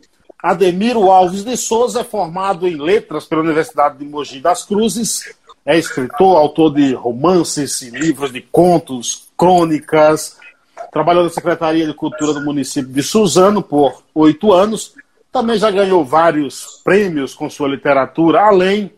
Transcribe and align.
Ademiro 0.43 1.11
Alves 1.11 1.45
de 1.45 1.57
Souza 1.57 2.01
é 2.01 2.05
formado 2.05 2.67
em 2.67 2.77
letras 2.77 3.27
pela 3.27 3.43
Universidade 3.43 3.99
de 3.99 4.05
Mogi 4.05 4.41
das 4.41 4.65
Cruzes, 4.65 5.35
é 5.67 5.79
escritor, 5.79 6.39
autor 6.39 6.75
de 6.75 6.95
romances 6.95 7.83
livros 7.83 8.33
de 8.33 8.41
contos, 8.41 9.29
crônicas, 9.37 10.39
trabalhou 10.91 11.25
na 11.25 11.31
Secretaria 11.31 11.87
de 11.87 11.93
Cultura 11.93 12.33
do 12.33 12.41
município 12.41 12.91
de 12.91 13.03
Suzano 13.03 13.63
por 13.63 14.03
oito 14.15 14.53
anos, 14.53 14.95
também 15.31 15.59
já 15.59 15.71
ganhou 15.71 16.05
vários 16.05 16.81
prêmios 16.83 17.35
com 17.35 17.49
sua 17.51 17.69
literatura, 17.69 18.41
além 18.41 18.91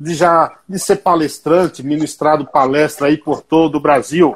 de 0.00 0.14
já 0.14 0.50
de 0.66 0.78
ser 0.78 0.96
palestrante, 0.96 1.82
ministrado 1.82 2.46
palestra 2.46 3.08
aí 3.08 3.18
por 3.18 3.42
todo 3.42 3.76
o 3.76 3.80
Brasil. 3.80 4.34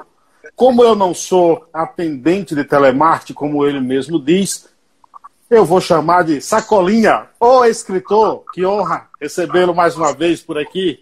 Como 0.54 0.84
eu 0.84 0.94
não 0.94 1.14
sou 1.14 1.66
atendente 1.72 2.54
de 2.54 2.64
telemarketing, 2.64 3.32
como 3.32 3.66
ele 3.66 3.80
mesmo 3.80 4.20
diz, 4.20 4.68
eu 5.50 5.64
vou 5.64 5.80
chamar 5.80 6.24
de 6.24 6.40
Sacolinha, 6.40 7.24
ô 7.40 7.64
escritor, 7.64 8.44
que 8.52 8.64
honra 8.66 9.08
recebê-lo 9.20 9.74
mais 9.74 9.96
uma 9.96 10.12
vez 10.12 10.42
por 10.42 10.58
aqui. 10.58 11.00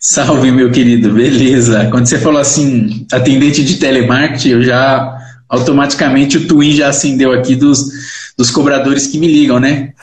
Salve, 0.00 0.50
meu 0.50 0.70
querido, 0.70 1.12
beleza. 1.12 1.88
Quando 1.90 2.06
você 2.06 2.18
falou 2.18 2.40
assim, 2.40 3.06
atendente 3.12 3.64
de 3.64 3.78
telemarketing, 3.78 4.50
eu 4.50 4.62
já 4.62 5.16
automaticamente 5.48 6.36
o 6.36 6.46
Twin 6.46 6.72
já 6.72 6.88
acendeu 6.88 7.32
aqui 7.32 7.56
dos, 7.56 7.88
dos 8.36 8.50
cobradores 8.50 9.06
que 9.06 9.18
me 9.18 9.26
ligam, 9.26 9.58
né? 9.58 9.94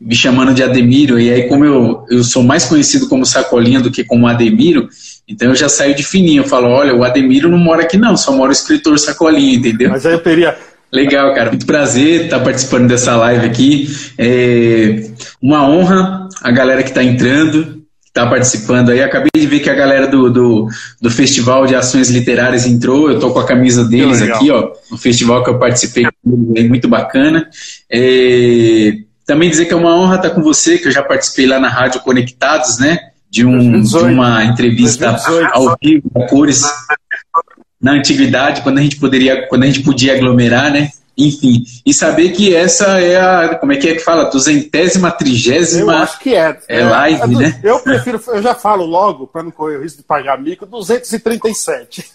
Me 0.00 0.14
chamando 0.14 0.54
de 0.54 0.62
Ademiro, 0.62 1.18
e 1.18 1.28
aí, 1.28 1.48
como 1.48 1.64
eu, 1.64 2.04
eu 2.08 2.22
sou 2.22 2.42
mais 2.42 2.64
conhecido 2.64 3.08
como 3.08 3.26
Sacolinha 3.26 3.80
do 3.80 3.90
que 3.90 4.04
como 4.04 4.28
Ademiro, 4.28 4.88
então 5.26 5.48
eu 5.48 5.56
já 5.56 5.68
saio 5.68 5.94
de 5.94 6.04
fininho. 6.04 6.42
Eu 6.42 6.48
falo: 6.48 6.68
olha, 6.68 6.94
o 6.94 7.02
Ademiro 7.02 7.48
não 7.48 7.58
mora 7.58 7.82
aqui, 7.82 7.96
não, 7.96 8.16
só 8.16 8.32
mora 8.32 8.50
o 8.50 8.52
escritor 8.52 8.98
Sacolinha, 8.98 9.56
entendeu? 9.56 9.90
Mas 9.90 10.06
aí 10.06 10.12
eu 10.12 10.22
teria. 10.22 10.56
Legal, 10.92 11.34
cara. 11.34 11.50
Muito 11.50 11.66
prazer 11.66 12.24
estar 12.24 12.40
participando 12.40 12.88
dessa 12.88 13.14
live 13.16 13.44
aqui. 13.44 13.88
É 14.16 15.10
uma 15.42 15.68
honra 15.68 16.28
a 16.42 16.50
galera 16.50 16.82
que 16.82 16.88
está 16.88 17.02
entrando 17.02 17.78
está 18.18 18.26
participando 18.26 18.90
aí. 18.90 19.02
Acabei 19.02 19.30
de 19.34 19.46
ver 19.46 19.60
que 19.60 19.70
a 19.70 19.74
galera 19.74 20.06
do, 20.06 20.30
do, 20.30 20.68
do, 21.00 21.10
Festival 21.10 21.66
de 21.66 21.74
Ações 21.74 22.10
Literárias 22.10 22.66
entrou. 22.66 23.08
Eu 23.08 23.14
estou 23.14 23.32
com 23.32 23.38
a 23.38 23.46
camisa 23.46 23.84
deles 23.84 24.20
aqui, 24.20 24.50
ó, 24.50 24.72
no 24.90 24.98
festival 24.98 25.44
que 25.44 25.50
eu 25.50 25.58
participei, 25.58 26.06
muito 26.24 26.88
bacana. 26.88 27.48
É, 27.90 28.92
também 29.28 29.50
dizer 29.50 29.66
que 29.66 29.74
é 29.74 29.76
uma 29.76 29.94
honra 29.94 30.16
estar 30.16 30.30
com 30.30 30.42
você, 30.42 30.78
que 30.78 30.88
eu 30.88 30.90
já 30.90 31.02
participei 31.02 31.46
lá 31.46 31.60
na 31.60 31.68
Rádio 31.68 32.00
Conectados, 32.00 32.78
né? 32.78 33.10
De, 33.30 33.44
um, 33.44 33.82
de 33.82 33.96
uma 33.98 34.42
entrevista 34.42 35.12
2018. 35.12 35.50
ao 35.52 35.76
vivo, 35.82 36.10
cores, 36.30 36.62
na 37.78 37.92
antiguidade, 37.92 38.62
quando 38.62 38.78
a 38.78 38.80
gente 38.80 38.96
poderia, 38.96 39.46
quando 39.46 39.64
a 39.64 39.66
gente 39.66 39.82
podia 39.82 40.14
aglomerar, 40.14 40.72
né? 40.72 40.88
enfim, 41.16 41.64
e 41.84 41.92
saber 41.92 42.30
que 42.30 42.54
essa 42.54 43.00
é 43.00 43.16
a, 43.20 43.56
como 43.56 43.72
é 43.72 43.76
que 43.76 43.88
é 43.88 43.94
que 43.94 43.98
fala, 43.98 44.30
duzentésima, 44.30 45.10
trigésima. 45.10 45.92
Eu 45.92 45.98
acho 45.98 46.18
que 46.20 46.34
é. 46.34 46.56
É, 46.68 46.84
live, 46.84 47.22
é, 47.22 47.26
né? 47.26 47.60
Eu 47.62 47.80
prefiro, 47.80 48.22
eu 48.28 48.40
já 48.40 48.54
falo 48.54 48.86
logo, 48.86 49.26
para 49.26 49.42
não 49.42 49.50
correr 49.50 49.78
o 49.78 49.82
risco 49.82 49.98
de 49.98 50.04
pagar 50.04 50.40
mico, 50.40 50.64
237. 50.64 52.12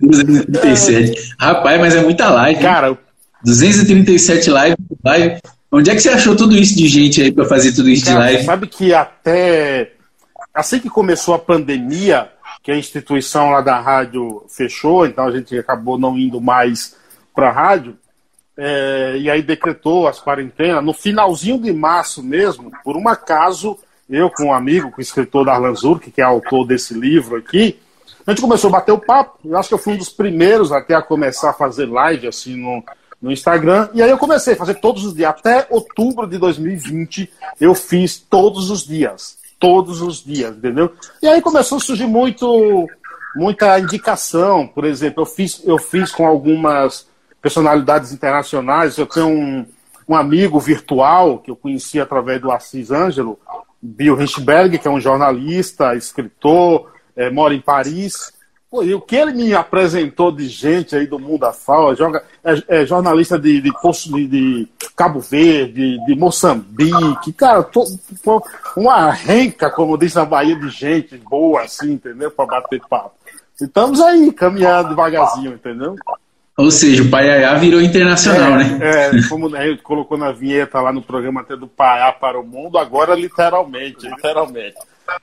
237. 0.00 1.34
Rapaz, 1.38 1.80
mas 1.80 1.94
é 1.96 2.02
muita 2.02 2.30
live. 2.30 2.62
Cara, 2.62 2.90
hein? 2.90 2.98
237 3.44 4.48
live, 4.48 4.76
live. 5.04 5.40
Onde 5.70 5.90
é 5.90 5.94
que 5.94 6.00
você 6.00 6.10
achou 6.10 6.36
tudo 6.36 6.56
isso 6.56 6.76
de 6.76 6.86
gente 6.86 7.20
aí 7.20 7.32
para 7.32 7.44
fazer 7.44 7.72
tudo 7.72 7.88
isso 7.90 8.06
cara, 8.06 8.18
de 8.18 8.32
live? 8.32 8.44
Sabe 8.44 8.66
que 8.66 8.94
até 8.94 9.92
assim 10.54 10.78
que 10.78 10.88
começou 10.88 11.34
a 11.34 11.38
pandemia, 11.38 12.30
que 12.62 12.70
a 12.70 12.78
instituição 12.78 13.50
lá 13.50 13.60
da 13.60 13.78
rádio 13.80 14.44
fechou, 14.48 15.06
então 15.06 15.26
a 15.26 15.30
gente 15.30 15.56
acabou 15.58 15.98
não 15.98 16.16
indo 16.18 16.40
mais 16.40 16.96
para 17.34 17.48
a 17.48 17.52
rádio, 17.52 17.96
é, 18.56 19.16
e 19.18 19.30
aí 19.30 19.42
decretou 19.42 20.08
as 20.08 20.20
quarentenas. 20.20 20.82
No 20.82 20.94
finalzinho 20.94 21.60
de 21.60 21.72
março 21.72 22.22
mesmo, 22.22 22.72
por 22.82 22.96
um 22.96 23.06
acaso, 23.08 23.76
eu 24.08 24.30
com 24.30 24.44
um 24.44 24.54
amigo, 24.54 24.90
com 24.90 24.98
o 24.98 25.02
escritor 25.02 25.44
Darlan 25.44 25.74
Zurk, 25.74 26.10
que 26.10 26.20
é 26.20 26.24
autor 26.24 26.66
desse 26.66 26.94
livro 26.94 27.36
aqui, 27.36 27.78
a 28.26 28.30
gente 28.30 28.40
começou 28.40 28.68
a 28.68 28.72
bater 28.72 28.92
o 28.92 28.98
papo. 28.98 29.38
Eu 29.44 29.56
acho 29.56 29.68
que 29.68 29.74
eu 29.74 29.78
fui 29.78 29.92
um 29.92 29.98
dos 29.98 30.08
primeiros 30.08 30.72
até 30.72 30.94
a 30.94 31.02
começar 31.02 31.50
a 31.50 31.54
fazer 31.54 31.86
live 31.86 32.26
assim 32.26 32.56
no, 32.56 32.82
no 33.20 33.32
Instagram. 33.32 33.88
E 33.94 34.02
aí 34.02 34.10
eu 34.10 34.18
comecei 34.18 34.54
a 34.54 34.56
fazer 34.56 34.74
todos 34.74 35.04
os 35.04 35.14
dias. 35.14 35.30
Até 35.30 35.66
outubro 35.70 36.26
de 36.26 36.38
2020, 36.38 37.30
eu 37.60 37.74
fiz 37.74 38.18
todos 38.18 38.70
os 38.70 38.86
dias. 38.86 39.38
Todos 39.58 40.02
os 40.02 40.22
dias, 40.22 40.56
entendeu? 40.56 40.92
E 41.22 41.26
aí 41.26 41.40
começou 41.40 41.78
a 41.78 41.80
surgir 41.80 42.06
muito, 42.06 42.86
muita 43.34 43.78
indicação. 43.80 44.66
Por 44.66 44.84
exemplo, 44.84 45.22
eu 45.22 45.26
fiz, 45.26 45.62
eu 45.64 45.78
fiz 45.78 46.12
com 46.12 46.26
algumas 46.26 47.06
personalidades 47.40 48.12
internacionais. 48.12 48.98
Eu 48.98 49.06
tenho 49.06 49.28
um, 49.28 49.66
um 50.06 50.14
amigo 50.14 50.60
virtual 50.60 51.38
que 51.38 51.50
eu 51.50 51.56
conheci 51.56 51.98
através 51.98 52.40
do 52.40 52.50
Assis 52.50 52.90
Ângelo, 52.90 53.38
Bill 53.80 54.14
Richberg, 54.14 54.78
que 54.78 54.88
é 54.88 54.90
um 54.90 55.00
jornalista, 55.00 55.94
escritor, 55.94 56.92
é, 57.16 57.30
mora 57.30 57.54
em 57.54 57.60
Paris. 57.60 58.35
Pô, 58.76 58.82
e 58.82 58.92
o 58.92 59.00
que 59.00 59.16
ele 59.16 59.32
me 59.32 59.54
apresentou 59.54 60.30
de 60.30 60.46
gente 60.48 60.94
aí 60.94 61.06
do 61.06 61.18
mundo 61.18 61.44
afal, 61.44 61.96
joga, 61.96 62.22
é, 62.44 62.82
é 62.82 62.84
jornalista 62.84 63.38
de, 63.38 63.62
de, 63.62 63.72
de, 63.72 64.26
de, 64.26 64.68
Cabo 64.94 65.18
Verde, 65.18 65.98
de 66.04 66.14
Moçambique, 66.14 67.32
cara, 67.32 67.62
tô, 67.62 67.86
tô, 68.22 68.44
uma 68.76 69.10
renca, 69.10 69.70
como 69.70 69.96
diz 69.96 70.12
na 70.12 70.26
Bahia, 70.26 70.54
de 70.54 70.68
gente 70.68 71.16
boa, 71.16 71.62
assim, 71.62 71.92
entendeu? 71.92 72.30
Para 72.30 72.44
bater 72.44 72.82
papo. 72.86 73.12
Estamos 73.58 73.98
aí, 73.98 74.30
caminhando 74.30 74.90
devagarzinho, 74.90 75.54
entendeu? 75.54 75.96
Ou 76.58 76.70
seja, 76.70 77.02
o 77.02 77.10
Paiaiá 77.10 77.54
virou 77.54 77.80
internacional, 77.80 78.60
é, 78.60 78.64
né? 78.64 78.78
É, 78.82 79.28
como 79.30 79.56
a 79.56 79.66
gente 79.66 79.80
colocou 79.80 80.18
na 80.18 80.32
vinheta 80.32 80.82
lá 80.82 80.92
no 80.92 81.00
programa 81.00 81.40
até 81.40 81.56
do 81.56 81.66
Paiá 81.66 82.12
para 82.12 82.38
o 82.38 82.46
mundo, 82.46 82.76
agora 82.76 83.14
literalmente, 83.14 84.06
literalmente. 84.06 84.76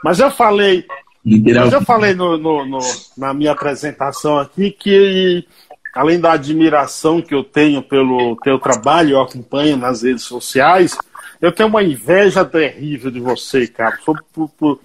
Mas 0.04 0.20
eu 0.20 0.32
falei, 0.32 0.88
mas 1.26 1.72
eu 1.74 1.82
falei 1.82 2.14
no, 2.14 2.38
no, 2.38 2.66
no, 2.66 2.80
na 3.18 3.34
minha 3.34 3.52
apresentação 3.52 4.38
aqui 4.38 4.72
que 4.72 5.48
além 5.94 6.20
da 6.20 6.34
admiração 6.34 7.22
que 7.22 7.34
eu 7.34 7.44
tenho 7.44 7.82
pelo 7.82 8.36
teu 8.38 8.60
trabalho, 8.60 9.12
eu 9.12 9.22
acompanho 9.22 9.78
nas 9.78 10.02
redes 10.02 10.24
sociais, 10.24 10.98
eu 11.42 11.52
tenho 11.52 11.70
uma 11.70 11.84
inveja 11.84 12.44
terrível 12.44 13.12
de 13.12 13.20
você, 13.20 13.68
cara. 13.68 13.98
Por, 14.06 14.22
por, 14.34 14.80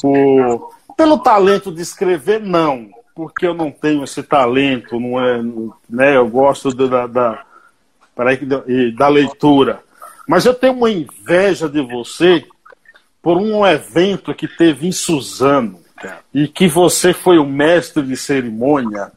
por, 0.00 0.70
pelo 0.96 1.18
talento 1.18 1.72
de 1.72 1.82
escrever, 1.82 2.40
não 2.40 2.90
porque 3.14 3.46
eu 3.46 3.54
não 3.54 3.70
tenho 3.70 4.04
esse 4.04 4.22
talento, 4.22 4.98
não 4.98 5.20
é, 5.20 5.42
né? 5.88 6.16
Eu 6.16 6.28
gosto 6.28 6.72
da, 6.72 7.06
da, 7.06 7.44
da 8.96 9.08
leitura. 9.08 9.80
Mas 10.26 10.46
eu 10.46 10.54
tenho 10.54 10.74
uma 10.74 10.90
inveja 10.90 11.68
de 11.68 11.80
você 11.82 12.44
por 13.20 13.36
um 13.36 13.66
evento 13.66 14.34
que 14.34 14.48
teve 14.48 14.86
em 14.86 14.92
Suzano 14.92 15.80
e 16.32 16.48
que 16.48 16.68
você 16.68 17.12
foi 17.12 17.38
o 17.38 17.46
mestre 17.46 18.02
de 18.02 18.16
cerimônia 18.16 19.12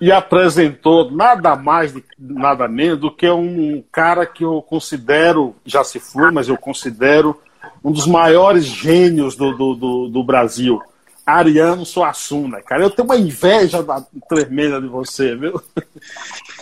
e 0.00 0.10
apresentou 0.10 1.10
nada 1.10 1.54
mais, 1.56 1.94
nada 2.18 2.66
menos 2.66 2.98
do 2.98 3.10
que 3.10 3.28
um 3.28 3.82
cara 3.92 4.24
que 4.24 4.44
eu 4.44 4.62
considero, 4.62 5.54
já 5.64 5.84
se 5.84 6.00
foi, 6.00 6.30
mas 6.30 6.48
eu 6.48 6.56
considero 6.56 7.38
um 7.84 7.92
dos 7.92 8.06
maiores 8.06 8.64
gênios 8.64 9.36
do, 9.36 9.52
do, 9.52 9.74
do, 9.74 10.08
do 10.08 10.24
Brasil. 10.24 10.80
Ariano 11.26 11.84
Suassuna, 11.84 12.60
cara. 12.60 12.82
Eu 12.82 12.90
tenho 12.90 13.06
uma 13.06 13.16
inveja 13.16 13.82
da 13.82 14.04
tremenda 14.28 14.80
de 14.80 14.88
você, 14.88 15.36
viu? 15.36 15.60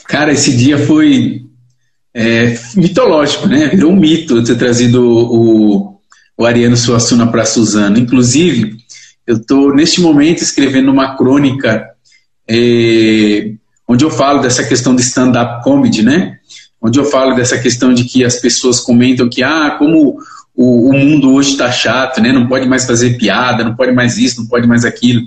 Cara, 0.06 0.32
esse 0.32 0.56
dia 0.56 0.78
foi 0.78 1.46
é, 2.12 2.58
mitológico, 2.74 3.46
né? 3.46 3.68
Virou 3.68 3.92
um 3.92 3.96
mito 3.96 4.42
ter 4.44 4.56
trazido 4.56 5.02
o, 5.02 6.00
o 6.36 6.44
Ariano 6.44 6.76
Suassuna 6.76 7.30
para 7.30 7.44
Suzano. 7.44 7.98
Inclusive, 7.98 8.76
eu 9.28 9.36
estou 9.36 9.74
neste 9.74 10.00
momento 10.00 10.42
escrevendo 10.42 10.90
uma 10.90 11.14
crônica 11.14 11.86
é, 12.48 13.52
onde 13.86 14.02
eu 14.02 14.10
falo 14.10 14.40
dessa 14.40 14.64
questão 14.64 14.96
de 14.96 15.02
stand-up 15.02 15.62
comedy, 15.62 16.02
né? 16.02 16.38
Onde 16.80 16.98
eu 16.98 17.04
falo 17.04 17.36
dessa 17.36 17.58
questão 17.58 17.92
de 17.92 18.04
que 18.04 18.24
as 18.24 18.36
pessoas 18.36 18.80
comentam 18.80 19.28
que, 19.28 19.42
ah, 19.42 19.76
como 19.78 20.18
o, 20.56 20.88
o 20.88 20.92
mundo 20.94 21.34
hoje 21.34 21.50
está 21.50 21.70
chato, 21.70 22.22
né? 22.22 22.32
Não 22.32 22.46
pode 22.46 22.66
mais 22.66 22.86
fazer 22.86 23.18
piada, 23.18 23.62
não 23.62 23.76
pode 23.76 23.92
mais 23.92 24.16
isso, 24.16 24.40
não 24.40 24.48
pode 24.48 24.66
mais 24.66 24.86
aquilo. 24.86 25.20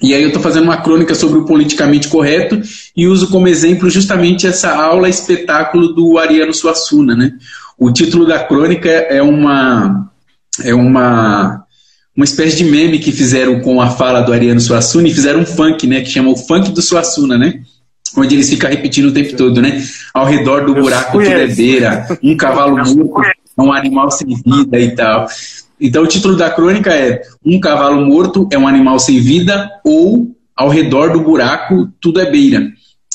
E 0.00 0.14
aí 0.14 0.22
eu 0.22 0.28
estou 0.28 0.42
fazendo 0.42 0.64
uma 0.64 0.78
crônica 0.78 1.14
sobre 1.14 1.38
o 1.38 1.44
politicamente 1.44 2.08
correto 2.08 2.58
e 2.96 3.06
uso 3.06 3.28
como 3.28 3.48
exemplo 3.48 3.90
justamente 3.90 4.46
essa 4.46 4.74
aula 4.74 5.10
espetáculo 5.10 5.92
do 5.92 6.16
Ariano 6.16 6.54
Suassuna, 6.54 7.14
né? 7.14 7.32
O 7.78 7.92
título 7.92 8.26
da 8.26 8.42
crônica 8.42 8.88
é 8.88 9.20
uma 9.20 10.10
é 10.64 10.74
uma 10.74 11.61
uma 12.16 12.24
espécie 12.24 12.56
de 12.58 12.64
meme 12.64 12.98
que 12.98 13.10
fizeram 13.10 13.60
com 13.60 13.80
a 13.80 13.90
fala 13.90 14.20
do 14.20 14.32
Ariano 14.32 14.60
Suassuna 14.60 15.08
e 15.08 15.14
fizeram 15.14 15.40
um 15.40 15.46
funk, 15.46 15.86
né, 15.86 16.00
que 16.02 16.10
chama 16.10 16.30
o 16.30 16.36
funk 16.36 16.70
do 16.70 16.82
Suassuna, 16.82 17.38
né? 17.38 17.60
Onde 18.16 18.34
eles 18.34 18.50
ficam 18.50 18.68
repetindo 18.68 19.06
o 19.06 19.12
tempo 19.12 19.34
todo, 19.36 19.62
né? 19.62 19.82
Ao 20.12 20.26
redor 20.26 20.66
do 20.66 20.74
buraco 20.74 21.18
tudo 21.18 21.26
é 21.26 21.46
beira, 21.46 22.06
um 22.22 22.36
cavalo 22.36 22.76
morto, 22.76 23.22
um 23.58 23.72
animal 23.72 24.10
sem 24.10 24.28
vida 24.28 24.78
e 24.78 24.90
tal. 24.94 25.26
Então 25.80 26.02
o 26.02 26.06
título 26.06 26.36
da 26.36 26.50
crônica 26.50 26.90
é 26.90 27.22
Um 27.44 27.58
cavalo 27.58 28.04
morto 28.04 28.46
é 28.52 28.58
um 28.58 28.68
animal 28.68 28.98
sem 28.98 29.18
vida 29.18 29.70
ou 29.82 30.36
ao 30.54 30.68
redor 30.68 31.12
do 31.12 31.22
buraco 31.22 31.88
tudo 32.00 32.20
é 32.20 32.30
beira. 32.30 32.70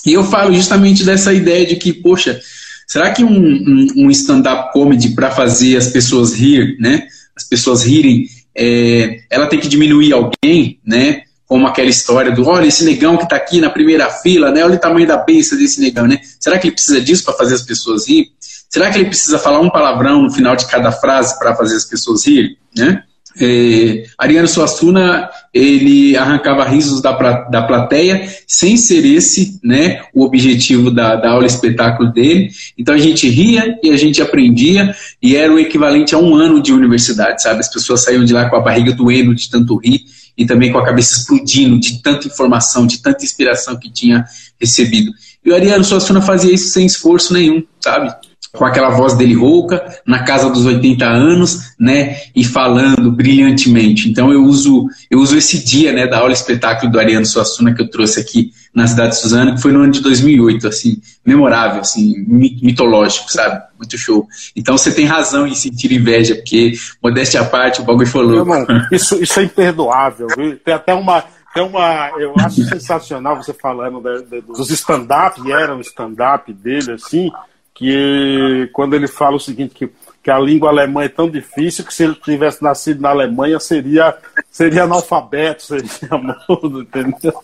E 0.05 0.13
eu 0.13 0.23
falo 0.23 0.53
justamente 0.53 1.03
dessa 1.03 1.33
ideia 1.33 1.65
de 1.65 1.75
que, 1.75 1.93
poxa, 1.93 2.39
será 2.87 3.11
que 3.11 3.23
um, 3.23 3.37
um, 3.37 3.87
um 3.97 4.11
stand-up 4.11 4.71
comedy 4.73 5.09
para 5.09 5.29
fazer 5.29 5.77
as 5.77 5.87
pessoas 5.87 6.33
rir, 6.33 6.77
né? 6.79 7.03
As 7.35 7.43
pessoas 7.43 7.83
rirem, 7.83 8.25
é, 8.57 9.19
ela 9.29 9.47
tem 9.47 9.59
que 9.59 9.67
diminuir 9.67 10.13
alguém, 10.13 10.79
né? 10.85 11.21
Como 11.45 11.65
aquela 11.65 11.89
história 11.89 12.31
do, 12.31 12.45
olha, 12.45 12.65
esse 12.65 12.83
negão 12.83 13.15
que 13.15 13.23
está 13.23 13.35
aqui 13.35 13.61
na 13.61 13.69
primeira 13.69 14.09
fila, 14.09 14.51
né? 14.51 14.65
Olha 14.65 14.75
o 14.75 14.79
tamanho 14.79 15.07
da 15.07 15.17
besta 15.17 15.55
desse 15.55 15.79
negão, 15.79 16.07
né? 16.07 16.19
Será 16.39 16.57
que 16.57 16.67
ele 16.67 16.73
precisa 16.73 16.99
disso 16.99 17.23
para 17.23 17.35
fazer 17.35 17.55
as 17.55 17.61
pessoas 17.61 18.07
rir? 18.07 18.25
Será 18.69 18.89
que 18.89 18.97
ele 18.97 19.05
precisa 19.05 19.39
falar 19.39 19.61
um 19.61 19.69
palavrão 19.69 20.23
no 20.23 20.31
final 20.31 20.55
de 20.55 20.65
cada 20.65 20.91
frase 20.91 21.37
para 21.39 21.55
fazer 21.55 21.75
as 21.75 21.85
pessoas 21.85 22.25
rirem? 22.25 22.57
Né? 22.75 23.01
É, 23.39 24.03
Ariano 24.17 24.47
Suassuna 24.47 25.29
ele 25.53 26.15
arrancava 26.15 26.63
risos 26.63 27.01
da, 27.01 27.11
da 27.49 27.61
plateia 27.63 28.27
sem 28.47 28.77
ser 28.77 29.05
esse 29.05 29.59
né, 29.63 30.01
o 30.13 30.23
objetivo 30.23 30.89
da, 30.89 31.15
da 31.15 31.31
aula 31.31 31.45
espetáculo 31.45 32.11
dele. 32.11 32.49
Então 32.77 32.95
a 32.95 32.97
gente 32.97 33.27
ria 33.29 33.77
e 33.83 33.91
a 33.91 33.97
gente 33.97 34.21
aprendia 34.21 34.95
e 35.21 35.35
era 35.35 35.53
o 35.53 35.59
equivalente 35.59 36.15
a 36.15 36.17
um 36.17 36.35
ano 36.35 36.61
de 36.61 36.73
universidade, 36.73 37.41
sabe? 37.41 37.59
As 37.59 37.71
pessoas 37.71 38.03
saíam 38.03 38.25
de 38.25 38.33
lá 38.33 38.49
com 38.49 38.55
a 38.55 38.61
barriga 38.61 38.93
doendo 38.93 39.35
de 39.35 39.49
tanto 39.49 39.77
rir 39.77 40.01
e 40.37 40.45
também 40.45 40.71
com 40.71 40.77
a 40.77 40.85
cabeça 40.85 41.17
explodindo 41.17 41.79
de 41.79 42.01
tanta 42.01 42.27
informação, 42.27 42.85
de 42.85 43.01
tanta 43.01 43.23
inspiração 43.23 43.75
que 43.77 43.91
tinha 43.91 44.23
recebido. 44.59 45.11
E 45.47 45.49
o 45.49 45.55
Ariano 45.55 45.81
Suassuna 45.81 46.21
fazia 46.21 46.53
isso 46.53 46.73
sem 46.73 46.85
esforço 46.85 47.33
nenhum, 47.33 47.63
sabe? 47.79 48.13
com 48.53 48.65
aquela 48.65 48.89
voz 48.89 49.13
dele 49.13 49.35
rouca, 49.35 49.85
na 50.05 50.23
casa 50.23 50.49
dos 50.49 50.65
80 50.65 51.05
anos, 51.05 51.73
né, 51.79 52.17
e 52.35 52.43
falando 52.43 53.11
brilhantemente. 53.11 54.09
Então 54.09 54.31
eu 54.31 54.43
uso 54.43 54.87
eu 55.11 55.19
uso 55.19 55.37
esse 55.37 55.63
dia, 55.63 55.93
né, 55.93 56.07
da 56.07 56.17
aula 56.17 56.33
espetáculo 56.33 56.91
do 56.91 56.99
Ariano 56.99 57.25
Suassuna 57.25 57.73
que 57.73 57.81
eu 57.81 57.89
trouxe 57.89 58.19
aqui 58.19 58.51
na 58.73 58.87
cidade 58.87 59.09
de 59.11 59.21
Suzano, 59.21 59.55
que 59.55 59.61
foi 59.61 59.71
no 59.71 59.81
ano 59.81 59.91
de 59.91 60.01
2008, 60.01 60.67
assim, 60.67 60.99
memorável, 61.25 61.81
assim, 61.81 62.15
mitológico, 62.27 63.31
sabe? 63.31 63.61
Muito 63.77 63.97
show. 63.97 64.27
Então 64.55 64.77
você 64.77 64.91
tem 64.91 65.05
razão 65.05 65.45
em 65.47 65.53
sentir 65.55 65.91
inveja, 65.91 66.35
porque 66.35 66.73
modéstia 67.03 67.41
à 67.41 67.45
parte, 67.45 67.81
o 67.81 67.83
bagulho 67.83 68.07
foi 68.07 68.23
louco. 68.23 68.51
isso, 68.91 69.21
isso 69.21 69.39
é 69.39 69.43
imperdoável, 69.43 70.27
viu? 70.35 70.57
Tem 70.57 70.73
até 70.73 70.93
uma 70.93 71.23
tem 71.57 71.65
uma, 71.65 72.11
eu 72.19 72.35
acho 72.37 72.63
sensacional 72.65 73.35
você 73.35 73.51
falando 73.51 73.99
dos 74.45 74.69
stand-up, 74.69 75.51
era 75.51 75.75
um 75.75 75.81
stand-up 75.81 76.53
dele, 76.53 76.91
assim, 76.91 77.31
que 77.73 78.69
quando 78.73 78.93
ele 78.93 79.07
fala 79.07 79.37
o 79.37 79.39
seguinte, 79.39 79.73
que, 79.73 79.89
que 80.21 80.29
a 80.29 80.37
língua 80.37 80.69
alemã 80.69 81.03
é 81.03 81.09
tão 81.09 81.27
difícil 81.27 81.83
que 81.83 81.91
se 81.91 82.03
ele 82.03 82.13
tivesse 82.13 82.61
nascido 82.61 83.01
na 83.01 83.09
Alemanha 83.09 83.59
seria, 83.59 84.15
seria 84.51 84.83
analfabeto, 84.83 85.63
seria 85.63 86.35
mudo, 86.47 86.81
entendeu? 86.81 87.43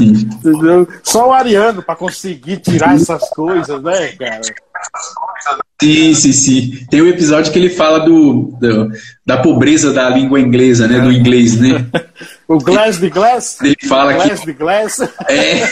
entendeu? 0.00 0.88
Só 1.02 1.28
o 1.28 1.32
ariano 1.34 1.82
para 1.82 1.96
conseguir 1.96 2.58
tirar 2.58 2.94
essas 2.94 3.28
coisas, 3.30 3.82
né, 3.82 4.08
cara? 4.12 4.40
Sim, 5.82 6.14
sim, 6.14 6.32
sim. 6.32 6.86
Tem 6.90 7.02
um 7.02 7.08
episódio 7.08 7.52
que 7.52 7.58
ele 7.58 7.68
fala 7.70 8.00
do, 8.00 8.56
do 8.58 8.90
da 9.24 9.36
pobreza 9.36 9.92
da 9.92 10.08
língua 10.08 10.40
inglesa, 10.40 10.88
né? 10.88 10.98
Do 10.98 11.12
inglês, 11.12 11.60
né? 11.60 11.86
O 12.48 12.58
glass 12.58 12.98
de 12.98 13.10
glass? 13.10 13.58
Ele 13.60 13.76
fala 13.88 14.12
glass 14.12 14.40
que. 14.40 14.46
de 14.46 14.52
glass? 14.52 15.00
É. 15.28 15.62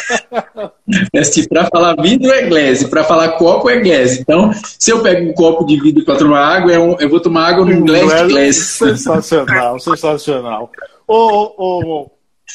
é 1.12 1.25
se 1.25 1.49
para 1.49 1.67
falar 1.67 1.94
vidro 2.00 2.31
é 2.32 2.43
glass, 2.49 2.85
para 2.85 3.05
falar 3.05 3.29
copo 3.32 3.71
é 3.71 3.81
glass. 3.81 4.19
Então, 4.19 4.50
se 4.79 4.91
eu 4.91 5.03
pego 5.03 5.31
um 5.31 5.35
copo 5.35 5.65
de 5.65 5.81
vidro 5.81 6.05
para 6.05 6.17
tomar 6.17 6.41
água, 6.41 6.73
eu 6.73 7.09
vou 7.09 7.21
tomar 7.21 7.49
água 7.50 7.65
num 7.65 7.85
glass 7.85 8.23
de 8.23 8.29
glass. 8.29 8.56
Sensacional, 8.56 9.79
sensacional. 9.79 10.71
Ô, 11.06 11.53
ô, 11.56 11.85
ô. 11.85 12.11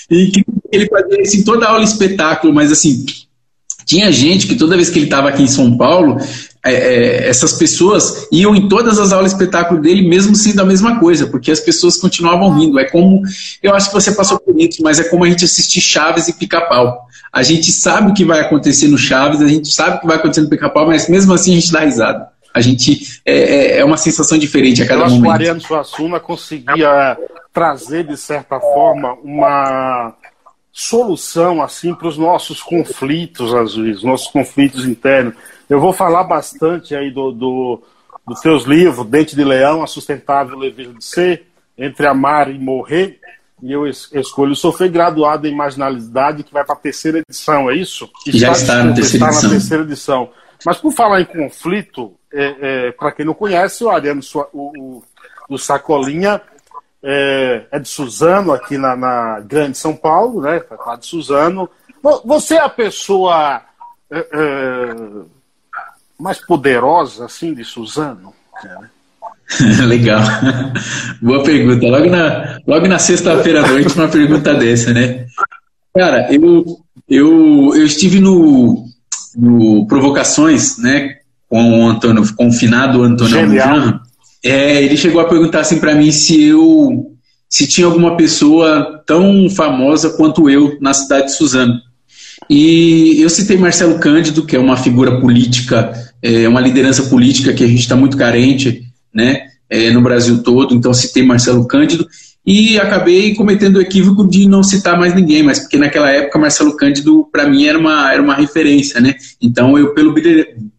E 0.10 0.28
que 0.28 0.44
ele 0.72 0.88
fazia 0.88 1.22
isso 1.22 1.38
em 1.38 1.44
toda 1.44 1.68
aula 1.68 1.84
espetáculo, 1.84 2.54
mas 2.54 2.72
assim, 2.72 3.06
tinha 3.86 4.12
gente 4.12 4.48
que 4.48 4.56
toda 4.56 4.76
vez 4.76 4.90
que 4.90 5.00
ele 5.00 5.06
estava 5.06 5.30
aqui 5.30 5.44
em 5.44 5.48
São 5.48 5.76
Paulo, 5.76 6.18
é, 6.66 6.74
é, 6.74 7.30
essas 7.30 7.54
pessoas 7.54 8.28
iam 8.32 8.54
em 8.54 8.68
todas 8.68 9.00
as 9.00 9.12
aulas 9.14 9.32
de 9.32 9.38
espetáculo 9.38 9.82
dele, 9.82 10.08
mesmo 10.08 10.36
sendo 10.36 10.62
a 10.62 10.66
mesma 10.66 11.00
coisa, 11.00 11.28
porque 11.28 11.52
as 11.52 11.60
pessoas 11.60 11.98
continuavam 11.98 12.54
rindo. 12.58 12.80
É 12.80 12.86
como, 12.86 13.22
eu 13.64 13.74
acho 13.74 13.88
que 13.88 13.94
você 13.94 14.12
passou 14.12 14.40
por 14.40 14.60
isso, 14.60 14.84
mas 14.84 15.00
é 15.00 15.06
como 15.06 15.24
a 15.24 15.30
gente 15.30 15.46
assistir 15.46 15.82
Chaves 15.82 16.28
e 16.28 16.34
Pica-Pau. 16.34 17.08
A 17.32 17.44
gente 17.44 17.72
sabe 17.72 18.12
o 18.12 18.14
que 18.14 18.26
vai 18.26 18.42
acontecer 18.42 18.88
no 18.88 18.98
Chaves, 18.98 19.42
a 19.42 19.48
gente 19.48 19.72
sabe 19.72 19.98
o 19.98 20.00
que 20.02 20.08
vai 20.08 20.18
acontecer 20.18 20.42
no 20.42 20.50
Pica-Pau, 20.50 20.88
mas 20.88 21.08
mesmo 21.08 21.34
assim 21.34 21.54
a 21.54 21.56
gente 21.56 21.72
dá 21.72 21.82
risada. 21.82 22.28
A 22.54 22.62
gente 22.62 23.22
é, 23.26 23.38
é, 23.38 23.80
é 23.80 23.86
uma 23.86 23.98
sensação 23.98 24.38
diferente 24.38 24.82
a 24.82 24.88
cada 24.88 25.02
eu 25.02 25.06
acho 25.06 25.16
momento. 25.16 25.28
Que 25.28 25.30
o 25.30 25.34
Ariano 25.34 25.62
Suassuna 25.62 26.20
conseguia 26.20 27.18
trazer 27.54 28.06
de 28.06 28.18
certa 28.18 28.60
forma 28.60 29.14
uma 29.24 30.14
solução 30.80 31.62
assim 31.62 31.94
para 31.94 32.08
os 32.08 32.18
nossos 32.18 32.64
conflitos 32.64 33.54
às 33.54 33.76
vezes, 33.76 34.02
nossos 34.02 34.28
conflitos 34.28 34.86
internos. 34.86 35.34
Eu 35.70 35.80
vou 35.80 35.92
falar 35.92 36.24
bastante 36.24 36.96
aí 36.96 37.12
do, 37.12 37.32
do 37.32 37.82
dos 38.26 38.40
teus 38.42 38.64
livros, 38.64 39.08
Dente 39.08 39.36
de 39.36 39.44
Leão, 39.44 39.84
A 39.84 39.88
Sustentável 39.88 40.58
Leveza 40.58 40.94
de 40.94 41.04
Ser, 41.04 41.48
Entre 41.78 42.06
Amar 42.06 42.50
e 42.50 42.60
Morrer, 42.60 43.20
e 43.62 43.72
eu 43.72 43.88
escolho. 43.88 44.56
Sou 44.56 44.72
foi 44.72 44.88
graduado 44.88 45.48
em 45.48 45.56
marginalidade, 45.56 46.44
que 46.44 46.54
vai 46.54 46.64
para 46.64 46.76
a 46.76 46.80
terceira 46.80 47.20
edição, 47.20 47.70
é 47.70 47.76
isso? 47.76 48.10
Já 48.28 48.52
está, 48.52 48.74
está, 48.74 48.84
na, 48.84 48.94
terceira 48.94 49.30
está 49.30 49.42
na 49.44 49.50
terceira 49.50 49.84
edição. 49.84 50.30
Mas 50.66 50.78
por 50.78 50.94
falar 50.94 51.22
em 51.22 51.26
conflito, 51.26 52.14
é, 52.32 52.56
é, 52.62 52.92
para 52.92 53.12
quem 53.12 53.26
não 53.26 53.34
conhece, 53.34 53.84
o 53.84 53.90
Ariano, 53.90 54.22
o, 54.54 54.60
o, 54.60 55.04
o 55.50 55.58
Sacolinha 55.58 56.42
é, 57.04 57.66
é, 57.72 57.80
de 57.80 57.88
Suzano, 57.88 58.52
aqui 58.52 58.78
na, 58.78 58.96
na, 58.96 59.40
Grande 59.40 59.78
São 59.78 59.96
Paulo, 59.96 60.42
né? 60.42 60.60
Tá 60.60 60.96
de 60.96 61.06
Suzano. 61.06 61.70
Você 62.26 62.56
é 62.56 62.62
a 62.62 62.70
pessoa 62.70 63.62
é, 64.12 64.20
é, 64.20 64.96
mais 66.20 66.40
poderosa, 66.46 67.26
assim, 67.26 67.54
de 67.54 67.64
Suzano? 67.64 68.34
Legal. 69.88 70.22
Boa 71.22 71.44
pergunta. 71.44 71.88
Logo 71.88 72.10
na, 72.10 72.60
logo 72.68 72.88
na 72.88 73.00
sexta-feira 73.00 73.64
à 73.64 73.68
noite, 73.68 73.96
uma 73.96 74.08
pergunta 74.08 74.54
dessa, 74.54 74.94
né? 74.94 75.26
Cara, 75.96 76.32
eu, 76.32 76.80
eu, 77.08 77.74
eu 77.76 77.86
estive 77.86 78.20
no, 78.20 78.86
no 79.36 79.88
Provocações, 79.88 80.78
né? 80.78 81.16
Com 81.48 81.84
o 81.84 81.88
Antônio, 81.88 82.24
com 82.36 82.48
o 82.48 82.54
finado 82.54 83.02
Antônio 83.02 83.40
Almudjan. 83.40 84.00
É, 84.44 84.84
ele 84.84 84.96
chegou 84.96 85.22
a 85.22 85.26
perguntar 85.26 85.62
assim 85.62 85.80
para 85.80 85.96
mim 85.96 86.12
se 86.12 86.42
eu 86.44 87.16
se 87.50 87.68
tinha 87.68 87.88
alguma 87.88 88.16
pessoa 88.16 89.04
tão 89.08 89.50
famosa 89.50 90.12
quanto 90.12 90.50
eu 90.50 90.78
na 90.80 90.94
cidade 90.94 91.28
de 91.28 91.36
Suzano. 91.36 91.82
E 92.48 93.22
eu 93.22 93.30
citei 93.30 93.58
Marcelo 93.58 94.00
Cândido, 94.00 94.46
que 94.46 94.56
é 94.56 94.60
uma 94.60 94.78
figura 94.78 95.20
política, 95.20 95.92
é 96.22 96.48
uma 96.48 96.62
liderança 96.62 97.04
política 97.04 97.54
que 97.54 97.64
a 97.64 97.68
gente 97.68 97.80
está 97.80 97.96
muito 97.96 98.16
carente 98.16 98.84
né, 99.14 99.42
é, 99.70 99.90
no 99.92 100.02
Brasil 100.02 100.44
todo, 100.44 100.76
então 100.76 100.94
citei 100.94 101.24
Marcelo 101.24 101.68
Cândido 101.68 102.08
e 102.46 102.80
acabei 102.80 103.36
cometendo 103.36 103.76
o 103.76 103.82
equívoco 103.82 104.28
de 104.28 104.48
não 104.48 104.64
citar 104.64 104.98
mais 104.98 105.14
ninguém, 105.14 105.44
mas 105.44 105.60
porque 105.60 105.78
naquela 105.78 106.10
época 106.10 106.40
Marcelo 106.40 106.76
Cândido 106.76 107.28
para 107.32 107.48
mim 107.48 107.66
era 107.66 107.78
uma, 107.78 108.12
era 108.12 108.22
uma 108.22 108.34
referência, 108.34 109.02
né? 109.02 109.14
Então 109.42 109.78
eu 109.78 109.94
pelo, 109.94 110.16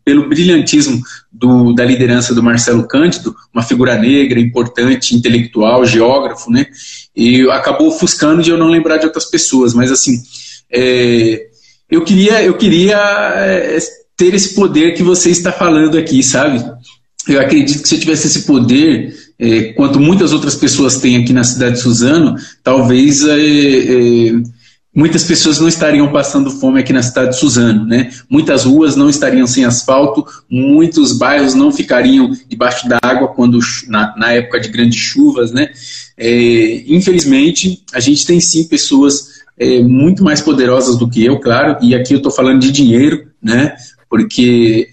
pelo 0.05 0.29
brilhantismo 0.29 1.01
do, 1.41 1.73
da 1.73 1.85
liderança 1.85 2.35
do 2.35 2.43
Marcelo 2.43 2.87
Cândido, 2.87 3.35
uma 3.53 3.63
figura 3.63 3.97
negra, 3.97 4.39
importante, 4.39 5.17
intelectual, 5.17 5.87
geógrafo, 5.87 6.51
né? 6.51 6.67
E 7.17 7.49
acabou 7.51 7.89
ofuscando 7.89 8.43
de 8.43 8.51
eu 8.51 8.59
não 8.59 8.69
lembrar 8.69 8.99
de 8.99 9.07
outras 9.07 9.25
pessoas, 9.25 9.73
mas 9.73 9.91
assim, 9.91 10.23
é, 10.71 11.47
eu 11.91 12.05
queria, 12.05 12.43
eu 12.43 12.55
queria 12.59 12.99
é, 13.37 13.79
ter 14.17 14.35
esse 14.35 14.55
poder 14.55 14.93
que 14.93 15.03
você 15.03 15.31
está 15.31 15.51
falando 15.51 15.97
aqui, 15.97 16.23
sabe? 16.23 16.63
Eu 17.27 17.41
acredito 17.41 17.83
que 17.83 17.89
se 17.89 17.95
eu 17.95 18.01
tivesse 18.01 18.27
esse 18.27 18.43
poder, 18.43 19.15
é, 19.39 19.73
quanto 19.73 19.99
muitas 19.99 20.35
outras 20.35 20.55
pessoas 20.55 20.99
têm 20.99 21.17
aqui 21.17 21.33
na 21.33 21.43
cidade 21.43 21.77
de 21.77 21.81
Suzano, 21.81 22.37
talvez 22.63 23.25
é, 23.25 23.39
é, 23.39 24.33
muitas 24.95 25.25
pessoas 25.25 25.61
não 25.61 25.69
estariam 25.69 26.11
passando 26.11 26.51
fome 26.51 26.81
aqui 26.81 26.93
na 26.93 27.03
cidade 27.03 27.31
de 27.31 27.37
Suzano, 27.37 27.85
né? 27.87 28.11
Muitas 28.29 28.65
ruas 28.65 28.97
não 28.97 29.09
estariam 29.09 29.47
sem 29.47 29.65
asfalto, 29.65 30.27
muitos 30.49 31.17
bairros 31.17 31.55
não 31.55 31.73
ficariam 31.73 32.31
debaixo 32.49 32.89
da 32.89 32.99
água 33.03 33.29
quando 33.29 33.59
na, 33.87 34.15
na 34.17 34.33
época 34.33 34.61
de 34.61 34.69
grandes 34.69 34.99
chuvas, 34.99 35.53
né? 35.53 35.71
É, 36.17 36.85
infelizmente, 36.87 37.83
a 37.93 38.01
gente 38.01 38.27
tem 38.27 38.41
sim 38.41 38.65
pessoas 38.65 39.41
é, 39.59 39.81
muito 39.83 40.25
mais 40.25 40.41
poderosas 40.41 40.97
do 40.97 41.09
que 41.09 41.25
eu, 41.25 41.39
claro, 41.39 41.79
e 41.83 41.95
aqui 41.95 42.15
eu 42.15 42.19
estou 42.19 42.33
falando 42.33 42.61
de 42.61 42.73
dinheiro, 42.73 43.29
né? 43.43 43.77
Porque 44.09 44.89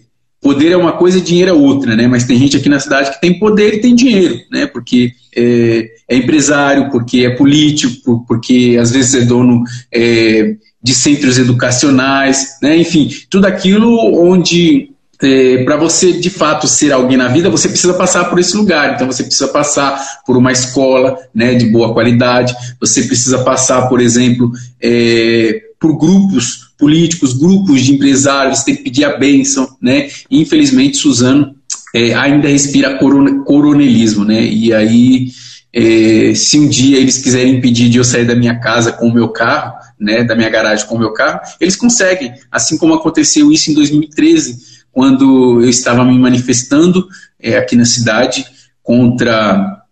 poder 0.48 0.72
é 0.72 0.78
uma 0.78 0.94
coisa 0.94 1.18
e 1.18 1.22
dinheiro 1.22 1.52
é 1.52 1.54
outra, 1.54 1.94
né? 1.94 2.08
Mas 2.08 2.24
tem 2.24 2.40
gente 2.40 2.56
aqui 2.56 2.70
na 2.70 2.80
cidade 2.80 3.12
que 3.12 3.20
tem 3.20 3.38
poder 3.38 3.74
e 3.74 3.82
tem 3.82 3.94
dinheiro, 3.94 4.40
né? 4.50 4.66
Porque 4.66 5.12
é, 5.36 5.90
é 6.08 6.16
empresário, 6.16 6.90
porque 6.90 7.26
é 7.26 7.32
político, 7.32 8.24
porque 8.26 8.78
às 8.80 8.92
vezes 8.92 9.14
é 9.14 9.26
dono 9.26 9.66
é, 9.94 10.56
de 10.82 10.94
centros 10.94 11.38
educacionais, 11.38 12.60
né? 12.62 12.78
Enfim, 12.78 13.10
tudo 13.30 13.46
aquilo 13.46 13.94
onde 14.18 14.92
é, 15.22 15.66
para 15.66 15.76
você 15.76 16.14
de 16.14 16.30
fato 16.30 16.66
ser 16.66 16.94
alguém 16.94 17.18
na 17.18 17.28
vida, 17.28 17.50
você 17.50 17.68
precisa 17.68 17.96
passar 17.96 18.30
por 18.30 18.40
esse 18.40 18.56
lugar. 18.56 18.94
Então 18.94 19.06
você 19.06 19.24
precisa 19.26 19.50
passar 19.50 20.02
por 20.26 20.38
uma 20.38 20.54
escola 20.54 21.18
né, 21.36 21.56
de 21.56 21.66
boa 21.66 21.94
qualidade, 21.94 22.56
você 22.80 23.04
precisa 23.04 23.40
passar, 23.40 23.90
por 23.90 24.00
exemplo, 24.00 24.50
é, 24.82 25.60
por 25.78 25.98
grupos 25.98 26.67
políticos, 26.78 27.34
grupos 27.34 27.82
de 27.82 27.94
empresários, 27.94 28.64
tem 28.64 28.76
que 28.76 28.84
pedir 28.84 29.04
a 29.04 29.18
bênção, 29.18 29.68
né? 29.82 30.10
E, 30.30 30.42
infelizmente, 30.42 30.98
Suzano 30.98 31.56
é, 31.94 32.14
ainda 32.14 32.48
respira 32.48 33.00
coronelismo, 33.46 34.24
né? 34.24 34.44
E 34.44 34.74
aí, 34.74 35.30
é, 35.74 36.34
se 36.36 36.60
um 36.60 36.68
dia 36.68 36.98
eles 36.98 37.18
quiserem 37.18 37.56
impedir 37.56 37.90
de 37.90 37.98
eu 37.98 38.04
sair 38.04 38.26
da 38.26 38.36
minha 38.36 38.60
casa 38.60 38.92
com 38.92 39.08
o 39.08 39.14
meu 39.14 39.30
carro, 39.30 39.74
né, 40.00 40.24
da 40.24 40.36
minha 40.36 40.50
garagem 40.50 40.86
com 40.86 40.96
o 40.96 41.00
meu 41.00 41.12
carro, 41.12 41.40
eles 41.60 41.76
conseguem, 41.76 42.34
assim 42.52 42.78
como 42.78 42.94
aconteceu 42.94 43.52
isso 43.52 43.72
em 43.72 43.74
2013, 43.74 44.78
quando 44.92 45.62
eu 45.62 45.70
estava 45.70 46.04
me 46.06 46.18
manifestando 46.18 47.08
é, 47.40 47.58
aqui 47.58 47.76
na 47.76 47.86
cidade 47.86 48.46
contra 48.84 49.84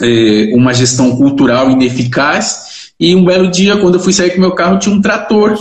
é, 0.00 0.52
uma 0.54 0.74
gestão 0.74 1.16
cultural 1.16 1.70
ineficaz, 1.70 2.92
e 2.98 3.14
um 3.14 3.24
belo 3.24 3.50
dia, 3.50 3.76
quando 3.78 3.94
eu 3.94 4.00
fui 4.00 4.12
sair 4.12 4.30
com 4.30 4.38
o 4.38 4.40
meu 4.40 4.52
carro, 4.52 4.78
tinha 4.78 4.94
um 4.94 5.00
trator 5.00 5.56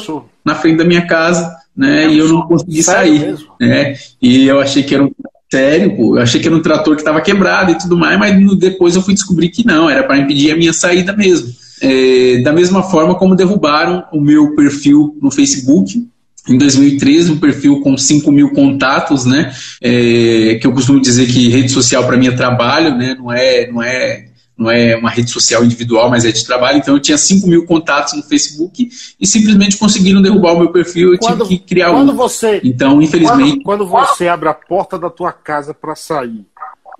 na 0.45 0.55
frente 0.55 0.77
da 0.77 0.85
minha 0.85 1.05
casa, 1.05 1.55
né? 1.75 2.07
E 2.07 2.17
eu 2.17 2.27
não 2.27 2.43
consegui 2.43 2.83
sair, 2.83 3.35
né? 3.59 3.95
E 4.21 4.47
eu 4.47 4.59
achei 4.59 4.83
que 4.83 4.93
era 4.93 5.03
um 5.03 5.11
sério, 5.51 5.95
pô, 5.95 6.17
eu 6.17 6.21
achei 6.23 6.41
que 6.41 6.47
era 6.47 6.55
um 6.55 6.61
trator 6.61 6.95
que 6.95 7.01
estava 7.01 7.21
quebrado 7.21 7.71
e 7.71 7.77
tudo 7.77 7.95
mais, 7.95 8.17
mas 8.17 8.57
depois 8.57 8.95
eu 8.95 9.03
fui 9.03 9.13
descobrir 9.13 9.49
que 9.49 9.65
não, 9.65 9.87
era 9.87 10.03
para 10.03 10.17
impedir 10.17 10.51
a 10.51 10.55
minha 10.55 10.73
saída 10.73 11.15
mesmo. 11.15 11.53
É, 11.79 12.41
da 12.41 12.51
mesma 12.51 12.81
forma 12.81 13.13
como 13.15 13.35
derrubaram 13.35 14.03
o 14.11 14.19
meu 14.19 14.55
perfil 14.55 15.15
no 15.21 15.29
Facebook, 15.29 16.07
em 16.49 16.57
2013, 16.57 17.31
um 17.31 17.37
perfil 17.37 17.81
com 17.81 17.97
5 17.97 18.31
mil 18.31 18.49
contatos, 18.51 19.25
né? 19.25 19.53
É, 19.81 20.57
que 20.59 20.65
eu 20.65 20.73
costumo 20.73 20.99
dizer 20.99 21.27
que 21.27 21.49
rede 21.49 21.69
social 21.69 22.05
para 22.05 22.17
mim 22.17 22.27
é 22.27 22.31
trabalho, 22.31 22.97
né? 22.97 23.15
Não 23.17 23.31
é, 23.31 23.71
não 23.71 23.81
é 23.81 24.25
não 24.57 24.69
é 24.69 24.95
uma 24.95 25.09
rede 25.09 25.31
social 25.31 25.63
individual, 25.63 26.09
mas 26.09 26.25
é 26.25 26.31
de 26.31 26.45
trabalho. 26.45 26.77
Então 26.77 26.93
eu 26.93 26.99
tinha 26.99 27.17
5 27.17 27.47
mil 27.47 27.65
contatos 27.65 28.13
no 28.13 28.23
Facebook 28.23 28.89
e 29.19 29.27
simplesmente 29.27 29.77
conseguiram 29.77 30.21
derrubar 30.21 30.53
o 30.53 30.59
meu 30.59 30.71
perfil. 30.71 31.13
Eu 31.13 31.19
quando, 31.19 31.43
tive 31.43 31.59
que 31.59 31.65
criar 31.67 31.91
quando 31.91 32.11
um. 32.11 32.15
Você, 32.15 32.61
então, 32.63 33.01
infelizmente. 33.01 33.63
Quando, 33.63 33.85
quando 33.85 33.87
você 33.87 34.27
abre 34.27 34.49
a 34.49 34.53
porta 34.53 34.97
da 34.97 35.09
tua 35.09 35.31
casa 35.31 35.73
para 35.73 35.95
sair 35.95 36.45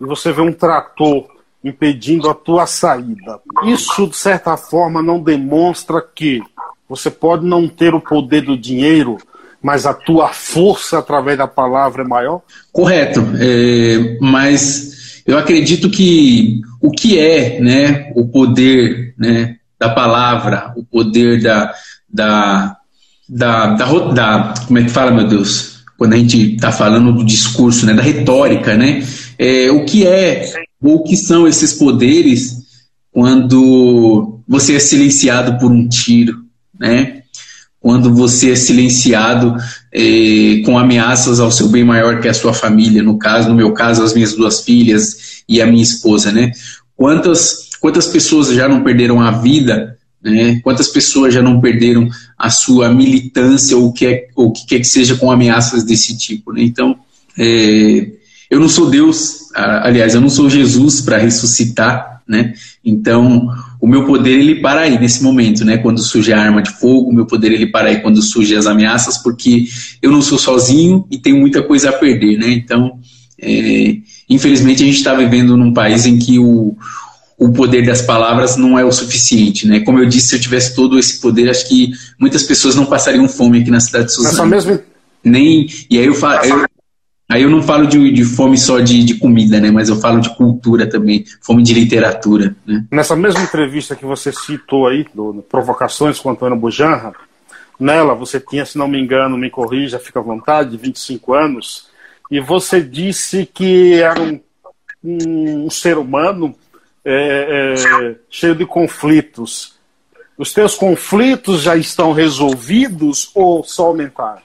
e 0.02 0.06
você 0.06 0.32
vê 0.32 0.42
um 0.42 0.52
trator 0.52 1.28
impedindo 1.64 2.30
a 2.30 2.34
tua 2.34 2.66
saída, 2.66 3.40
isso 3.66 4.08
de 4.08 4.18
certa 4.18 4.58
forma 4.58 5.02
não 5.02 5.22
demonstra 5.22 6.02
que 6.02 6.42
você 6.90 7.10
pode 7.10 7.46
não 7.46 7.68
ter 7.68 7.94
o 7.94 8.02
poder 8.02 8.42
do 8.42 8.58
dinheiro, 8.58 9.18
mas 9.62 9.86
a 9.86 9.94
tua 9.94 10.30
força 10.30 11.00
através 11.00 11.38
da 11.38 11.48
palavra 11.48 12.04
é 12.04 12.08
maior? 12.08 12.42
Correto, 12.72 13.22
é, 13.40 14.18
mas 14.20 15.22
eu 15.26 15.38
acredito 15.38 15.90
que 15.90 16.62
o 16.84 16.92
que 16.92 17.18
é 17.18 17.62
né, 17.62 18.12
o 18.14 18.28
poder 18.28 19.16
né, 19.18 19.56
da 19.80 19.90
palavra, 19.90 20.74
o 20.76 20.84
poder 20.84 21.42
da, 21.42 21.74
da, 22.14 22.78
da, 23.30 23.68
da, 23.68 23.86
da 24.12 24.54
Como 24.68 24.80
é 24.80 24.84
que 24.84 24.90
fala, 24.90 25.10
meu 25.10 25.26
Deus? 25.26 25.82
Quando 25.98 26.12
a 26.12 26.18
gente 26.18 26.56
está 26.56 26.74
falando 26.74 27.14
do 27.14 27.24
discurso, 27.24 27.86
né, 27.86 27.94
da 27.94 28.04
retórica, 28.04 28.76
né? 28.76 29.02
É, 29.40 29.72
o 29.72 29.86
que 29.86 30.06
é, 30.06 30.52
ou 30.82 31.06
que 31.06 31.16
são 31.16 31.48
esses 31.48 31.72
poderes 31.72 32.64
quando 33.14 34.42
você 34.46 34.76
é 34.76 34.80
silenciado 34.80 35.58
por 35.60 35.72
um 35.72 35.88
tiro, 35.88 36.44
né? 36.78 37.24
quando 37.84 38.16
você 38.16 38.52
é 38.52 38.56
silenciado 38.56 39.58
eh, 39.92 40.62
com 40.64 40.80
ameaças 40.80 41.42
ao 41.42 41.52
seu 41.52 41.68
bem 41.68 41.84
maior 41.84 42.22
que 42.22 42.30
é 42.30 42.32
a 42.32 42.34
sua 42.34 42.54
família, 42.54 43.04
no 43.04 43.20
caso, 43.20 43.50
no 43.50 43.56
meu 43.56 43.74
caso, 43.74 44.02
as 44.02 44.14
minhas 44.14 44.34
duas 44.34 44.62
filhas 44.62 45.44
e 45.50 45.62
a 45.62 45.68
minha 45.68 45.84
esposa, 45.84 46.32
né? 46.32 46.54
Quantas, 46.96 47.70
quantas 47.80 48.08
pessoas 48.08 48.50
já 48.50 48.68
não 48.68 48.84
perderam 48.84 49.20
a 49.22 49.32
vida, 49.32 49.98
né? 50.24 50.60
Quantas 50.64 50.88
pessoas 50.88 51.34
já 51.34 51.42
não 51.42 51.60
perderam 51.60 52.08
a 52.38 52.50
sua 52.50 52.90
militância 52.90 53.76
ou 53.76 53.88
o 53.88 53.94
que, 53.94 54.06
é, 54.06 54.28
ou 54.36 54.52
que 54.52 54.66
quer 54.66 54.80
que 54.80 54.88
seja 54.88 55.16
com 55.16 55.30
ameaças 55.30 55.84
desse 55.84 56.18
tipo, 56.18 56.54
né? 56.54 56.64
Então, 56.64 56.98
é, 57.38 58.08
eu 58.50 58.60
não 58.60 58.70
sou 58.70 58.90
Deus, 58.90 59.52
aliás, 59.54 60.14
eu 60.14 60.22
não 60.22 60.30
sou 60.30 60.50
Jesus 60.50 61.02
para 61.02 61.18
ressuscitar, 61.18 62.22
né? 62.28 62.54
Então, 62.86 63.50
o 63.82 63.88
meu 63.88 64.06
poder 64.06 64.40
ele 64.40 64.56
para 64.56 64.82
aí 64.82 64.98
nesse 64.98 65.22
momento, 65.22 65.66
né? 65.66 65.78
Quando 65.78 66.02
surge 66.02 66.32
a 66.32 66.40
arma 66.40 66.62
de 66.62 66.72
fogo, 66.72 67.10
o 67.10 67.14
meu 67.14 67.26
poder 67.26 67.52
ele 67.52 67.68
para 67.68 67.90
aí 67.90 68.00
quando 68.00 68.22
surgem 68.22 68.58
as 68.58 68.66
ameaças, 68.66 69.18
porque 69.18 69.66
eu 70.02 70.12
não 70.12 70.22
sou 70.22 70.38
sozinho 70.38 71.06
e 71.12 71.18
tenho 71.18 71.38
muita 71.38 71.62
coisa 71.62 71.90
a 71.90 71.94
perder, 71.94 72.38
né? 72.38 72.52
Então, 72.52 73.00
é, 73.42 73.98
infelizmente 74.34 74.84
a 74.84 74.86
gente 74.86 74.98
está 74.98 75.14
vivendo 75.14 75.56
num 75.56 75.74
país 75.74 76.06
em 76.06 76.18
que 76.18 76.40
o, 76.40 76.76
o 77.38 77.52
poder 77.52 77.86
das 77.86 78.02
palavras 78.02 78.56
não 78.56 78.78
é 78.78 78.86
o 78.86 78.92
suficiente, 78.92 79.68
né? 79.68 79.82
Como 79.82 80.00
eu 80.00 80.08
disse, 80.08 80.28
se 80.28 80.36
eu 80.36 80.42
tivesse 80.42 80.76
todo 80.76 80.98
esse 80.98 81.20
poder, 81.20 81.50
acho 81.50 81.68
que 81.68 81.92
muitas 82.20 82.44
pessoas 82.44 82.76
não 82.76 82.86
passariam 82.86 83.28
fome 83.28 83.62
aqui 83.62 83.72
na 83.72 83.80
cidade 83.80 84.06
de 84.06 84.14
Suzano. 84.14 84.50
Mesmo... 84.50 84.80
Nem 85.24 85.68
e 85.90 85.98
aí 85.98 86.06
eu 86.06 86.14
falo, 86.14 86.46
eu, 86.46 86.66
Aí 87.34 87.42
eu 87.42 87.50
não 87.50 87.64
falo 87.64 87.88
de, 87.88 88.12
de 88.12 88.24
fome 88.24 88.58
só 88.58 88.80
de, 88.80 89.04
de, 89.04 89.16
comida, 89.16 89.60
né? 89.60 89.72
Mas 89.72 89.90
eu 89.90 89.96
falo 89.96 90.20
de 90.20 90.30
cultura 90.36 90.88
também, 90.88 91.26
fome 91.42 91.64
de 91.64 91.74
literatura. 91.74 92.56
Né? 92.64 92.86
Nessa 92.92 93.16
mesma 93.16 93.42
entrevista 93.42 93.96
que 93.96 94.06
você 94.06 94.32
citou 94.32 94.88
aí, 94.88 95.06
do, 95.16 95.34
do 95.34 95.42
Provocações 95.42 96.20
com 96.20 96.30
Antônio 96.30 96.58
Bujanra, 96.58 97.14
nela 97.80 98.14
você 98.14 98.40
tinha, 98.40 98.66
se 98.66 98.78
não 98.78 98.88
me 98.88 99.00
engano, 99.00 99.38
me 99.38 99.50
corrija, 99.50 99.98
fica 99.98 100.20
à 100.20 100.22
vontade, 100.22 100.78
25 100.78 101.34
anos, 101.34 101.88
e 102.34 102.40
você 102.40 102.82
disse 102.82 103.48
que 103.54 103.94
era 104.02 104.20
um, 104.20 104.40
um, 105.04 105.70
ser 105.70 106.00
humano 106.00 106.56
é, 107.06 107.76
é, 107.76 108.16
cheio 108.28 108.56
de 108.56 108.66
conflitos. 108.66 109.74
Os 110.36 110.52
teus 110.52 110.74
conflitos 110.74 111.62
já 111.62 111.78
estão 111.78 112.12
resolvidos 112.12 113.30
ou 113.36 113.64
só 113.64 113.86
aumentaram? 113.86 114.42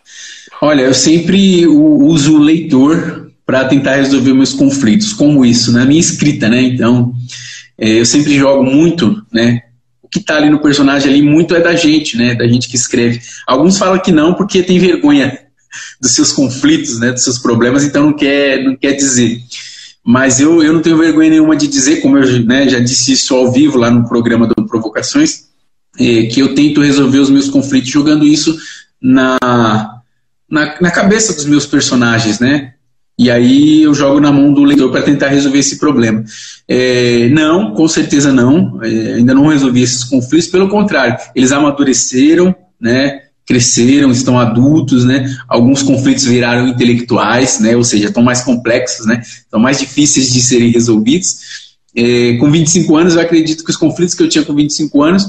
Olha, 0.61 0.83
eu 0.83 0.93
sempre 0.93 1.67
uso 1.67 2.37
o 2.37 2.43
leitor 2.43 3.33
para 3.47 3.65
tentar 3.65 3.95
resolver 3.95 4.35
meus 4.35 4.53
conflitos, 4.53 5.15
como 5.15 5.43
isso, 5.43 5.73
na 5.73 5.87
minha 5.87 5.99
escrita, 5.99 6.47
né? 6.47 6.61
Então, 6.61 7.15
é, 7.79 8.01
eu 8.01 8.05
sempre 8.05 8.35
jogo 8.35 8.65
muito, 8.65 9.25
né? 9.33 9.63
O 10.03 10.09
que 10.09 10.19
está 10.19 10.37
ali 10.37 10.51
no 10.51 10.61
personagem 10.61 11.11
ali 11.11 11.23
muito 11.23 11.55
é 11.55 11.61
da 11.63 11.75
gente, 11.75 12.19
né? 12.19 12.35
Da 12.35 12.47
gente 12.47 12.69
que 12.69 12.77
escreve. 12.77 13.23
Alguns 13.47 13.79
falam 13.79 13.99
que 13.99 14.13
não 14.13 14.35
porque 14.35 14.63
tem 14.63 14.79
vergonha 14.79 15.48
dos 16.01 16.13
seus 16.13 16.33
conflitos, 16.33 16.99
né? 16.99 17.13
Dos 17.13 17.25
seus 17.25 17.39
problemas, 17.39 17.85
então 17.85 18.05
não 18.05 18.13
quer, 18.13 18.63
não 18.65 18.77
quer 18.77 18.93
dizer. 18.93 19.41
Mas 20.05 20.41
eu, 20.41 20.63
eu 20.63 20.73
não 20.73 20.81
tenho 20.81 20.97
vergonha 20.97 21.31
nenhuma 21.31 21.57
de 21.57 21.67
dizer, 21.67 22.01
como 22.01 22.17
eu 22.17 22.45
né, 22.45 22.69
já 22.69 22.79
disse 22.79 23.13
isso 23.13 23.35
ao 23.35 23.53
vivo 23.53 23.77
lá 23.77 23.91
no 23.91 24.09
programa 24.09 24.47
do 24.47 24.67
Provocações, 24.67 25.49
é, 25.99 26.25
que 26.27 26.41
eu 26.41 26.55
tento 26.55 26.81
resolver 26.81 27.19
os 27.19 27.31
meus 27.31 27.49
conflitos 27.49 27.91
jogando 27.91 28.27
isso 28.27 28.57
na 29.01 29.99
na, 30.49 30.81
na 30.81 30.91
cabeça 30.91 31.35
dos 31.35 31.45
meus 31.45 31.67
personagens, 31.67 32.41
né? 32.41 32.73
E 33.19 33.31
aí 33.31 33.83
eu 33.83 33.93
jogo 33.93 34.21
na 34.21 34.31
mão 34.31 34.53
do 34.53 34.63
leitor 34.63 34.91
para 34.93 35.03
tentar 35.03 35.29
resolver 35.29 35.59
esse 35.59 35.79
problema. 35.79 36.25
É, 36.69 37.29
não, 37.31 37.75
com 37.75 37.89
certeza 37.89 38.33
não. 38.33 38.81
É, 38.83 39.15
ainda 39.15 39.35
não 39.35 39.49
resolvi 39.49 39.83
esses 39.83 40.05
conflitos. 40.05 40.49
Pelo 40.49 40.69
contrário, 40.69 41.19
eles 41.35 41.51
amadureceram, 41.51 42.55
né? 42.81 43.23
Cresceram, 43.49 44.11
estão 44.11 44.39
adultos, 44.39 45.07
né? 45.07 45.35
Alguns 45.49 45.83
conflitos 45.83 46.25
viraram 46.25 46.69
intelectuais, 46.69 47.59
né? 47.59 47.75
Ou 47.75 47.83
seja, 47.83 48.09
estão 48.09 48.23
mais 48.23 48.43
complexos, 48.43 49.07
né? 49.07 49.23
Estão 49.23 49.59
mais 49.59 49.79
difíceis 49.79 50.31
de 50.31 50.43
serem 50.43 50.71
resolvidos. 50.71 51.69
É, 51.97 52.37
com 52.37 52.51
25 52.51 52.95
anos, 52.95 53.15
eu 53.15 53.23
acredito 53.23 53.65
que 53.65 53.71
os 53.71 53.77
conflitos 53.77 54.15
que 54.15 54.23
eu 54.23 54.29
tinha 54.29 54.45
com 54.45 54.55
25 54.55 55.03
anos 55.03 55.27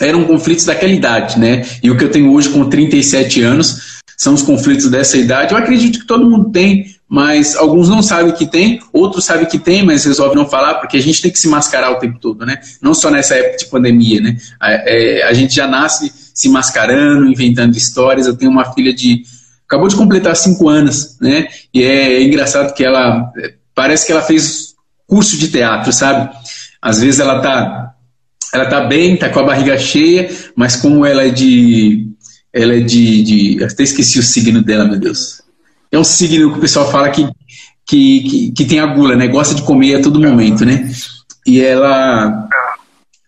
eram 0.00 0.24
conflitos 0.24 0.64
daquela 0.64 0.94
idade, 0.94 1.38
né? 1.38 1.66
E 1.82 1.90
o 1.90 1.98
que 1.98 2.04
eu 2.04 2.10
tenho 2.10 2.32
hoje 2.32 2.48
com 2.48 2.68
37 2.70 3.42
anos 3.42 4.00
são 4.16 4.32
os 4.32 4.40
conflitos 4.40 4.88
dessa 4.88 5.18
idade. 5.18 5.52
Eu 5.52 5.58
acredito 5.58 5.98
que 5.98 6.06
todo 6.06 6.28
mundo 6.28 6.50
tem, 6.50 6.86
mas 7.06 7.54
alguns 7.54 7.88
não 7.88 8.02
sabem 8.02 8.32
que 8.32 8.46
tem, 8.46 8.80
outros 8.92 9.26
sabem 9.26 9.46
que 9.46 9.58
tem, 9.58 9.84
mas 9.84 10.04
resolvem 10.06 10.36
não 10.36 10.48
falar, 10.48 10.76
porque 10.76 10.96
a 10.96 11.02
gente 11.02 11.20
tem 11.20 11.30
que 11.30 11.38
se 11.38 11.48
mascarar 11.48 11.90
o 11.90 11.98
tempo 11.98 12.18
todo, 12.18 12.46
né? 12.46 12.58
Não 12.80 12.94
só 12.94 13.10
nessa 13.10 13.34
época 13.34 13.58
de 13.58 13.66
pandemia, 13.66 14.20
né? 14.22 14.38
A, 14.58 14.72
é, 14.72 15.22
a 15.24 15.34
gente 15.34 15.54
já 15.54 15.66
nasce 15.66 16.21
se 16.34 16.48
mascarando, 16.48 17.30
inventando 17.30 17.76
histórias. 17.76 18.26
Eu 18.26 18.36
tenho 18.36 18.50
uma 18.50 18.72
filha 18.72 18.92
de. 18.92 19.22
acabou 19.66 19.88
de 19.88 19.96
completar 19.96 20.36
cinco 20.36 20.68
anos, 20.68 21.16
né? 21.20 21.48
E 21.72 21.82
é 21.82 22.22
engraçado 22.22 22.74
que 22.74 22.84
ela. 22.84 23.30
parece 23.74 24.06
que 24.06 24.12
ela 24.12 24.22
fez 24.22 24.74
curso 25.06 25.36
de 25.36 25.48
teatro, 25.48 25.92
sabe? 25.92 26.30
Às 26.80 27.00
vezes 27.00 27.20
ela 27.20 27.40
tá. 27.40 27.94
Ela 28.52 28.66
tá 28.66 28.82
bem, 28.82 29.16
tá 29.16 29.30
com 29.30 29.40
a 29.40 29.44
barriga 29.44 29.78
cheia, 29.78 30.30
mas 30.56 30.76
como 30.76 31.04
ela 31.06 31.24
é 31.24 31.30
de. 31.30 32.08
Ela 32.52 32.76
é 32.76 32.80
de. 32.80 33.22
de 33.22 33.64
até 33.64 33.82
esqueci 33.82 34.18
o 34.18 34.22
signo 34.22 34.62
dela, 34.62 34.84
meu 34.84 34.98
Deus. 34.98 35.42
É 35.90 35.98
um 35.98 36.04
signo 36.04 36.52
que 36.52 36.58
o 36.58 36.60
pessoal 36.60 36.90
fala 36.90 37.10
que, 37.10 37.28
que, 37.86 38.20
que, 38.22 38.52
que 38.52 38.64
tem 38.64 38.80
a 38.80 38.86
gula, 38.86 39.14
né? 39.14 39.28
Gosta 39.28 39.54
de 39.54 39.62
comer 39.62 39.96
a 39.96 40.02
todo 40.02 40.20
momento, 40.20 40.64
né? 40.64 40.90
E 41.46 41.60
ela 41.60 42.48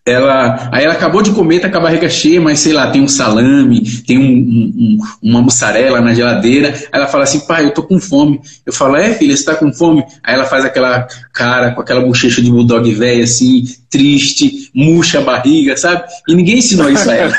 ela, 0.06 0.68
aí 0.70 0.84
ela 0.84 0.92
acabou 0.92 1.22
de 1.22 1.30
comer, 1.30 1.60
tá 1.60 1.70
com 1.70 1.78
a 1.78 1.80
barriga 1.80 2.10
cheia, 2.10 2.38
mas 2.38 2.60
sei 2.60 2.74
lá, 2.74 2.90
tem 2.90 3.00
um 3.00 3.08
salame, 3.08 3.80
tem 4.06 4.18
um, 4.18 4.22
um, 4.22 4.98
uma 5.22 5.40
mussarela 5.40 5.98
na 5.98 6.12
geladeira. 6.12 6.74
Aí 6.74 7.00
ela 7.00 7.06
fala 7.06 7.24
assim, 7.24 7.40
pai, 7.40 7.64
eu 7.64 7.70
tô 7.70 7.82
com 7.82 7.98
fome. 7.98 8.38
Eu 8.66 8.72
falo, 8.72 8.96
é, 8.96 9.14
filha, 9.14 9.34
você 9.34 9.44
tá 9.44 9.54
com 9.54 9.72
fome? 9.72 10.04
Aí 10.22 10.34
ela 10.34 10.44
faz 10.44 10.62
aquela 10.62 11.08
cara, 11.32 11.70
com 11.70 11.80
aquela 11.80 12.02
bochecha 12.02 12.42
de 12.42 12.50
bulldog 12.50 12.92
velho, 12.92 13.24
assim, 13.24 13.64
triste, 13.88 14.70
murcha 14.74 15.20
a 15.20 15.22
barriga, 15.22 15.74
sabe? 15.74 16.04
E 16.28 16.34
ninguém 16.34 16.58
ensinou 16.58 16.90
isso 16.90 17.10
a 17.10 17.14
ela. 17.14 17.34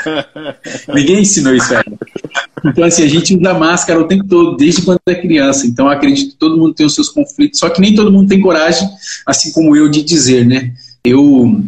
ninguém 0.92 1.20
ensinou 1.20 1.54
isso 1.54 1.72
a 1.72 1.76
ela. 1.76 1.98
Então, 2.64 2.82
assim, 2.82 3.04
a 3.04 3.08
gente 3.08 3.36
usa 3.36 3.54
máscara 3.54 4.00
o 4.00 4.08
tempo 4.08 4.24
todo, 4.24 4.56
desde 4.56 4.82
quando 4.82 4.98
é 5.06 5.14
criança. 5.14 5.68
Então, 5.68 5.88
acredito 5.88 6.32
que 6.32 6.36
todo 6.36 6.58
mundo 6.58 6.74
tem 6.74 6.84
os 6.84 6.96
seus 6.96 7.10
conflitos, 7.10 7.60
só 7.60 7.70
que 7.70 7.80
nem 7.80 7.94
todo 7.94 8.10
mundo 8.10 8.28
tem 8.28 8.40
coragem, 8.40 8.88
assim 9.24 9.52
como 9.52 9.76
eu, 9.76 9.88
de 9.88 10.02
dizer, 10.02 10.44
né? 10.44 10.72
Eu 11.04 11.62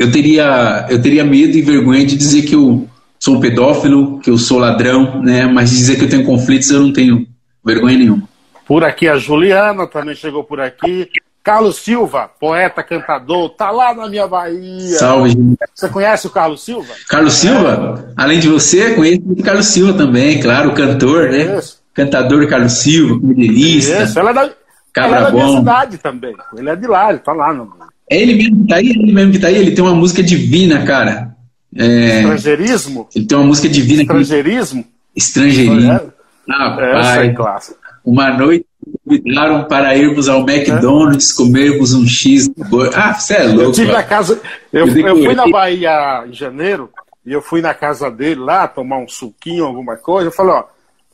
eu 0.00 0.10
teria, 0.10 0.86
eu 0.88 1.00
teria 1.02 1.22
medo 1.22 1.58
e 1.58 1.60
vergonha 1.60 2.06
de 2.06 2.16
dizer 2.16 2.40
que 2.40 2.54
eu 2.54 2.88
sou 3.18 3.36
um 3.36 3.40
pedófilo, 3.40 4.18
que 4.20 4.30
eu 4.30 4.38
sou 4.38 4.58
ladrão, 4.58 5.20
né? 5.20 5.44
Mas 5.44 5.68
dizer 5.68 5.96
que 5.96 6.04
eu 6.04 6.08
tenho 6.08 6.24
conflitos 6.24 6.70
eu 6.70 6.80
não 6.80 6.90
tenho 6.90 7.26
vergonha 7.62 7.98
nenhuma. 7.98 8.22
Por 8.66 8.82
aqui 8.82 9.06
a 9.06 9.18
Juliana 9.18 9.86
também 9.86 10.14
chegou 10.14 10.42
por 10.42 10.58
aqui. 10.58 11.06
Carlos 11.44 11.76
Silva, 11.76 12.30
poeta, 12.40 12.82
cantador, 12.82 13.50
tá 13.50 13.70
lá 13.70 13.94
na 13.94 14.08
minha 14.08 14.26
Bahia. 14.26 14.96
Salve. 14.96 15.34
Você 15.74 15.88
conhece 15.90 16.26
o 16.26 16.30
Carlos 16.30 16.64
Silva? 16.64 16.94
Carlos 17.06 17.34
Silva? 17.34 18.12
Além 18.16 18.38
de 18.38 18.48
você, 18.48 18.94
conheço 18.94 19.20
o 19.26 19.42
Carlos 19.42 19.66
Silva 19.66 19.92
também, 19.98 20.40
claro, 20.40 20.70
o 20.70 20.74
cantor, 20.74 21.28
né? 21.28 21.58
Isso. 21.58 21.78
Cantador 21.92 22.48
Carlos 22.48 22.72
Silva, 22.72 23.20
modelista. 23.22 24.02
Isso, 24.02 24.18
ela 24.18 24.30
é 24.30 24.34
da, 24.34 24.50
ela 24.96 25.18
é 25.18 25.22
da 25.24 25.30
minha 25.30 25.58
cidade 25.58 25.98
também. 25.98 26.34
Ele 26.56 26.70
é 26.70 26.76
de 26.76 26.86
lá, 26.86 27.10
ele 27.10 27.18
tá 27.18 27.32
lá 27.32 27.52
no, 27.52 27.70
é 28.10 28.20
ele 28.20 28.34
mesmo 28.34 28.62
que 28.62 28.68
tá 28.68 28.76
aí, 28.76 28.88
é 28.88 28.90
ele 28.90 29.12
mesmo 29.12 29.32
que 29.32 29.38
tá 29.38 29.46
aí, 29.46 29.56
ele 29.56 29.70
tem 29.70 29.84
uma 29.84 29.94
música 29.94 30.22
divina, 30.22 30.84
cara. 30.84 31.36
É... 31.76 32.18
Estrangeirismo? 32.18 33.08
Ele 33.14 33.24
tem 33.24 33.38
uma 33.38 33.46
música 33.46 33.68
divina. 33.68 34.02
Estrangeirismo? 34.02 34.82
Que... 34.82 34.90
Estrangeirismo. 35.16 35.92
É. 35.92 36.02
Ah. 36.50 37.24
É 37.24 37.28
clássico. 37.32 37.78
Uma 38.04 38.30
noite 38.30 38.66
convidaram 39.06 39.64
para 39.64 39.94
irmos 39.96 40.28
ao 40.28 40.40
McDonald's, 40.40 41.32
é. 41.32 41.36
comermos 41.36 41.94
um 41.94 42.06
X. 42.06 42.50
Ah, 42.94 43.14
você 43.14 43.34
é 43.34 43.44
louco. 43.44 43.62
Eu 43.62 43.72
tive 43.72 43.92
na 43.92 44.02
casa. 44.02 44.40
Eu, 44.72 44.88
eu, 44.88 45.06
eu 45.06 45.16
fui 45.16 45.34
na 45.34 45.46
Bahia 45.48 46.24
em 46.26 46.32
janeiro 46.32 46.90
e 47.24 47.32
eu 47.32 47.40
fui 47.40 47.60
na 47.60 47.72
casa 47.72 48.10
dele 48.10 48.40
lá 48.40 48.66
tomar 48.66 48.98
um 48.98 49.08
suquinho, 49.08 49.64
alguma 49.64 49.96
coisa. 49.96 50.28
Eu 50.28 50.32
falei, 50.32 50.54
ó 50.54 50.64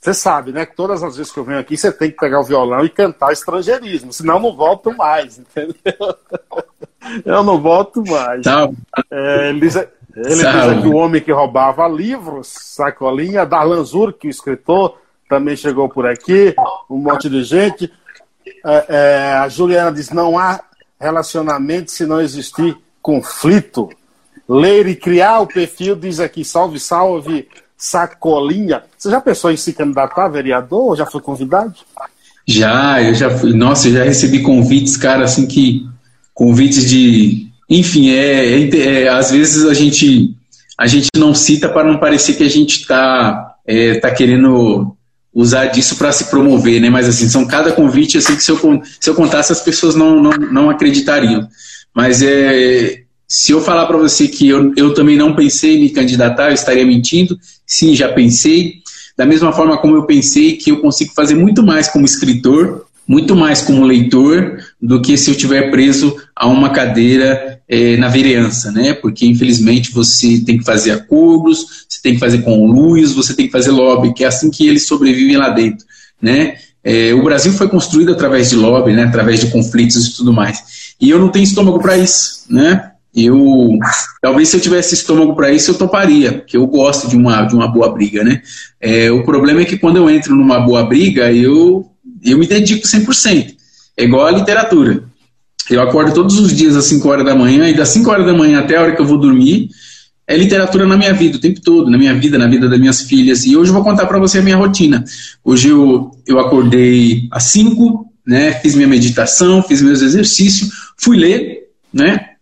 você 0.00 0.14
sabe, 0.14 0.52
né? 0.52 0.64
Que 0.66 0.76
todas 0.76 1.02
as 1.02 1.16
vezes 1.16 1.32
que 1.32 1.38
eu 1.38 1.44
venho 1.44 1.58
aqui, 1.58 1.76
você 1.76 1.90
tem 1.90 2.10
que 2.10 2.16
pegar 2.16 2.40
o 2.40 2.44
violão 2.44 2.84
e 2.84 2.90
cantar 2.90 3.32
estrangeirismo, 3.32 4.12
senão 4.12 4.36
eu 4.36 4.40
não 4.40 4.56
volto 4.56 4.96
mais, 4.96 5.38
entendeu? 5.38 5.74
Eu 7.24 7.44
não 7.44 7.60
volto 7.60 8.02
mais. 8.04 8.42
Tá. 8.42 8.68
É, 9.12 9.50
ele 9.50 9.60
diz, 9.60 9.76
ele 9.76 9.88
diz 10.34 10.44
aqui 10.44 10.88
o 10.88 10.96
homem 10.96 11.20
que 11.20 11.30
roubava 11.30 11.86
livros, 11.86 12.48
sacolinha, 12.48 13.46
Darlan 13.46 13.84
que 14.18 14.26
o 14.26 14.30
escritor, 14.30 14.98
também 15.28 15.56
chegou 15.56 15.88
por 15.88 16.06
aqui, 16.06 16.54
um 16.90 16.96
monte 16.96 17.28
de 17.28 17.44
gente. 17.44 17.92
É, 18.64 18.86
é, 18.88 19.32
a 19.34 19.48
Juliana 19.48 19.92
diz: 19.92 20.10
não 20.10 20.38
há 20.38 20.60
relacionamento 21.00 21.90
se 21.90 22.06
não 22.06 22.20
existir 22.20 22.76
conflito. 23.02 23.88
Ler 24.48 24.86
e 24.86 24.94
criar 24.94 25.40
o 25.40 25.46
perfil, 25.46 25.96
diz 25.96 26.20
aqui, 26.20 26.44
salve, 26.44 26.78
salve, 26.78 27.48
Sacolinha. 27.76 28.82
Você 28.96 29.10
já 29.10 29.20
pensou 29.20 29.50
em 29.50 29.56
se 29.56 29.72
candidatar 29.72 30.28
vereador 30.28 30.96
já 30.96 31.04
foi 31.04 31.20
convidado? 31.20 31.74
Já, 32.46 33.02
eu 33.02 33.14
já 33.14 33.30
fui. 33.30 33.52
Nossa, 33.52 33.88
eu 33.88 33.94
já 33.94 34.04
recebi 34.04 34.40
convites, 34.40 34.96
cara, 34.96 35.24
assim 35.24 35.46
que. 35.46 35.86
Convites 36.32 36.88
de. 36.88 37.48
Enfim, 37.68 38.10
é, 38.10 38.60
é, 38.60 39.02
é 39.02 39.08
às 39.08 39.30
vezes 39.30 39.64
a 39.64 39.74
gente, 39.74 40.34
a 40.78 40.86
gente 40.86 41.08
não 41.16 41.34
cita 41.34 41.68
para 41.68 41.86
não 41.86 41.98
parecer 41.98 42.34
que 42.34 42.44
a 42.44 42.50
gente 42.50 42.80
está 42.80 43.56
é, 43.66 43.98
tá 43.98 44.10
querendo 44.10 44.96
usar 45.34 45.66
disso 45.66 45.96
para 45.96 46.12
se 46.12 46.26
promover, 46.26 46.80
né? 46.80 46.88
Mas 46.88 47.08
assim, 47.08 47.28
são 47.28 47.46
cada 47.46 47.72
convite 47.72 48.16
assim 48.16 48.36
que 48.36 48.42
se 48.42 48.50
eu, 48.50 48.58
se 49.00 49.10
eu 49.10 49.14
contasse 49.14 49.52
as 49.52 49.60
pessoas 49.60 49.94
não, 49.94 50.22
não, 50.22 50.30
não 50.30 50.70
acreditariam. 50.70 51.48
Mas 51.94 52.22
é, 52.22 53.02
se 53.28 53.52
eu 53.52 53.60
falar 53.60 53.86
para 53.86 53.96
você 53.96 54.28
que 54.28 54.48
eu, 54.48 54.72
eu 54.76 54.94
também 54.94 55.16
não 55.16 55.34
pensei 55.34 55.76
em 55.76 55.80
me 55.80 55.90
candidatar, 55.90 56.48
eu 56.48 56.54
estaria 56.54 56.86
mentindo. 56.86 57.38
Sim, 57.66 57.94
já 57.94 58.08
pensei. 58.12 58.74
Da 59.16 59.26
mesma 59.26 59.52
forma 59.52 59.78
como 59.78 59.96
eu 59.96 60.04
pensei 60.04 60.56
que 60.56 60.70
eu 60.70 60.80
consigo 60.80 61.12
fazer 61.14 61.34
muito 61.34 61.62
mais 61.62 61.88
como 61.88 62.04
escritor, 62.04 62.86
muito 63.06 63.34
mais 63.34 63.62
como 63.62 63.84
leitor, 63.84 64.58
do 64.80 65.00
que 65.00 65.16
se 65.16 65.30
eu 65.30 65.32
estiver 65.32 65.70
preso 65.70 66.16
a 66.34 66.46
uma 66.46 66.70
cadeira 66.70 67.60
é, 67.68 67.96
na 67.96 68.08
vereança, 68.08 68.70
né? 68.70 68.94
Porque 68.94 69.26
infelizmente 69.26 69.92
você 69.92 70.38
tem 70.40 70.58
que 70.58 70.64
fazer 70.64 70.92
acordos, 70.92 71.86
você 71.88 72.00
tem 72.02 72.14
que 72.14 72.20
fazer 72.20 72.42
conluios, 72.42 73.12
você 73.12 73.34
tem 73.34 73.46
que 73.46 73.52
fazer 73.52 73.70
lobby, 73.70 74.12
que 74.12 74.24
é 74.24 74.26
assim 74.26 74.50
que 74.50 74.66
eles 74.66 74.86
sobrevivem 74.86 75.36
lá 75.36 75.50
dentro, 75.50 75.84
né? 76.20 76.56
É, 76.84 77.12
o 77.14 77.24
Brasil 77.24 77.52
foi 77.52 77.68
construído 77.68 78.12
através 78.12 78.50
de 78.50 78.56
lobby, 78.56 78.92
né? 78.92 79.04
Através 79.04 79.40
de 79.40 79.48
conflitos 79.48 80.06
e 80.06 80.14
tudo 80.14 80.32
mais. 80.32 80.94
E 81.00 81.10
eu 81.10 81.18
não 81.18 81.28
tenho 81.28 81.42
estômago 81.42 81.80
para 81.80 81.96
isso, 81.96 82.44
né? 82.48 82.92
Eu 83.16 83.78
talvez 84.20 84.48
se 84.50 84.56
eu 84.56 84.60
tivesse 84.60 84.94
estômago 84.94 85.34
para 85.34 85.50
isso 85.50 85.70
eu 85.70 85.78
toparia, 85.78 86.34
porque 86.34 86.56
eu 86.56 86.66
gosto 86.66 87.08
de 87.08 87.16
uma, 87.16 87.42
de 87.42 87.54
uma 87.54 87.66
boa 87.66 87.90
briga, 87.90 88.22
né? 88.22 88.42
É, 88.80 89.10
o 89.10 89.24
problema 89.24 89.62
é 89.62 89.64
que 89.64 89.78
quando 89.78 89.96
eu 89.96 90.10
entro 90.10 90.36
numa 90.36 90.60
boa 90.60 90.84
briga, 90.84 91.32
eu, 91.32 91.90
eu 92.22 92.36
me 92.36 92.46
dedico 92.46 92.86
100%. 92.86 93.54
É 93.96 94.04
igual 94.04 94.26
a 94.26 94.30
literatura. 94.30 95.04
Eu 95.70 95.80
acordo 95.80 96.12
todos 96.12 96.38
os 96.38 96.54
dias 96.54 96.76
às 96.76 96.84
5 96.84 97.08
horas 97.08 97.24
da 97.24 97.34
manhã, 97.34 97.68
e 97.68 97.74
das 97.74 97.88
5 97.88 98.10
horas 98.10 98.26
da 98.26 98.34
manhã 98.34 98.60
até 98.60 98.76
a 98.76 98.82
hora 98.82 98.94
que 98.94 99.00
eu 99.00 99.06
vou 99.06 99.18
dormir, 99.18 99.70
é 100.26 100.36
literatura 100.36 100.86
na 100.86 100.96
minha 100.96 101.14
vida, 101.14 101.38
o 101.38 101.40
tempo 101.40 101.60
todo, 101.60 101.90
na 101.90 101.96
minha 101.96 102.14
vida, 102.14 102.36
na 102.36 102.46
vida 102.46 102.68
das 102.68 102.78
minhas 102.78 103.02
filhas. 103.02 103.46
E 103.46 103.56
hoje 103.56 103.70
eu 103.70 103.74
vou 103.74 103.82
contar 103.84 104.06
para 104.06 104.18
você 104.18 104.38
a 104.38 104.42
minha 104.42 104.56
rotina. 104.56 105.04
Hoje 105.42 105.68
eu, 105.68 106.10
eu 106.26 106.38
acordei 106.38 107.28
às 107.30 107.44
5, 107.44 108.12
né, 108.26 108.52
fiz 108.54 108.74
minha 108.74 108.88
meditação, 108.88 109.62
fiz 109.62 109.80
meus 109.80 110.02
exercícios, 110.02 110.70
fui 110.98 111.16
ler, 111.16 111.68
né, 111.92 112.35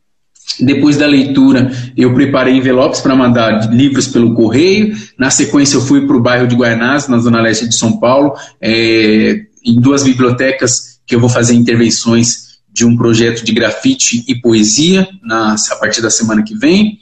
depois 0.61 0.96
da 0.96 1.07
leitura, 1.07 1.72
eu 1.96 2.14
preparei 2.14 2.57
envelopes 2.57 3.00
para 3.00 3.16
mandar 3.16 3.72
livros 3.72 4.07
pelo 4.07 4.35
correio. 4.35 4.96
Na 5.18 5.30
sequência, 5.30 5.76
eu 5.76 5.80
fui 5.80 6.07
para 6.07 6.16
o 6.16 6.22
bairro 6.22 6.46
de 6.46 6.54
Guaianás, 6.54 7.09
na 7.09 7.18
zona 7.18 7.40
leste 7.40 7.68
de 7.68 7.74
São 7.74 7.98
Paulo, 7.98 8.35
é, 8.61 9.46
em 9.64 9.80
duas 9.80 10.04
bibliotecas 10.04 11.00
que 11.07 11.14
eu 11.14 11.20
vou 11.20 11.28
fazer 11.28 11.54
intervenções 11.54 12.54
de 12.72 12.85
um 12.85 12.96
projeto 12.96 13.44
de 13.44 13.52
grafite 13.52 14.24
e 14.28 14.35
poesia 14.35 15.09
na, 15.22 15.54
a 15.54 15.76
partir 15.76 16.00
da 16.00 16.11
semana 16.11 16.42
que 16.42 16.57
vem. 16.57 16.98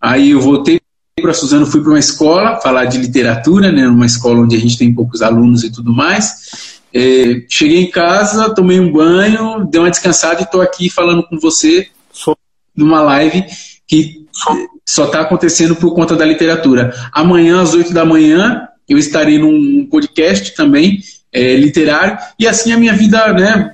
Aí 0.00 0.30
eu 0.30 0.40
voltei 0.40 0.80
para 1.20 1.34
Suzano, 1.34 1.66
fui 1.66 1.80
para 1.80 1.90
uma 1.90 1.98
escola 1.98 2.60
falar 2.60 2.84
de 2.84 2.98
literatura, 2.98 3.72
né, 3.72 3.86
numa 3.86 4.06
escola 4.06 4.40
onde 4.40 4.56
a 4.56 4.58
gente 4.58 4.78
tem 4.78 4.94
poucos 4.94 5.20
alunos 5.20 5.64
e 5.64 5.72
tudo 5.72 5.92
mais. 5.92 6.78
É, 6.94 7.42
cheguei 7.48 7.82
em 7.82 7.90
casa, 7.90 8.54
tomei 8.54 8.80
um 8.80 8.92
banho, 8.92 9.66
dei 9.70 9.80
uma 9.80 9.90
descansada 9.90 10.40
e 10.40 10.44
estou 10.44 10.60
aqui 10.60 10.88
falando 10.88 11.22
com 11.22 11.38
você 11.38 11.88
numa 12.78 13.02
live 13.02 13.44
que 13.86 14.26
só 14.86 15.04
está 15.04 15.20
acontecendo 15.20 15.76
por 15.76 15.94
conta 15.94 16.16
da 16.16 16.24
literatura. 16.24 16.94
Amanhã, 17.12 17.60
às 17.60 17.74
8 17.74 17.92
da 17.92 18.04
manhã, 18.04 18.68
eu 18.88 18.96
estarei 18.96 19.38
num 19.38 19.86
podcast 19.86 20.54
também 20.54 21.00
é, 21.32 21.56
literário, 21.56 22.16
e 22.38 22.46
assim 22.46 22.72
a 22.72 22.78
minha 22.78 22.94
vida, 22.94 23.32
né? 23.34 23.72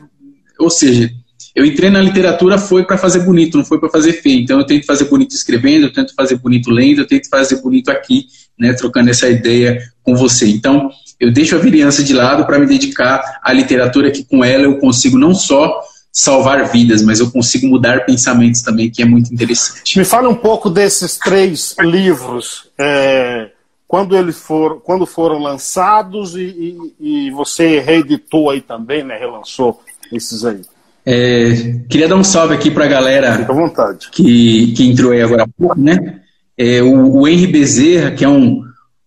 Ou 0.59 0.71
seja, 0.71 1.11
eu 1.55 1.65
entrei 1.65 1.89
na 1.89 2.01
literatura 2.01 2.59
foi 2.59 2.85
para 2.85 2.99
fazer 2.99 3.21
bonito, 3.21 3.57
não 3.57 3.65
foi 3.65 3.79
para 3.79 3.89
fazer 3.89 4.15
feio. 4.15 4.41
Então 4.41 4.59
eu 4.59 4.67
tento 4.67 4.85
fazer 4.85 5.05
bonito 5.05 5.35
escrevendo, 5.35 5.87
eu 5.87 5.93
tento 5.93 6.13
fazer 6.15 6.37
bonito 6.37 6.71
lendo, 6.71 7.03
eu 7.03 7.07
tento 7.07 7.29
fazer 7.29 7.63
bonito 7.63 7.91
aqui, 7.91 8.27
né, 8.59 8.73
trocando 8.73 9.11
essa 9.11 9.29
ideia 9.29 9.81
com 10.03 10.17
você. 10.17 10.49
Então 10.49 10.91
eu 11.21 11.33
deixo 11.33 11.55
a 11.55 11.59
virilhança 11.59 12.03
de 12.03 12.13
lado 12.13 12.45
para 12.45 12.59
me 12.59 12.67
dedicar 12.67 13.23
à 13.43 13.53
literatura 13.53 14.11
que 14.11 14.25
com 14.25 14.45
ela 14.45 14.65
eu 14.65 14.79
consigo 14.79 15.17
não 15.17 15.33
só 15.33 15.81
salvar 16.15 16.71
vidas, 16.71 17.03
mas 17.03 17.19
eu 17.19 17.31
consigo 17.31 17.67
mudar 17.67 18.07
pensamentos 18.07 18.63
também, 18.63 18.89
que 18.89 19.03
é 19.03 19.05
muito 19.05 19.35
interessante. 19.35 19.99
Me 19.99 20.05
fale 20.05 20.29
um 20.29 20.35
pouco 20.35 20.71
desses 20.71 21.19
três 21.19 21.75
livros. 21.81 22.69
É, 22.79 23.51
quando 23.89 24.17
eles 24.17 24.39
foram, 24.39 24.79
quando 24.79 25.05
foram 25.05 25.41
lançados 25.41 26.37
e, 26.37 26.41
e, 27.01 27.27
e, 27.27 27.31
você 27.33 27.81
reeditou 27.81 28.51
aí 28.51 28.61
também, 28.61 29.03
né? 29.03 29.19
Relançou 29.19 29.81
esses 30.13 30.45
aí. 30.45 30.61
É, 31.05 31.81
queria 31.89 32.09
dar 32.09 32.17
um 32.17 32.25
salve 32.25 32.55
aqui 32.55 32.71
para 32.71 32.85
a 32.85 32.89
galera. 32.89 33.45
Que, 34.13 34.73
que 34.73 34.89
entrou 34.89 35.11
aí 35.11 35.21
agora 35.21 35.43
há 35.43 35.49
pouco, 35.59 35.79
né? 35.79 36.21
é, 36.57 36.83
o, 36.83 37.21
o 37.21 37.29
Henry 37.29 37.47
Bezerra, 37.47 38.11
que 38.13 38.25
é 38.25 38.29
um 38.29 38.63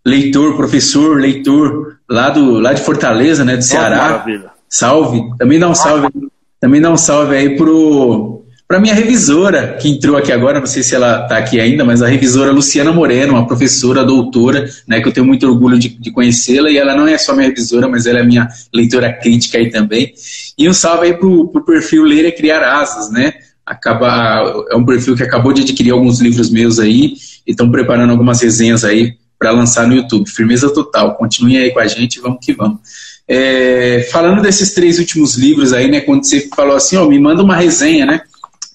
leitor, 0.05 0.55
professor, 0.55 1.17
leitor 1.17 1.97
lá, 2.09 2.29
do, 2.29 2.59
lá 2.59 2.73
de 2.73 2.81
Fortaleza, 2.81 3.43
né, 3.43 3.57
do 3.57 3.63
Ceará. 3.63 4.25
salve. 4.69 5.21
Também 5.37 5.59
dá 5.59 5.69
um 5.69 5.75
salve, 5.75 6.07
também 6.59 6.81
dá 6.81 6.91
um 6.91 6.97
salve 6.97 7.35
aí 7.35 7.55
pro 7.55 8.37
para 8.67 8.81
minha 8.81 8.93
revisora, 8.93 9.77
que 9.77 9.87
entrou 9.87 10.17
aqui 10.17 10.29
agora, 10.29 10.59
não 10.59 10.67
sei 10.67 10.83
se 10.83 10.93
ela 10.93 11.23
está 11.23 11.37
aqui 11.37 11.57
ainda, 11.57 11.85
mas 11.85 12.01
a 12.01 12.07
revisora 12.07 12.51
Luciana 12.51 12.91
Moreno, 12.91 13.31
uma 13.33 13.47
professora, 13.47 14.03
doutora, 14.03 14.69
né, 14.85 14.99
que 14.99 15.07
eu 15.07 15.13
tenho 15.13 15.25
muito 15.25 15.47
orgulho 15.47 15.79
de, 15.79 15.87
de 15.87 16.11
conhecê-la, 16.11 16.69
e 16.69 16.77
ela 16.77 16.93
não 16.93 17.07
é 17.07 17.17
só 17.17 17.33
minha 17.33 17.47
revisora, 17.47 17.87
mas 17.87 18.05
ela 18.05 18.19
é 18.19 18.23
minha 18.23 18.45
leitora 18.73 19.13
crítica 19.13 19.57
aí 19.57 19.69
também. 19.69 20.13
E 20.57 20.67
um 20.67 20.73
salve 20.73 21.05
aí 21.05 21.13
pro, 21.13 21.43
o 21.43 21.61
perfil 21.61 22.03
Ler 22.03 22.25
e 22.25 22.31
Criar 22.33 22.61
Asas, 22.61 23.09
né? 23.09 23.35
Acaba, 23.65 24.65
é 24.69 24.75
um 24.75 24.83
perfil 24.83 25.15
que 25.15 25.23
acabou 25.23 25.53
de 25.53 25.61
adquirir 25.61 25.91
alguns 25.91 26.19
livros 26.19 26.49
meus 26.49 26.77
aí, 26.77 27.13
e 27.47 27.51
estão 27.51 27.71
preparando 27.71 28.11
algumas 28.11 28.41
resenhas 28.41 28.83
aí 28.83 29.13
para 29.39 29.51
lançar 29.51 29.87
no 29.87 29.95
YouTube. 29.95 30.29
Firmeza 30.29 30.73
total. 30.73 31.15
Continuem 31.15 31.59
aí 31.59 31.71
com 31.71 31.79
a 31.79 31.87
gente, 31.87 32.19
vamos 32.19 32.39
que 32.41 32.51
vamos. 32.51 32.79
É, 33.27 34.07
falando 34.11 34.41
desses 34.41 34.73
três 34.73 34.99
últimos 34.99 35.35
livros 35.35 35.73
aí, 35.73 35.89
né? 35.91 36.01
Quando 36.01 36.23
você 36.23 36.47
falou 36.55 36.75
assim, 36.75 36.95
ó, 36.95 37.05
me 37.05 37.19
manda 37.19 37.43
uma 37.43 37.55
resenha, 37.55 38.05
né? 38.05 38.21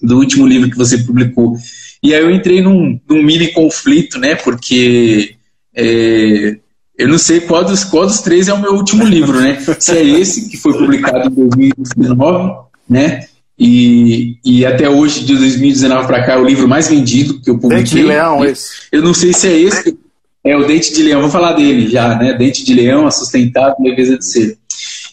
Do 0.01 0.17
último 0.17 0.45
livro 0.45 0.69
que 0.69 0.77
você 0.77 0.97
publicou. 0.97 1.57
E 2.03 2.13
aí 2.13 2.21
eu 2.21 2.29
entrei 2.29 2.61
num, 2.61 2.99
num 3.09 3.23
mini 3.23 3.47
conflito, 3.47 4.19
né? 4.19 4.35
Porque 4.35 5.35
é, 5.75 6.57
eu 6.97 7.07
não 7.07 7.17
sei 7.17 7.39
qual 7.39 7.63
dos, 7.63 7.83
qual 7.83 8.05
dos 8.05 8.19
três 8.19 8.47
é 8.47 8.53
o 8.53 8.61
meu 8.61 8.73
último 8.73 9.03
livro, 9.03 9.41
né? 9.41 9.59
Se 9.79 9.97
é 9.97 10.03
esse, 10.03 10.49
que 10.49 10.57
foi 10.57 10.73
publicado 10.73 11.29
em 11.29 11.47
2019, 11.47 12.67
né? 12.87 13.25
E, 13.57 14.37
e 14.43 14.65
até 14.65 14.89
hoje, 14.89 15.23
de 15.23 15.35
2019 15.35 16.07
para 16.07 16.23
cá, 16.23 16.33
é 16.33 16.37
o 16.37 16.45
livro 16.45 16.67
mais 16.67 16.87
vendido 16.87 17.39
que 17.39 17.49
eu 17.49 17.57
publiquei. 17.57 18.03
Leão, 18.03 18.43
esse. 18.43 18.69
Eu 18.91 19.01
não 19.01 19.13
sei 19.13 19.31
se 19.31 19.47
é 19.47 19.57
esse. 19.57 19.97
É 20.43 20.57
o 20.57 20.67
Dente 20.67 20.93
de 20.93 21.03
Leão, 21.03 21.21
vou 21.21 21.29
falar 21.29 21.53
dele 21.53 21.87
já, 21.87 22.15
né? 22.15 22.33
Dente 22.33 22.65
de 22.65 22.73
Leão, 22.73 23.07
a 23.07 23.11
sustentável 23.11 23.77
leveza 23.79 24.17
de 24.17 24.25
ser. 24.25 24.57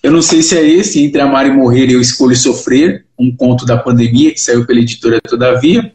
Eu 0.02 0.10
não 0.10 0.22
sei 0.22 0.42
se 0.42 0.56
é 0.56 0.66
esse, 0.66 1.02
Entre 1.02 1.20
Amar 1.20 1.46
e 1.46 1.50
Morrer 1.50 1.90
Eu 1.90 2.00
Escolho 2.00 2.34
Sofrer, 2.34 3.04
um 3.18 3.34
conto 3.34 3.64
da 3.64 3.76
pandemia, 3.76 4.32
que 4.32 4.40
saiu 4.40 4.66
pela 4.66 4.80
editora 4.80 5.20
Todavia. 5.20 5.92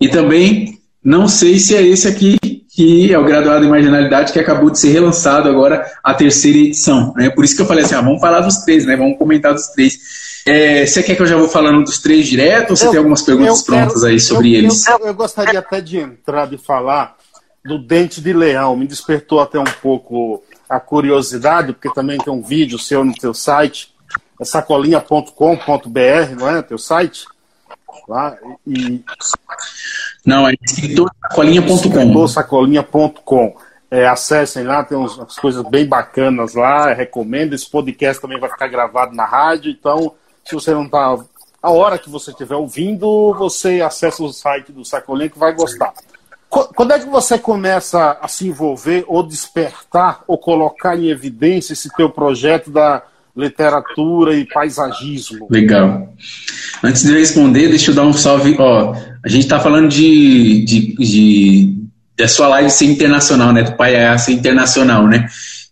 E 0.00 0.08
também 0.08 0.78
não 1.02 1.26
sei 1.26 1.58
se 1.58 1.74
é 1.74 1.82
esse 1.82 2.06
aqui, 2.06 2.38
que 2.68 3.12
é 3.12 3.18
o 3.18 3.24
Graduado 3.24 3.64
em 3.64 3.68
Marginalidade, 3.68 4.32
que 4.32 4.38
acabou 4.38 4.70
de 4.70 4.78
ser 4.78 4.90
relançado 4.90 5.48
agora, 5.48 5.84
a 6.04 6.14
terceira 6.14 6.58
edição. 6.58 7.12
Né? 7.16 7.30
Por 7.30 7.44
isso 7.44 7.56
que 7.56 7.62
eu 7.62 7.66
falei 7.66 7.84
assim, 7.84 7.94
ah, 7.94 8.02
vamos 8.02 8.20
falar 8.20 8.40
dos 8.40 8.58
três, 8.58 8.86
né? 8.86 8.96
vamos 8.96 9.18
comentar 9.18 9.52
dos 9.52 9.66
três. 9.68 9.98
É, 10.46 10.86
você 10.86 11.02
quer 11.02 11.16
que 11.16 11.22
eu 11.22 11.26
já 11.26 11.36
vou 11.36 11.48
falando 11.48 11.82
dos 11.82 11.98
três 11.98 12.26
direto 12.26 12.70
ou 12.70 12.76
você 12.76 12.86
eu, 12.86 12.90
tem 12.90 12.98
algumas 12.98 13.22
perguntas 13.22 13.62
prontas 13.62 14.04
aí 14.04 14.20
sobre 14.20 14.54
eu, 14.54 14.58
eles? 14.58 14.86
Eu, 14.86 14.98
eu, 15.00 15.14
gostaria 15.14 15.58
até 15.58 15.80
de 15.80 15.98
entrar, 15.98 16.46
de 16.46 16.56
falar 16.56 17.17
do 17.68 17.78
Dente 17.78 18.20
de 18.20 18.32
Leão. 18.32 18.74
Me 18.74 18.86
despertou 18.86 19.40
até 19.40 19.60
um 19.60 19.64
pouco 19.82 20.42
a 20.68 20.80
curiosidade, 20.80 21.72
porque 21.72 21.92
também 21.92 22.18
tem 22.18 22.32
um 22.32 22.42
vídeo 22.42 22.78
seu 22.78 23.04
no 23.04 23.14
teu 23.14 23.32
site, 23.32 23.94
é 24.40 24.44
sacolinha.com.br, 24.44 26.36
não 26.38 26.48
é? 26.48 26.62
Teu 26.62 26.78
site? 26.78 27.24
Lá, 28.08 28.36
e... 28.66 29.04
Não, 30.24 30.48
é 30.48 30.54
escritorsacolinha.com. 30.62 31.74
Escritorsacolinha.com. 31.74 33.56
É, 33.90 34.06
acessem 34.06 34.64
lá, 34.64 34.84
tem 34.84 34.96
umas 34.98 35.38
coisas 35.38 35.62
bem 35.68 35.86
bacanas 35.86 36.54
lá, 36.54 36.92
recomendo. 36.92 37.54
Esse 37.54 37.68
podcast 37.68 38.20
também 38.20 38.38
vai 38.38 38.50
ficar 38.50 38.68
gravado 38.68 39.14
na 39.14 39.24
rádio, 39.24 39.70
então, 39.70 40.14
se 40.44 40.54
você 40.54 40.72
não 40.72 40.84
está. 40.84 41.18
A 41.60 41.70
hora 41.70 41.98
que 41.98 42.08
você 42.08 42.30
estiver 42.30 42.54
ouvindo, 42.54 43.34
você 43.34 43.80
acessa 43.80 44.22
o 44.22 44.32
site 44.32 44.70
do 44.70 44.84
Sacolinha 44.84 45.28
que 45.28 45.38
vai 45.38 45.52
gostar. 45.52 45.92
Quando 46.48 46.92
é 46.92 46.98
que 46.98 47.06
você 47.06 47.38
começa 47.38 48.16
a 48.22 48.26
se 48.26 48.48
envolver 48.48 49.04
ou 49.06 49.22
despertar 49.22 50.22
ou 50.26 50.38
colocar 50.38 50.96
em 50.96 51.10
evidência 51.10 51.74
esse 51.74 51.90
teu 51.94 52.08
projeto 52.08 52.70
da 52.70 53.02
literatura 53.36 54.34
e 54.34 54.46
paisagismo? 54.46 55.46
Legal. 55.50 56.12
Antes 56.82 57.02
de 57.02 57.10
eu 57.10 57.18
responder, 57.18 57.68
deixa 57.68 57.90
eu 57.90 57.94
dar 57.94 58.04
um 58.04 58.12
salve. 58.12 58.56
Ó, 58.58 58.94
a 59.22 59.28
gente 59.28 59.42
está 59.42 59.60
falando 59.60 59.88
de, 59.88 60.64
de, 60.64 60.94
de, 60.94 61.76
da 62.16 62.26
sua 62.26 62.48
live 62.48 62.70
ser 62.70 62.86
internacional, 62.86 63.52
né? 63.52 63.62
Do 63.62 63.76
Paiá 63.76 64.16
ser 64.16 64.32
internacional, 64.32 65.06
né? 65.06 65.26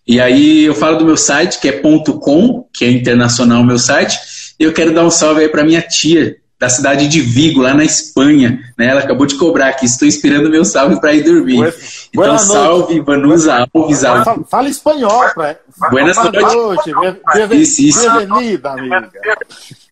E 0.07 0.21
aí 0.21 0.65
eu 0.65 0.75
falo 0.75 0.99
do 0.99 1.05
meu 1.05 1.17
site, 1.17 1.59
que 1.59 1.69
é 1.69 1.73
.com, 1.73 2.69
que 2.73 2.85
é 2.85 2.91
internacional 2.91 3.63
o 3.63 3.65
meu 3.65 3.79
site, 3.79 4.17
e 4.59 4.63
eu 4.63 4.73
quero 4.73 4.95
dar 4.95 5.05
um 5.05 5.11
salve 5.11 5.41
aí 5.41 5.49
para 5.49 5.65
minha 5.65 5.83
tia, 5.83 6.37
da 6.59 6.71
cidade 6.71 7.07
de 7.07 7.21
Vigo, 7.21 7.61
lá 7.61 7.75
na 7.75 7.85
Espanha. 7.85 8.59
Né? 8.79 8.87
Ela 8.87 9.01
acabou 9.01 9.27
de 9.27 9.35
cobrar 9.35 9.69
aqui. 9.69 9.85
Estou 9.85 10.09
esperando 10.09 10.49
meu 10.49 10.65
salve 10.65 10.99
para 10.99 11.13
ir 11.13 11.23
dormir. 11.23 11.57
Buenas, 11.57 12.11
então, 12.15 12.39
salve, 12.39 13.01
Vanusa 13.01 13.69
Alves. 13.75 14.01
Fala, 14.01 14.45
fala 14.51 14.69
espanhol, 14.69 15.25
pra... 15.35 15.57
Buenas 15.91 16.17
noites. 16.17 16.55
noite. 16.55 17.89
Isso. 17.89 18.11
Bem-vinda, 18.11 18.71
amiga. 18.71 19.11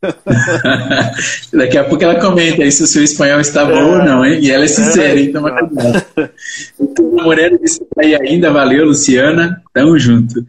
Daqui 1.53 1.79
a 1.79 1.85
pouco 1.85 2.03
ela 2.03 2.21
comenta 2.21 2.63
aí 2.63 2.73
se 2.73 2.83
o 2.83 2.87
seu 2.87 3.03
espanhol 3.05 3.41
está 3.41 3.65
bom 3.65 3.73
é, 3.73 3.85
ou 3.85 3.99
não, 4.05 4.25
hein? 4.25 4.39
E 4.41 4.51
ela 4.51 4.65
é 4.65 4.69
sincera, 4.69 5.19
é, 5.19 5.23
então 5.23 5.43
vai 5.43 5.53
cuidado. 5.67 6.05
Moreno 7.23 7.59
disse 7.59 7.87
aí 7.99 8.15
ainda. 8.15 8.51
Valeu, 8.51 8.87
Luciana. 8.87 9.63
Tamo 9.73 9.99
junto. 9.99 10.47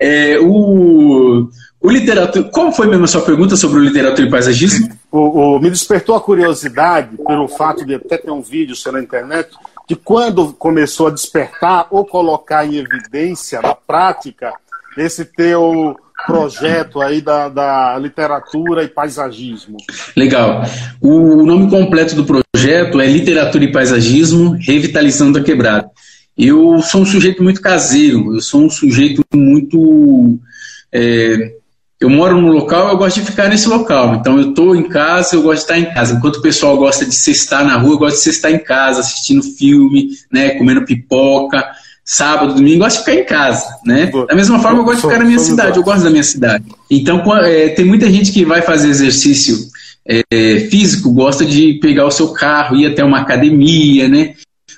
É, 0.00 0.38
o 0.40 1.48
o 1.84 1.90
literatura, 1.90 2.48
como 2.48 2.72
foi 2.72 2.86
mesmo 2.86 3.04
a 3.04 3.06
sua 3.06 3.20
pergunta 3.20 3.56
sobre 3.56 3.78
o 3.78 3.84
literatura 3.84 4.26
e 4.26 4.30
paisagismo? 4.30 4.88
O, 5.14 5.54
o, 5.54 5.60
me 5.60 5.70
despertou 5.70 6.16
a 6.16 6.20
curiosidade 6.20 7.16
pelo 7.24 7.46
fato 7.46 7.86
de 7.86 7.94
até 7.94 8.18
ter 8.18 8.32
um 8.32 8.42
vídeo 8.42 8.74
seu 8.74 8.90
na 8.90 9.00
internet 9.00 9.48
de 9.88 9.94
quando 9.94 10.52
começou 10.54 11.06
a 11.06 11.10
despertar 11.12 11.86
ou 11.88 12.04
colocar 12.04 12.66
em 12.66 12.78
evidência 12.78 13.62
na 13.62 13.76
prática 13.76 14.52
esse 14.98 15.24
teu 15.24 15.96
projeto 16.26 17.00
aí 17.00 17.20
da, 17.20 17.48
da 17.48 17.96
literatura 17.96 18.82
e 18.82 18.88
paisagismo. 18.88 19.76
Legal. 20.16 20.62
O 21.00 21.46
nome 21.46 21.70
completo 21.70 22.16
do 22.16 22.24
projeto 22.24 23.00
é 23.00 23.06
Literatura 23.06 23.62
e 23.62 23.70
Paisagismo 23.70 24.56
Revitalizando 24.58 25.38
a 25.38 25.44
Quebrada. 25.44 25.88
Eu 26.36 26.82
sou 26.82 27.02
um 27.02 27.06
sujeito 27.06 27.40
muito 27.40 27.60
caseiro, 27.60 28.34
eu 28.34 28.40
sou 28.40 28.62
um 28.62 28.70
sujeito 28.70 29.22
muito 29.32 30.40
é, 30.90 31.54
eu 32.04 32.10
moro 32.10 32.38
num 32.38 32.50
local, 32.50 32.90
eu 32.90 32.98
gosto 32.98 33.20
de 33.20 33.26
ficar 33.26 33.48
nesse 33.48 33.66
local. 33.66 34.16
Então 34.16 34.38
eu 34.38 34.50
estou 34.50 34.76
em 34.76 34.82
casa, 34.82 35.34
eu 35.34 35.42
gosto 35.42 35.56
de 35.56 35.62
estar 35.62 35.78
em 35.78 35.94
casa. 35.94 36.14
Enquanto 36.14 36.36
o 36.36 36.42
pessoal 36.42 36.76
gosta 36.76 37.06
de 37.06 37.14
sextar 37.14 37.64
na 37.64 37.78
rua, 37.78 37.94
eu 37.94 37.98
gosto 37.98 38.16
de 38.16 38.22
sextar 38.22 38.52
em 38.52 38.58
casa, 38.58 39.00
assistindo 39.00 39.42
filme, 39.42 40.10
né, 40.30 40.50
comendo 40.50 40.84
pipoca. 40.84 41.64
Sábado, 42.04 42.52
domingo, 42.52 42.74
eu 42.74 42.78
gosto 42.80 42.98
de 42.98 43.04
ficar 43.04 43.14
em 43.14 43.24
casa, 43.24 43.66
né? 43.86 44.10
Da 44.28 44.34
mesma 44.34 44.58
forma, 44.58 44.80
eu 44.80 44.84
gosto 44.84 44.96
de 44.96 45.02
ficar 45.02 45.18
na 45.18 45.24
minha 45.24 45.38
cidade, 45.38 45.78
eu 45.78 45.82
gosto 45.82 46.04
da 46.04 46.10
minha 46.10 46.22
cidade. 46.22 46.62
Então, 46.90 47.22
é, 47.38 47.70
tem 47.70 47.86
muita 47.86 48.10
gente 48.10 48.30
que 48.30 48.44
vai 48.44 48.60
fazer 48.60 48.90
exercício 48.90 49.56
é, 50.06 50.68
físico, 50.70 51.10
gosta 51.10 51.46
de 51.46 51.78
pegar 51.80 52.04
o 52.04 52.10
seu 52.10 52.34
carro, 52.34 52.76
ir 52.76 52.84
até 52.84 53.02
uma 53.02 53.20
academia, 53.20 54.06
né? 54.06 54.34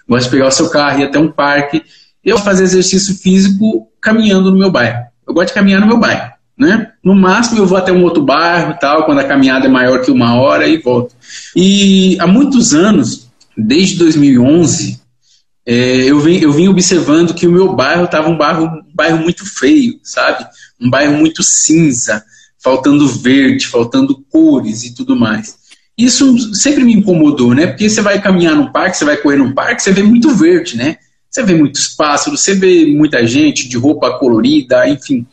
Gosta 0.08 0.26
de 0.26 0.36
pegar 0.36 0.46
o 0.46 0.52
seu 0.52 0.70
carro, 0.70 1.00
ir 1.00 1.04
até 1.04 1.18
um 1.18 1.32
parque. 1.32 1.82
Eu 2.24 2.38
fazer 2.38 2.62
exercício 2.62 3.16
físico 3.16 3.88
caminhando 4.00 4.52
no 4.52 4.58
meu 4.58 4.70
bairro. 4.70 5.06
Eu 5.26 5.34
gosto 5.34 5.48
de 5.48 5.54
caminhar 5.54 5.80
no 5.80 5.88
meu 5.88 5.98
bairro. 5.98 6.35
Né? 6.58 6.90
No 7.04 7.14
máximo 7.14 7.58
eu 7.58 7.66
vou 7.66 7.76
até 7.76 7.92
um 7.92 8.02
outro 8.02 8.22
bairro 8.22 8.76
tal, 8.80 9.04
quando 9.04 9.18
a 9.18 9.24
caminhada 9.24 9.66
é 9.66 9.68
maior 9.68 10.02
que 10.02 10.10
uma 10.10 10.40
hora 10.40 10.66
e 10.66 10.78
volto. 10.78 11.14
E 11.54 12.16
há 12.18 12.26
muitos 12.26 12.74
anos, 12.74 13.28
desde 13.56 13.96
2011, 13.98 14.98
é, 15.66 16.04
eu, 16.04 16.18
vim, 16.20 16.38
eu 16.38 16.52
vim 16.52 16.68
observando 16.68 17.34
que 17.34 17.46
o 17.46 17.52
meu 17.52 17.74
bairro 17.74 18.04
estava 18.04 18.28
um 18.28 18.38
bairro, 18.38 18.66
um 18.66 18.94
bairro 18.94 19.18
muito 19.18 19.44
feio, 19.44 19.98
sabe? 20.02 20.46
Um 20.80 20.88
bairro 20.88 21.14
muito 21.14 21.42
cinza, 21.42 22.24
faltando 22.62 23.06
verde, 23.08 23.66
faltando 23.66 24.24
cores 24.30 24.84
e 24.84 24.94
tudo 24.94 25.16
mais. 25.16 25.58
Isso 25.98 26.54
sempre 26.54 26.84
me 26.84 26.94
incomodou, 26.94 27.54
né? 27.54 27.66
Porque 27.66 27.88
você 27.88 28.00
vai 28.00 28.20
caminhar 28.20 28.54
no 28.54 28.70
parque, 28.70 28.96
você 28.96 29.04
vai 29.04 29.16
correr 29.16 29.36
no 29.36 29.54
parque, 29.54 29.82
você 29.82 29.92
vê 29.92 30.02
muito 30.02 30.34
verde, 30.34 30.76
né? 30.76 30.96
Você 31.28 31.42
vê 31.42 31.54
muitos 31.54 31.88
pássaros, 31.88 32.40
você 32.40 32.54
vê 32.54 32.86
muita 32.86 33.26
gente 33.26 33.68
de 33.68 33.76
roupa 33.76 34.18
colorida, 34.18 34.88
enfim. 34.88 35.26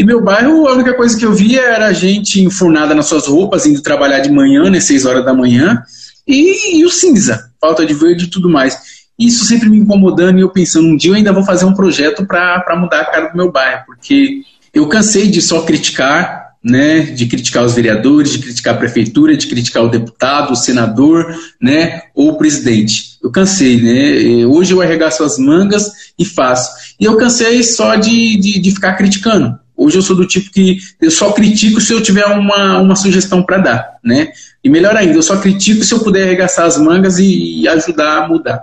E 0.00 0.02
meu 0.02 0.18
bairro, 0.18 0.66
a 0.66 0.72
única 0.72 0.94
coisa 0.94 1.14
que 1.14 1.26
eu 1.26 1.34
via 1.34 1.60
era 1.60 1.88
a 1.88 1.92
gente 1.92 2.40
enfurnada 2.40 2.94
nas 2.94 3.04
suas 3.04 3.26
roupas, 3.26 3.66
indo 3.66 3.82
trabalhar 3.82 4.20
de 4.20 4.30
manhã, 4.30 4.70
né, 4.70 4.80
6 4.80 5.04
horas 5.04 5.22
da 5.22 5.34
manhã, 5.34 5.82
e, 6.26 6.78
e 6.78 6.86
o 6.86 6.88
cinza, 6.88 7.50
falta 7.60 7.84
de 7.84 7.92
verde 7.92 8.24
e 8.24 8.30
tudo 8.30 8.48
mais. 8.48 8.78
Isso 9.18 9.44
sempre 9.44 9.68
me 9.68 9.76
incomodando 9.76 10.38
e 10.38 10.40
eu 10.40 10.48
pensando, 10.48 10.88
um 10.88 10.96
dia 10.96 11.10
eu 11.10 11.16
ainda 11.16 11.34
vou 11.34 11.44
fazer 11.44 11.66
um 11.66 11.74
projeto 11.74 12.24
para 12.24 12.78
mudar 12.80 13.02
a 13.02 13.04
cara 13.10 13.28
do 13.28 13.36
meu 13.36 13.52
bairro, 13.52 13.82
porque 13.84 14.40
eu 14.72 14.88
cansei 14.88 15.26
de 15.28 15.42
só 15.42 15.60
criticar, 15.60 16.54
né, 16.64 17.00
de 17.00 17.26
criticar 17.26 17.62
os 17.62 17.74
vereadores, 17.74 18.32
de 18.32 18.38
criticar 18.38 18.76
a 18.76 18.78
prefeitura, 18.78 19.36
de 19.36 19.48
criticar 19.48 19.84
o 19.84 19.90
deputado, 19.90 20.54
o 20.54 20.56
senador, 20.56 21.26
né, 21.60 22.04
ou 22.14 22.30
o 22.30 22.38
presidente. 22.38 23.18
Eu 23.22 23.30
cansei, 23.30 23.82
né? 23.82 24.46
Hoje 24.46 24.72
eu 24.72 24.80
arregaço 24.80 25.22
as 25.22 25.38
mangas 25.38 25.92
e 26.18 26.24
faço. 26.24 26.70
E 26.98 27.04
eu 27.04 27.18
cansei 27.18 27.62
só 27.62 27.96
de, 27.96 28.38
de, 28.38 28.58
de 28.58 28.70
ficar 28.70 28.94
criticando. 28.94 29.60
Hoje 29.82 29.96
eu 29.96 30.02
sou 30.02 30.14
do 30.14 30.26
tipo 30.26 30.50
que 30.50 30.76
eu 31.00 31.10
só 31.10 31.32
critico 31.32 31.80
se 31.80 31.90
eu 31.90 32.02
tiver 32.02 32.26
uma, 32.26 32.78
uma 32.80 32.94
sugestão 32.94 33.42
para 33.42 33.56
dar, 33.56 33.98
né? 34.04 34.30
E 34.62 34.68
melhor 34.68 34.94
ainda, 34.94 35.14
eu 35.14 35.22
só 35.22 35.38
critico 35.38 35.82
se 35.82 35.94
eu 35.94 36.00
puder 36.00 36.24
arregaçar 36.24 36.66
as 36.66 36.76
mangas 36.76 37.18
e, 37.18 37.62
e 37.62 37.66
ajudar 37.68 38.18
a 38.18 38.28
mudar. 38.28 38.62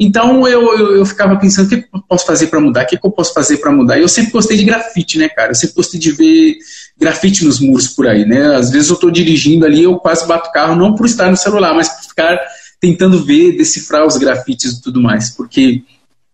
Então 0.00 0.48
eu, 0.48 0.62
eu, 0.74 0.96
eu, 0.96 1.04
ficava 1.04 1.36
pensando 1.36 1.66
o 1.66 1.68
que 1.68 1.86
eu 1.92 2.02
posso 2.08 2.24
fazer 2.24 2.46
para 2.46 2.60
mudar, 2.60 2.84
o 2.84 2.86
que 2.86 2.98
eu 3.02 3.10
posso 3.10 3.34
fazer 3.34 3.58
para 3.58 3.70
mudar. 3.70 3.98
E 3.98 4.00
eu 4.02 4.08
sempre 4.08 4.32
gostei 4.32 4.56
de 4.56 4.64
grafite, 4.64 5.18
né, 5.18 5.28
cara? 5.28 5.50
Eu 5.50 5.54
sempre 5.54 5.74
gostei 5.76 6.00
de 6.00 6.12
ver 6.12 6.56
grafite 6.96 7.44
nos 7.44 7.60
muros 7.60 7.88
por 7.88 8.06
aí, 8.06 8.24
né? 8.24 8.56
Às 8.56 8.70
vezes 8.70 8.88
eu 8.88 8.94
estou 8.94 9.10
dirigindo 9.10 9.66
ali, 9.66 9.82
eu 9.82 9.96
quase 9.96 10.26
bato 10.26 10.48
o 10.48 10.52
carro, 10.52 10.74
não 10.74 10.94
por 10.94 11.04
estar 11.04 11.30
no 11.30 11.36
celular, 11.36 11.74
mas 11.74 11.90
por 11.90 12.08
ficar 12.08 12.40
tentando 12.80 13.22
ver, 13.22 13.54
decifrar 13.54 14.06
os 14.06 14.16
grafites 14.16 14.72
e 14.72 14.80
tudo 14.80 14.98
mais. 14.98 15.28
Porque 15.28 15.82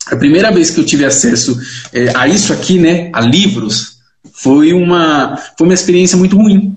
a 0.07 0.15
primeira 0.15 0.53
vez 0.53 0.71
que 0.71 0.79
eu 0.79 0.85
tive 0.85 1.05
acesso 1.05 1.59
é, 1.93 2.13
a 2.15 2.29
isso 2.29 2.53
aqui, 2.53 2.79
né, 2.79 3.11
a 3.13 3.21
livros, 3.21 3.94
foi 4.45 4.75
uma, 4.75 5.39
foi 5.57 5.67
uma 5.67 5.73
experiência 5.73 6.19
muito 6.19 6.37
ruim. 6.37 6.77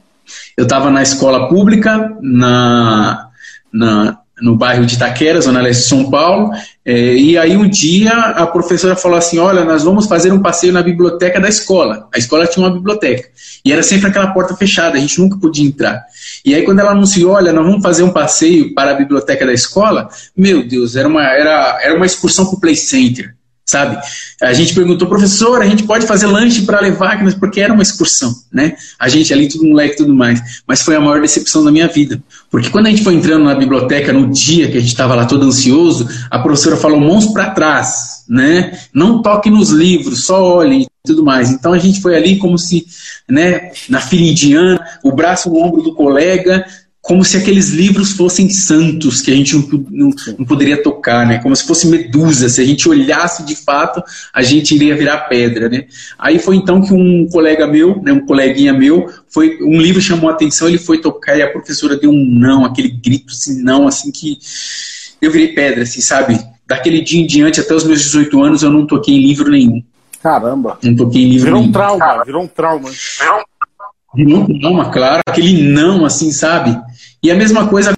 Eu 0.55 0.63
estava 0.63 0.89
na 0.89 1.03
escola 1.03 1.49
pública, 1.49 2.17
na, 2.21 3.27
na, 3.71 4.17
no 4.41 4.55
bairro 4.55 4.85
de 4.85 4.95
Itaquera, 4.95 5.41
zona 5.41 5.59
leste 5.59 5.83
de 5.83 5.89
São 5.89 6.09
Paulo, 6.09 6.51
é, 6.85 7.13
e 7.15 7.37
aí 7.37 7.57
um 7.57 7.67
dia 7.67 8.13
a 8.13 8.47
professora 8.47 8.95
falou 8.95 9.17
assim, 9.17 9.37
olha, 9.37 9.65
nós 9.65 9.83
vamos 9.83 10.07
fazer 10.07 10.31
um 10.31 10.41
passeio 10.41 10.71
na 10.71 10.81
biblioteca 10.81 11.41
da 11.41 11.49
escola. 11.49 12.07
A 12.15 12.17
escola 12.17 12.47
tinha 12.47 12.65
uma 12.65 12.73
biblioteca, 12.73 13.27
e 13.65 13.73
era 13.73 13.83
sempre 13.83 14.07
aquela 14.07 14.27
porta 14.27 14.55
fechada, 14.55 14.97
a 14.97 15.01
gente 15.01 15.19
nunca 15.19 15.37
podia 15.37 15.67
entrar. 15.67 16.05
E 16.45 16.55
aí 16.55 16.63
quando 16.63 16.79
ela 16.79 16.91
anunciou, 16.91 17.33
olha, 17.33 17.51
nós 17.51 17.65
vamos 17.65 17.83
fazer 17.83 18.03
um 18.03 18.13
passeio 18.13 18.73
para 18.73 18.91
a 18.91 18.95
biblioteca 18.95 19.45
da 19.45 19.51
escola, 19.51 20.07
meu 20.35 20.65
Deus, 20.65 20.95
era 20.95 21.07
uma, 21.07 21.23
era, 21.23 21.79
era 21.83 21.95
uma 21.95 22.05
excursão 22.05 22.45
para 22.45 22.55
o 22.55 22.61
Play 22.61 22.77
Center 22.77 23.36
sabe? 23.67 23.97
A 24.41 24.53
gente 24.53 24.73
perguntou, 24.73 25.09
professor, 25.09 25.61
a 25.61 25.65
gente 25.65 25.83
pode 25.83 26.07
fazer 26.07 26.25
lanche 26.25 26.61
para 26.61 26.79
levar, 26.79 27.21
porque 27.37 27.59
era 27.59 27.73
uma 27.73 27.83
excursão, 27.83 28.33
né? 28.51 28.75
A 28.97 29.09
gente 29.09 29.33
ali, 29.33 29.49
tudo 29.49 29.65
moleque 29.65 29.95
e 29.95 29.97
tudo 29.97 30.15
mais. 30.15 30.41
Mas 30.65 30.81
foi 30.81 30.95
a 30.95 31.01
maior 31.01 31.19
decepção 31.21 31.63
da 31.63 31.71
minha 31.71 31.87
vida. 31.87 32.23
Porque 32.49 32.69
quando 32.69 32.87
a 32.87 32.89
gente 32.89 33.03
foi 33.03 33.13
entrando 33.13 33.43
na 33.43 33.53
biblioteca, 33.53 34.13
no 34.13 34.31
dia 34.31 34.71
que 34.71 34.77
a 34.77 34.79
gente 34.79 34.89
estava 34.89 35.13
lá 35.15 35.25
todo 35.25 35.45
ansioso, 35.45 36.07
a 36.31 36.39
professora 36.39 36.77
falou, 36.77 36.99
mãos 36.99 37.27
para 37.27 37.49
trás, 37.49 38.23
né? 38.29 38.79
Não 38.93 39.21
toque 39.21 39.49
nos 39.49 39.69
livros, 39.69 40.23
só 40.23 40.41
olhe 40.41 40.83
e 40.83 40.87
tudo 41.05 41.25
mais. 41.25 41.51
Então 41.51 41.73
a 41.73 41.77
gente 41.77 42.01
foi 42.01 42.15
ali 42.15 42.37
como 42.37 42.57
se, 42.57 42.87
né, 43.27 43.71
na 43.89 43.99
fila 43.99 44.23
indiana, 44.23 44.79
o 45.03 45.11
braço 45.11 45.49
no 45.49 45.57
ombro 45.57 45.81
do 45.81 45.93
colega, 45.93 46.65
como 47.07 47.23
se 47.23 47.37
aqueles 47.37 47.69
livros 47.69 48.11
fossem 48.11 48.49
santos 48.49 49.21
que 49.21 49.31
a 49.31 49.33
gente 49.33 49.55
não, 49.55 49.85
não, 49.89 50.09
não, 50.39 50.45
poderia 50.45 50.83
tocar, 50.83 51.25
né? 51.25 51.39
Como 51.41 51.55
se 51.55 51.65
fosse 51.65 51.87
medusa, 51.87 52.49
se 52.49 52.59
a 52.59 52.65
gente 52.65 52.89
olhasse 52.89 53.45
de 53.45 53.55
fato, 53.55 54.03
a 54.33 54.41
gente 54.41 54.75
iria 54.75 54.93
virar 54.93 55.19
pedra, 55.29 55.69
né? 55.69 55.85
Aí 56.19 56.37
foi 56.37 56.57
então 56.57 56.81
que 56.81 56.93
um 56.93 57.25
colega 57.29 57.65
meu, 57.65 58.01
né, 58.01 58.11
um 58.11 58.25
coleguinha 58.25 58.73
meu, 58.73 59.09
foi 59.29 59.57
um 59.61 59.79
livro 59.79 60.01
chamou 60.01 60.29
a 60.29 60.33
atenção, 60.33 60.67
ele 60.67 60.77
foi 60.77 60.99
tocar 60.99 61.37
e 61.37 61.41
a 61.41 61.49
professora 61.49 61.95
deu 61.95 62.11
um 62.11 62.25
não, 62.25 62.65
aquele 62.65 62.89
grito 62.89 63.31
assim, 63.31 63.63
não, 63.63 63.87
assim 63.87 64.11
que 64.11 64.37
eu 65.21 65.31
virei 65.31 65.53
pedra, 65.53 65.83
assim, 65.83 66.01
sabe? 66.01 66.37
Daquele 66.67 66.99
dia 66.99 67.21
em 67.21 67.25
diante, 67.25 67.61
até 67.61 67.73
os 67.73 67.85
meus 67.85 68.01
18 68.01 68.43
anos, 68.43 68.63
eu 68.63 68.69
não 68.69 68.85
toquei 68.85 69.15
em 69.15 69.25
livro 69.25 69.49
nenhum. 69.49 69.81
Caramba. 70.21 70.77
Não 70.83 70.93
toquei 70.93 71.23
em 71.23 71.29
livro 71.29 71.45
virou 71.45 71.59
nenhum. 71.61 71.69
Um 71.69 71.71
trauma, 71.71 72.23
virou 72.25 72.43
um 72.43 72.47
trauma, 72.47 72.89
virou 72.89 73.39
um 73.39 73.43
trauma. 73.45 73.45
Virou 74.13 74.39
um 74.41 74.59
trauma, 74.59 74.91
claro. 74.91 75.21
Aquele 75.25 75.63
não, 75.63 76.03
assim, 76.03 76.33
sabe? 76.33 76.77
E 77.23 77.31
a 77.31 77.35
mesma 77.35 77.67
coisa 77.67 77.93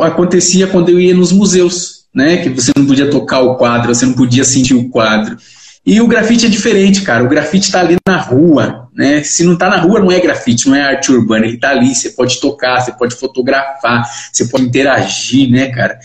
acontecia 0.00 0.66
quando 0.66 0.88
eu 0.88 1.00
ia 1.00 1.14
nos 1.14 1.32
museus, 1.32 2.04
né? 2.14 2.38
Que 2.38 2.48
você 2.48 2.72
não 2.76 2.86
podia 2.86 3.10
tocar 3.10 3.40
o 3.40 3.56
quadro, 3.56 3.94
você 3.94 4.06
não 4.06 4.14
podia 4.14 4.44
sentir 4.44 4.74
o 4.74 4.88
quadro. 4.88 5.36
E 5.84 6.00
o 6.00 6.06
grafite 6.06 6.46
é 6.46 6.48
diferente, 6.48 7.02
cara. 7.02 7.24
O 7.24 7.28
grafite 7.28 7.66
está 7.66 7.80
ali 7.80 7.96
na 8.06 8.16
rua, 8.16 8.88
né? 8.94 9.22
Se 9.24 9.42
não 9.42 9.54
está 9.54 9.68
na 9.68 9.78
rua, 9.78 9.98
não 9.98 10.12
é 10.12 10.20
grafite, 10.20 10.68
não 10.68 10.76
é 10.76 10.82
arte 10.82 11.10
urbana. 11.10 11.44
Ele 11.44 11.56
está 11.56 11.70
ali, 11.70 11.92
você 11.92 12.10
pode 12.10 12.40
tocar, 12.40 12.80
você 12.80 12.92
pode 12.92 13.16
fotografar, 13.16 14.08
você 14.32 14.44
pode 14.46 14.64
interagir, 14.64 15.50
né, 15.50 15.68
cara? 15.68 15.98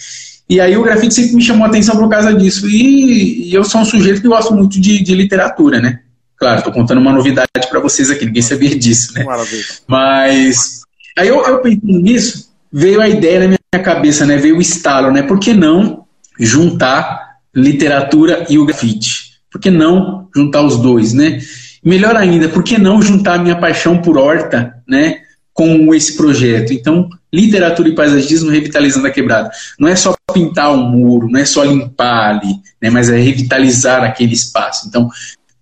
E 0.49 0.59
aí 0.59 0.75
o 0.77 0.83
grafite 0.83 1.13
sempre 1.13 1.35
me 1.35 1.43
chamou 1.43 1.65
a 1.65 1.67
atenção 1.67 1.95
por 1.95 2.09
causa 2.09 2.33
disso. 2.33 2.67
E, 2.67 3.49
e 3.49 3.53
eu 3.53 3.63
sou 3.63 3.81
um 3.81 3.85
sujeito 3.85 4.21
que 4.21 4.27
gosto 4.27 4.53
muito 4.53 4.79
de, 4.81 5.03
de 5.03 5.13
literatura, 5.13 5.79
né? 5.79 5.99
Claro, 6.37 6.59
estou 6.59 6.73
contando 6.73 6.99
uma 6.99 7.11
novidade 7.11 7.49
para 7.69 7.79
vocês 7.79 8.09
aqui, 8.09 8.25
ninguém 8.25 8.41
sabia 8.41 8.75
disso, 8.77 9.13
né? 9.13 9.23
Maravilha. 9.23 9.63
Mas 9.87 10.81
aí 11.17 11.27
eu, 11.27 11.43
eu 11.45 11.59
pensei 11.59 11.81
nisso, 11.83 12.46
veio 12.77 13.01
a 13.01 13.09
ideia 13.09 13.39
na 13.39 13.47
minha 13.47 13.83
cabeça, 13.83 14.23
né? 14.23 14.37
Veio 14.37 14.57
o 14.57 14.61
estalo, 14.61 15.11
né? 15.11 15.23
Por 15.23 15.39
que 15.39 15.51
não 15.51 16.05
juntar 16.39 17.37
literatura 17.53 18.45
e 18.47 18.59
o 18.59 18.65
grafite? 18.65 19.31
Por 19.51 19.59
que 19.59 19.71
não 19.71 20.29
juntar 20.35 20.61
os 20.61 20.77
dois, 20.77 21.11
né? 21.11 21.39
Melhor 21.83 22.15
ainda, 22.15 22.47
por 22.47 22.63
que 22.63 22.77
não 22.77 23.01
juntar 23.01 23.33
a 23.33 23.39
minha 23.39 23.55
paixão 23.55 23.97
por 23.97 24.15
horta, 24.15 24.75
né? 24.87 25.21
Com 25.55 25.91
esse 25.95 26.15
projeto. 26.15 26.71
Então, 26.71 27.09
literatura 27.33 27.89
e 27.89 27.95
paisagismo 27.95 28.51
revitalizando 28.51 29.07
a 29.07 29.11
quebrada. 29.11 29.49
Não 29.79 29.87
é 29.87 29.95
só 29.95 30.13
pintar 30.31 30.71
um 30.71 30.83
muro, 30.83 31.27
não 31.27 31.39
é 31.39 31.45
só 31.45 31.63
limpar 31.63 32.35
ali, 32.35 32.57
né? 32.79 32.91
Mas 32.91 33.09
é 33.09 33.17
revitalizar 33.17 34.03
aquele 34.03 34.33
espaço. 34.33 34.87
Então, 34.87 35.09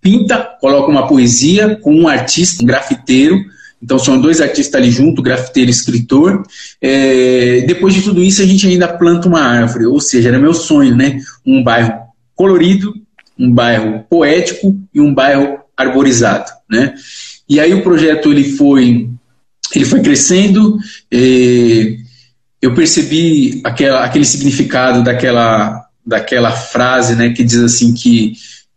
pinta, 0.02 0.36
coloca 0.60 0.90
uma 0.90 1.06
poesia 1.06 1.76
com 1.76 1.94
um 1.94 2.08
artista, 2.08 2.62
um 2.62 2.66
grafiteiro, 2.66 3.42
então 3.82 3.98
são 3.98 4.20
dois 4.20 4.40
artistas 4.40 4.74
ali 4.80 4.90
junto, 4.90 5.22
grafiteiro 5.22 5.70
e 5.70 5.72
escritor. 5.72 6.42
É, 6.80 7.62
depois 7.66 7.94
de 7.94 8.02
tudo 8.02 8.22
isso, 8.22 8.42
a 8.42 8.46
gente 8.46 8.66
ainda 8.66 8.88
planta 8.88 9.28
uma 9.28 9.40
árvore, 9.40 9.86
ou 9.86 10.00
seja, 10.00 10.28
era 10.28 10.38
meu 10.38 10.54
sonho, 10.54 10.96
né? 10.96 11.20
Um 11.44 11.62
bairro 11.62 11.92
colorido, 12.34 12.94
um 13.38 13.52
bairro 13.52 14.04
poético 14.08 14.76
e 14.92 15.00
um 15.00 15.12
bairro 15.12 15.58
arborizado, 15.76 16.50
né? 16.70 16.94
E 17.48 17.60
aí 17.60 17.74
o 17.74 17.82
projeto 17.82 18.30
ele 18.30 18.44
foi, 18.56 19.08
ele 19.74 19.84
foi 19.84 20.00
crescendo. 20.00 20.78
É, 21.12 21.96
eu 22.60 22.74
percebi 22.74 23.60
aquela, 23.62 24.04
aquele 24.04 24.24
significado 24.24 25.04
daquela, 25.04 25.86
daquela 26.04 26.50
frase, 26.50 27.14
né, 27.14 27.30
que 27.30 27.44
diz 27.44 27.58
assim 27.58 27.94
que 27.94 28.32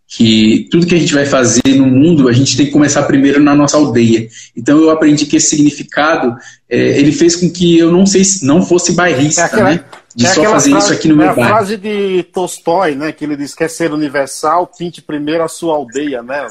que 0.10 0.68
tudo 0.72 0.88
que 0.88 0.96
a 0.96 1.00
gente 1.00 1.14
vai 1.14 1.26
fazer 1.26 1.76
no 1.78 1.86
mundo, 1.86 2.28
a 2.28 2.34
gente 2.34 2.58
tem 2.58 2.66
que 2.66 2.72
começar 2.72 3.04
primeiro 3.04 3.40
na 3.40 3.54
nossa 3.54 3.78
aldeia. 3.78 4.28
Então 4.58 4.80
eu 4.80 4.90
aprendi 4.90 5.28
que 5.28 5.38
esse 5.38 5.50
significado, 5.50 6.36
é, 6.68 7.00
ele 7.00 7.12
fez 7.12 7.36
com 7.36 7.48
que 7.48 7.78
eu 7.78 7.92
não 7.92 8.08
sei, 8.08 8.24
não 8.42 8.66
fosse 8.66 8.94
bairrista, 8.94 9.44
é 9.44 9.64
né? 9.64 9.84
De 10.16 10.26
é 10.26 10.30
só 10.30 10.44
fazer 10.44 10.72
frase, 10.72 10.86
isso 10.86 10.94
aqui 10.94 11.08
no 11.08 11.16
meu 11.16 11.30
é 11.30 11.36
bairro. 11.36 11.42
É 11.42 11.46
a 11.46 11.48
frase 11.58 11.78
de 11.78 12.24
Tolstói, 12.34 12.96
né? 12.96 13.12
Que 13.12 13.26
ele 13.26 13.38
diz 13.38 13.52
que 13.52 13.60
quer 13.60 13.70
ser 13.70 13.94
universal, 13.94 14.68
pinte 14.68 15.02
primeiro 15.02 15.44
a 15.44 15.48
sua 15.48 15.76
aldeia, 15.76 16.24
né? 16.24 16.48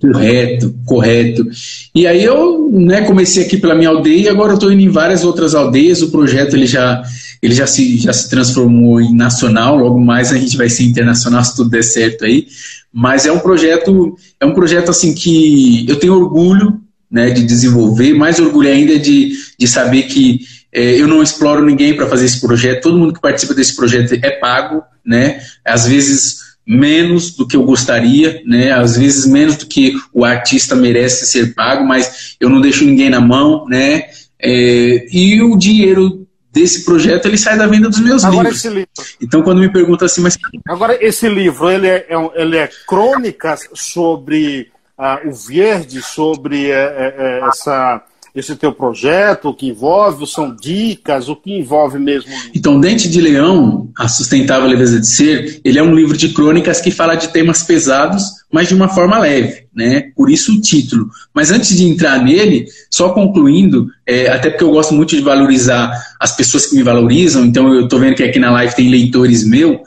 Correto, 0.00 0.74
correto. 0.86 1.46
E 1.94 2.06
aí 2.06 2.24
eu 2.24 2.70
né, 2.72 3.02
comecei 3.02 3.44
aqui 3.44 3.58
pela 3.58 3.74
minha 3.74 3.90
aldeia 3.90 4.22
e 4.22 4.28
agora 4.28 4.52
eu 4.52 4.54
estou 4.54 4.72
indo 4.72 4.82
em 4.82 4.88
várias 4.88 5.24
outras 5.24 5.54
aldeias. 5.54 6.00
O 6.00 6.10
projeto 6.10 6.54
ele 6.54 6.66
já, 6.66 7.02
ele 7.42 7.54
já, 7.54 7.66
se, 7.66 7.98
já 7.98 8.12
se 8.12 8.30
transformou 8.30 9.00
em 9.00 9.14
nacional, 9.14 9.76
logo 9.76 10.00
mais 10.00 10.32
a 10.32 10.38
gente 10.38 10.56
vai 10.56 10.68
ser 10.68 10.84
internacional 10.84 11.44
se 11.44 11.54
tudo 11.54 11.70
der 11.70 11.84
certo 11.84 12.24
aí. 12.24 12.46
Mas 12.92 13.26
é 13.26 13.32
um 13.32 13.40
projeto, 13.40 14.16
é 14.40 14.46
um 14.46 14.54
projeto 14.54 14.90
assim 14.90 15.14
que 15.14 15.84
eu 15.86 15.96
tenho 15.96 16.14
orgulho 16.14 16.80
né, 17.10 17.30
de 17.30 17.44
desenvolver, 17.44 18.14
mais 18.14 18.38
orgulho 18.38 18.68
ainda 18.68 18.98
de, 18.98 19.32
de 19.58 19.66
saber 19.68 20.04
que 20.04 20.40
é, 20.40 20.55
eu 20.82 21.08
não 21.08 21.22
exploro 21.22 21.64
ninguém 21.64 21.96
para 21.96 22.06
fazer 22.06 22.26
esse 22.26 22.40
projeto, 22.40 22.82
todo 22.82 22.98
mundo 22.98 23.14
que 23.14 23.20
participa 23.20 23.54
desse 23.54 23.74
projeto 23.74 24.12
é 24.22 24.30
pago, 24.30 24.82
né, 25.04 25.40
às 25.64 25.86
vezes 25.86 26.44
menos 26.66 27.34
do 27.34 27.46
que 27.46 27.56
eu 27.56 27.62
gostaria, 27.62 28.42
né, 28.44 28.72
às 28.72 28.98
vezes 28.98 29.26
menos 29.26 29.56
do 29.56 29.66
que 29.66 29.94
o 30.12 30.24
artista 30.24 30.74
merece 30.74 31.26
ser 31.26 31.54
pago, 31.54 31.84
mas 31.84 32.36
eu 32.40 32.50
não 32.50 32.60
deixo 32.60 32.84
ninguém 32.84 33.08
na 33.08 33.20
mão, 33.20 33.64
né, 33.66 34.04
é, 34.38 35.06
e 35.10 35.40
o 35.42 35.56
dinheiro 35.56 36.26
desse 36.52 36.84
projeto 36.84 37.26
ele 37.26 37.36
sai 37.36 37.56
da 37.56 37.66
venda 37.66 37.88
dos 37.88 38.00
meus 38.00 38.24
Agora 38.24 38.48
livros. 38.48 38.64
Livro. 38.64 38.88
Então 39.20 39.42
quando 39.42 39.60
me 39.60 39.70
pergunta 39.70 40.06
assim, 40.06 40.22
mas 40.22 40.38
Agora 40.66 40.96
esse 41.00 41.28
livro, 41.28 41.70
ele 41.70 41.86
é, 41.86 42.06
é 42.08 42.42
ele 42.42 42.56
é 42.56 42.68
crônicas 42.86 43.68
sobre 43.74 44.70
uh, 44.98 45.28
o 45.28 45.34
verde, 45.34 46.00
sobre 46.00 46.70
uh, 46.70 47.44
uh, 47.44 47.48
essa 47.48 48.02
esse 48.36 48.54
teu 48.54 48.70
projeto, 48.70 49.48
o 49.48 49.54
que 49.54 49.68
envolve, 49.68 50.26
são 50.26 50.54
dicas, 50.54 51.26
o 51.28 51.34
que 51.34 51.58
envolve 51.58 51.98
mesmo? 51.98 52.30
Então, 52.54 52.78
Dente 52.78 53.08
de 53.08 53.18
Leão, 53.18 53.88
A 53.96 54.08
Sustentável 54.08 54.68
Leveza 54.68 55.00
de 55.00 55.06
Ser, 55.06 55.60
ele 55.64 55.78
é 55.78 55.82
um 55.82 55.94
livro 55.94 56.16
de 56.16 56.28
crônicas 56.28 56.80
que 56.80 56.90
fala 56.90 57.14
de 57.14 57.28
temas 57.28 57.62
pesados, 57.62 58.22
mas 58.52 58.68
de 58.68 58.74
uma 58.74 58.88
forma 58.88 59.18
leve, 59.18 59.66
né? 59.74 60.10
Por 60.14 60.30
isso 60.30 60.54
o 60.54 60.60
título. 60.60 61.08
Mas 61.34 61.50
antes 61.50 61.74
de 61.74 61.84
entrar 61.84 62.22
nele, 62.22 62.66
só 62.90 63.08
concluindo, 63.08 63.88
é, 64.06 64.28
até 64.28 64.50
porque 64.50 64.64
eu 64.64 64.70
gosto 64.70 64.92
muito 64.92 65.16
de 65.16 65.22
valorizar 65.22 65.90
as 66.20 66.36
pessoas 66.36 66.66
que 66.66 66.76
me 66.76 66.82
valorizam, 66.82 67.44
então 67.44 67.72
eu 67.72 67.84
estou 67.84 67.98
vendo 67.98 68.16
que 68.16 68.22
aqui 68.22 68.38
na 68.38 68.50
live 68.50 68.76
tem 68.76 68.90
leitores 68.90 69.44
meu, 69.44 69.80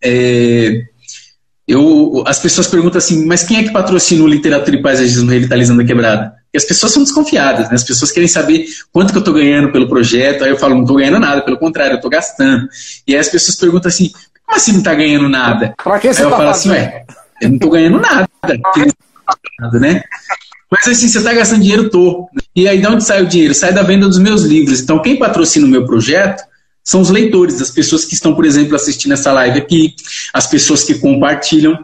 é, 0.00 0.84
eu, 1.66 2.22
as 2.24 2.38
pessoas 2.38 2.68
perguntam 2.68 2.98
assim, 2.98 3.26
mas 3.26 3.42
quem 3.42 3.58
é 3.58 3.64
que 3.64 3.72
patrocina 3.72 4.22
o 4.22 4.28
Literatura 4.28 4.76
e 4.76 4.82
Paisagismo 4.82 5.28
Revitalizando 5.28 5.82
a 5.82 5.84
Quebrada? 5.84 6.32
E 6.56 6.58
as 6.58 6.64
pessoas 6.64 6.90
são 6.90 7.02
desconfiadas, 7.02 7.68
né? 7.68 7.74
As 7.74 7.84
pessoas 7.84 8.10
querem 8.10 8.26
saber 8.26 8.64
quanto 8.90 9.10
que 9.12 9.18
eu 9.18 9.20
estou 9.20 9.34
ganhando 9.34 9.70
pelo 9.70 9.86
projeto. 9.86 10.42
Aí 10.42 10.48
eu 10.48 10.56
falo, 10.56 10.74
não 10.74 10.84
estou 10.84 10.96
ganhando 10.96 11.20
nada, 11.20 11.42
pelo 11.42 11.58
contrário, 11.58 11.92
eu 11.92 11.96
estou 11.96 12.10
gastando. 12.10 12.66
E 13.06 13.12
aí 13.12 13.20
as 13.20 13.28
pessoas 13.28 13.56
perguntam 13.56 13.90
assim, 13.90 14.10
como 14.46 14.56
assim 14.56 14.72
não 14.72 14.78
está 14.78 14.94
ganhando 14.94 15.28
nada? 15.28 15.74
Pra 15.84 15.98
que 15.98 16.10
você 16.10 16.22
aí 16.22 16.26
eu 16.26 16.30
tá 16.30 16.36
falo 16.38 16.48
assim, 16.48 16.70
ué, 16.70 17.04
eu 17.42 17.48
não 17.50 17.56
estou 17.56 17.70
ganhando 17.70 18.00
nada, 18.00 18.26
nada, 19.60 19.78
né? 19.78 20.02
Mas 20.70 20.88
assim, 20.88 21.08
você 21.08 21.18
está 21.18 21.34
gastando 21.34 21.60
dinheiro, 21.60 21.90
tô. 21.90 22.26
E 22.54 22.66
aí 22.66 22.80
de 22.80 22.86
onde 22.86 23.04
sai 23.04 23.22
o 23.22 23.26
dinheiro? 23.26 23.54
Sai 23.54 23.74
da 23.74 23.82
venda 23.82 24.08
dos 24.08 24.18
meus 24.18 24.40
livros. 24.40 24.80
Então, 24.80 25.02
quem 25.02 25.18
patrocina 25.18 25.66
o 25.66 25.70
meu 25.70 25.84
projeto 25.84 26.42
são 26.82 27.02
os 27.02 27.10
leitores, 27.10 27.60
as 27.60 27.70
pessoas 27.70 28.06
que 28.06 28.14
estão, 28.14 28.34
por 28.34 28.46
exemplo, 28.46 28.74
assistindo 28.74 29.12
essa 29.12 29.30
live 29.32 29.58
aqui, 29.58 29.94
as 30.32 30.46
pessoas 30.46 30.84
que 30.84 30.94
compartilham, 30.94 31.78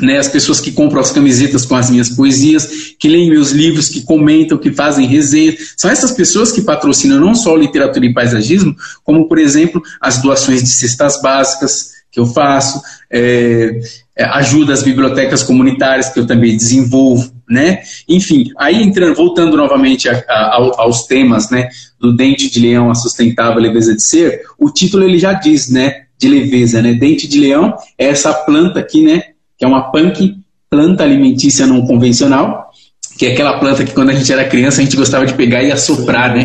né, 0.00 0.18
as 0.18 0.28
pessoas 0.28 0.60
que 0.60 0.72
compram 0.72 1.00
as 1.00 1.12
camisetas 1.12 1.64
com 1.64 1.76
as 1.76 1.90
minhas 1.90 2.10
poesias, 2.10 2.94
que 2.98 3.08
leem 3.08 3.30
meus 3.30 3.50
livros, 3.50 3.88
que 3.88 4.02
comentam, 4.02 4.58
que 4.58 4.72
fazem 4.72 5.06
resenha. 5.06 5.54
São 5.76 5.90
essas 5.90 6.12
pessoas 6.12 6.50
que 6.50 6.62
patrocinam 6.62 7.20
não 7.20 7.34
só 7.34 7.54
literatura 7.56 8.06
e 8.06 8.14
paisagismo, 8.14 8.74
como, 9.02 9.28
por 9.28 9.38
exemplo, 9.38 9.82
as 10.00 10.20
doações 10.20 10.62
de 10.62 10.68
cestas 10.68 11.20
básicas 11.20 11.94
que 12.10 12.20
eu 12.20 12.26
faço, 12.26 12.80
é, 13.10 13.80
é 14.16 14.24
ajuda 14.24 14.72
as 14.72 14.84
bibliotecas 14.84 15.42
comunitárias 15.42 16.08
que 16.08 16.20
eu 16.20 16.26
também 16.26 16.56
desenvolvo, 16.56 17.32
né? 17.50 17.80
Enfim, 18.08 18.50
aí 18.56 18.80
entrando, 18.80 19.16
voltando 19.16 19.56
novamente 19.56 20.08
a, 20.08 20.24
a, 20.28 20.72
aos 20.78 21.06
temas, 21.08 21.50
né, 21.50 21.68
do 21.98 22.14
dente 22.14 22.48
de 22.48 22.60
leão, 22.60 22.88
a 22.88 22.94
sustentável 22.94 23.60
leveza 23.60 23.96
de 23.96 24.02
ser, 24.02 24.42
o 24.56 24.70
título 24.70 25.02
ele 25.02 25.18
já 25.18 25.32
diz, 25.32 25.68
né, 25.68 26.04
de 26.16 26.28
leveza, 26.28 26.80
né? 26.80 26.94
Dente 26.94 27.26
de 27.26 27.40
leão 27.40 27.74
é 27.98 28.06
essa 28.06 28.32
planta 28.32 28.78
aqui, 28.78 29.02
né, 29.02 29.33
que 29.58 29.64
é 29.64 29.68
uma 29.68 29.90
punk, 29.90 30.36
planta 30.68 31.04
alimentícia 31.04 31.66
não 31.66 31.86
convencional, 31.86 32.70
que 33.18 33.26
é 33.26 33.32
aquela 33.32 33.58
planta 33.58 33.84
que 33.84 33.92
quando 33.92 34.10
a 34.10 34.14
gente 34.14 34.32
era 34.32 34.48
criança 34.48 34.80
a 34.80 34.84
gente 34.84 34.96
gostava 34.96 35.26
de 35.26 35.34
pegar 35.34 35.62
e 35.62 35.70
assoprar, 35.70 36.34
né? 36.34 36.44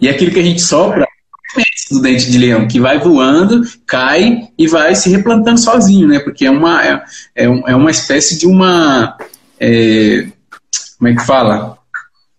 E 0.00 0.08
aquilo 0.08 0.30
que 0.30 0.40
a 0.40 0.44
gente 0.44 0.62
sopra 0.62 1.06
do 1.90 2.00
dente 2.00 2.30
de 2.30 2.38
leão, 2.38 2.68
que 2.68 2.78
vai 2.78 2.98
voando, 2.98 3.62
cai 3.84 4.48
e 4.56 4.68
vai 4.68 4.94
se 4.94 5.10
replantando 5.10 5.58
sozinho, 5.58 6.06
né? 6.06 6.20
Porque 6.20 6.46
é 6.46 6.50
uma, 6.50 6.84
é, 6.84 7.02
é, 7.34 7.44
é 7.44 7.76
uma 7.76 7.90
espécie 7.90 8.38
de 8.38 8.46
uma. 8.46 9.16
É, 9.58 10.26
como 10.98 11.08
é 11.08 11.16
que 11.16 11.26
fala? 11.26 11.76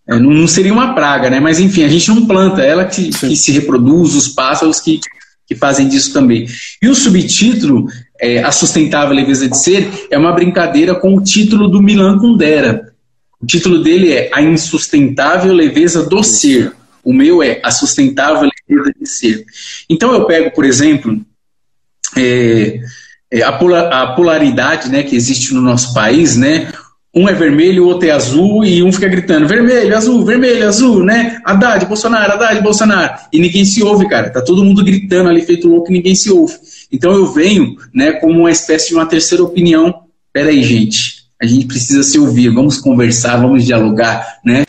É, 0.08 0.18
não, 0.18 0.30
não, 0.30 0.48
seria 0.48 0.72
uma 0.72 0.94
praga, 0.94 1.28
né? 1.28 1.38
Mas 1.38 1.60
enfim, 1.60 1.84
a 1.84 1.88
gente 1.88 2.08
não 2.08 2.26
planta, 2.26 2.62
ela 2.62 2.86
que, 2.86 3.10
que 3.10 3.36
se 3.36 3.52
reproduz, 3.52 4.14
os 4.14 4.28
pássaros 4.28 4.80
que, 4.80 5.00
que 5.46 5.54
fazem 5.54 5.86
disso 5.86 6.12
também. 6.12 6.46
E 6.80 6.88
o 6.88 6.94
subtítulo, 6.94 7.86
é, 8.22 8.38
A 8.38 8.52
Sustentável 8.52 9.14
Leveza 9.14 9.48
de 9.48 9.58
Ser, 9.58 10.06
é 10.08 10.16
uma 10.16 10.30
brincadeira 10.30 10.94
com 10.94 11.16
o 11.16 11.20
título 11.20 11.66
do 11.66 11.82
Milan 11.82 12.18
Kundera. 12.18 12.92
O 13.40 13.44
título 13.44 13.82
dele 13.82 14.12
é 14.12 14.30
A 14.32 14.40
Insustentável 14.40 15.52
Leveza 15.52 16.04
do 16.04 16.22
Ser. 16.22 16.72
O 17.02 17.12
meu 17.12 17.42
é 17.42 17.60
A 17.64 17.72
Sustentável 17.72 18.48
Leveza 18.70 18.94
de 18.98 19.08
Ser. 19.08 19.44
Então 19.90 20.14
eu 20.14 20.24
pego, 20.24 20.52
por 20.52 20.64
exemplo, 20.64 21.20
é, 22.16 22.78
é 23.28 23.42
a, 23.42 23.52
polar, 23.52 23.92
a 23.92 24.06
polaridade 24.14 24.88
né, 24.88 25.02
que 25.02 25.16
existe 25.16 25.52
no 25.52 25.60
nosso 25.60 25.92
país, 25.92 26.36
né? 26.36 26.72
um 27.14 27.28
é 27.28 27.34
vermelho, 27.34 27.84
o 27.84 27.88
outro 27.88 28.08
é 28.08 28.10
azul, 28.10 28.64
e 28.64 28.82
um 28.82 28.90
fica 28.90 29.06
gritando 29.06 29.46
vermelho, 29.46 29.94
azul, 29.94 30.24
vermelho, 30.24 30.66
azul, 30.66 31.04
né? 31.04 31.38
Haddad, 31.44 31.84
Bolsonaro, 31.84 32.32
Haddad, 32.32 32.62
Bolsonaro. 32.62 33.14
E 33.30 33.38
ninguém 33.38 33.66
se 33.66 33.82
ouve, 33.82 34.08
cara. 34.08 34.30
Tá 34.30 34.40
todo 34.40 34.64
mundo 34.64 34.82
gritando 34.82 35.28
ali, 35.28 35.42
feito 35.42 35.68
louco, 35.68 35.90
e 35.90 35.92
ninguém 35.92 36.14
se 36.14 36.30
ouve. 36.30 36.54
Então 36.92 37.12
eu 37.12 37.26
venho, 37.32 37.76
né, 37.92 38.12
como 38.12 38.40
uma 38.40 38.50
espécie 38.50 38.88
de 38.88 38.94
uma 38.94 39.06
terceira 39.06 39.42
opinião. 39.42 40.02
Peraí, 40.32 40.62
gente. 40.62 41.22
A 41.42 41.46
gente 41.46 41.66
precisa 41.66 42.04
se 42.04 42.20
ouvir, 42.20 42.50
vamos 42.50 42.78
conversar, 42.78 43.36
vamos 43.36 43.64
dialogar, 43.64 44.38
né? 44.44 44.62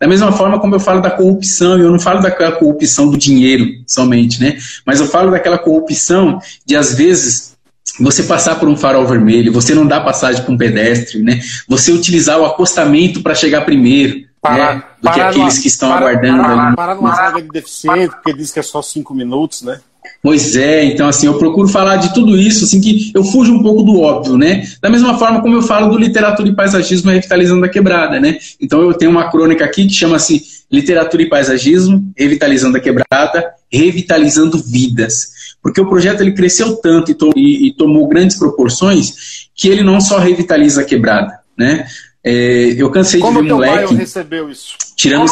Da 0.00 0.08
mesma 0.08 0.32
forma 0.32 0.58
como 0.58 0.74
eu 0.74 0.80
falo 0.80 1.00
da 1.00 1.12
corrupção, 1.12 1.78
eu 1.78 1.92
não 1.92 2.00
falo 2.00 2.20
daquela 2.20 2.52
corrupção 2.52 3.08
do 3.08 3.16
dinheiro 3.16 3.64
somente, 3.86 4.40
né? 4.40 4.58
Mas 4.84 4.98
eu 4.98 5.06
falo 5.06 5.30
daquela 5.30 5.58
corrupção 5.58 6.40
de, 6.66 6.74
às 6.74 6.92
vezes, 6.94 7.56
você 8.00 8.24
passar 8.24 8.58
por 8.58 8.68
um 8.68 8.76
farol 8.76 9.06
vermelho, 9.06 9.52
você 9.52 9.74
não 9.74 9.86
dar 9.86 10.00
passagem 10.00 10.42
para 10.42 10.52
um 10.52 10.58
pedestre, 10.58 11.22
né? 11.22 11.40
Você 11.68 11.92
utilizar 11.92 12.40
o 12.40 12.44
acostamento 12.44 13.22
para 13.22 13.34
chegar 13.34 13.64
primeiro, 13.64 14.24
parar, 14.40 14.74
né? 14.74 14.84
do 15.00 15.12
que 15.12 15.20
aqueles 15.20 15.58
que 15.58 15.68
estão 15.68 15.88
parar, 15.88 16.10
aguardando. 16.10 16.42
Parar, 16.42 16.66
ali. 16.66 16.76
parar 16.76 16.94
numa 16.96 17.14
vaga 17.14 17.42
de 17.42 17.48
deficiente, 17.48 18.14
porque 18.14 18.32
diz 18.34 18.50
que 18.50 18.58
é 18.58 18.62
só 18.62 18.82
cinco 18.82 19.14
minutos, 19.14 19.62
né? 19.62 19.80
Pois 20.22 20.56
é, 20.56 20.84
então 20.84 21.06
assim, 21.06 21.26
eu 21.26 21.38
procuro 21.38 21.68
falar 21.68 21.96
de 21.96 22.12
tudo 22.12 22.36
isso, 22.36 22.64
assim, 22.64 22.80
que 22.80 23.12
eu 23.14 23.22
fujo 23.24 23.52
um 23.52 23.62
pouco 23.62 23.82
do 23.82 24.00
óbvio, 24.00 24.36
né? 24.36 24.66
Da 24.80 24.90
mesma 24.90 25.18
forma 25.18 25.40
como 25.40 25.54
eu 25.54 25.62
falo 25.62 25.90
do 25.90 25.98
literatura 25.98 26.48
e 26.48 26.54
paisagismo 26.54 27.10
revitalizando 27.10 27.64
a 27.64 27.68
quebrada, 27.68 28.18
né? 28.18 28.38
Então 28.60 28.82
eu 28.82 28.94
tenho 28.94 29.10
uma 29.10 29.30
crônica 29.30 29.64
aqui 29.64 29.86
que 29.86 29.92
chama-se 29.92 30.58
Literatura 30.70 31.22
e 31.22 31.28
Paisagismo, 31.30 32.12
Revitalizando 32.14 32.76
a 32.76 32.80
Quebrada, 32.80 33.52
Revitalizando 33.72 34.58
Vidas 34.58 35.38
porque 35.62 35.80
o 35.80 35.88
projeto 35.88 36.20
ele 36.20 36.32
cresceu 36.32 36.76
tanto 36.76 37.10
e, 37.10 37.14
to 37.14 37.32
e, 37.36 37.68
e 37.68 37.72
tomou 37.74 38.06
grandes 38.08 38.38
proporções 38.38 39.48
que 39.54 39.68
ele 39.68 39.82
não 39.82 40.00
só 40.00 40.18
revitaliza 40.18 40.82
a 40.82 40.84
quebrada, 40.84 41.40
né? 41.56 41.86
É, 42.22 42.74
eu 42.76 42.90
cansei 42.90 43.20
como 43.20 43.42
de 43.42 43.48
ver 43.48 43.54
moleque. 43.54 43.86
Como 43.86 43.98
recebeu 43.98 44.50
isso? 44.50 44.76
Tirando. 44.96 45.30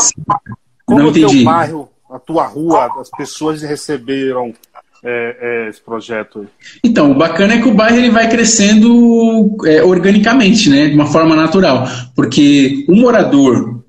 Como, 0.85 1.01
não 1.01 1.09
entendi. 1.11 1.25
o 1.25 1.31
teu 1.31 1.45
bairro, 1.45 1.89
a 2.11 2.19
tua 2.19 2.47
rua, 2.47 2.89
as 3.01 3.11
pessoas 3.11 3.63
receberam 3.63 4.53
é, 5.05 5.37
é, 5.41 5.69
esse 5.69 5.81
projeto? 5.81 6.47
Então, 6.83 7.11
o 7.11 7.15
bacana 7.15 7.55
é 7.55 7.61
que 7.61 7.69
o 7.69 7.75
bairro 7.75 7.99
ele 7.99 8.11
vai 8.11 8.29
crescendo 8.29 9.57
é, 9.67 9.83
organicamente, 9.83 10.71
né, 10.71 10.89
de 10.89 10.95
uma 10.95 11.07
forma 11.07 11.35
natural, 11.37 11.87
porque 12.15 12.85
o 12.89 12.95
morador 12.95 13.83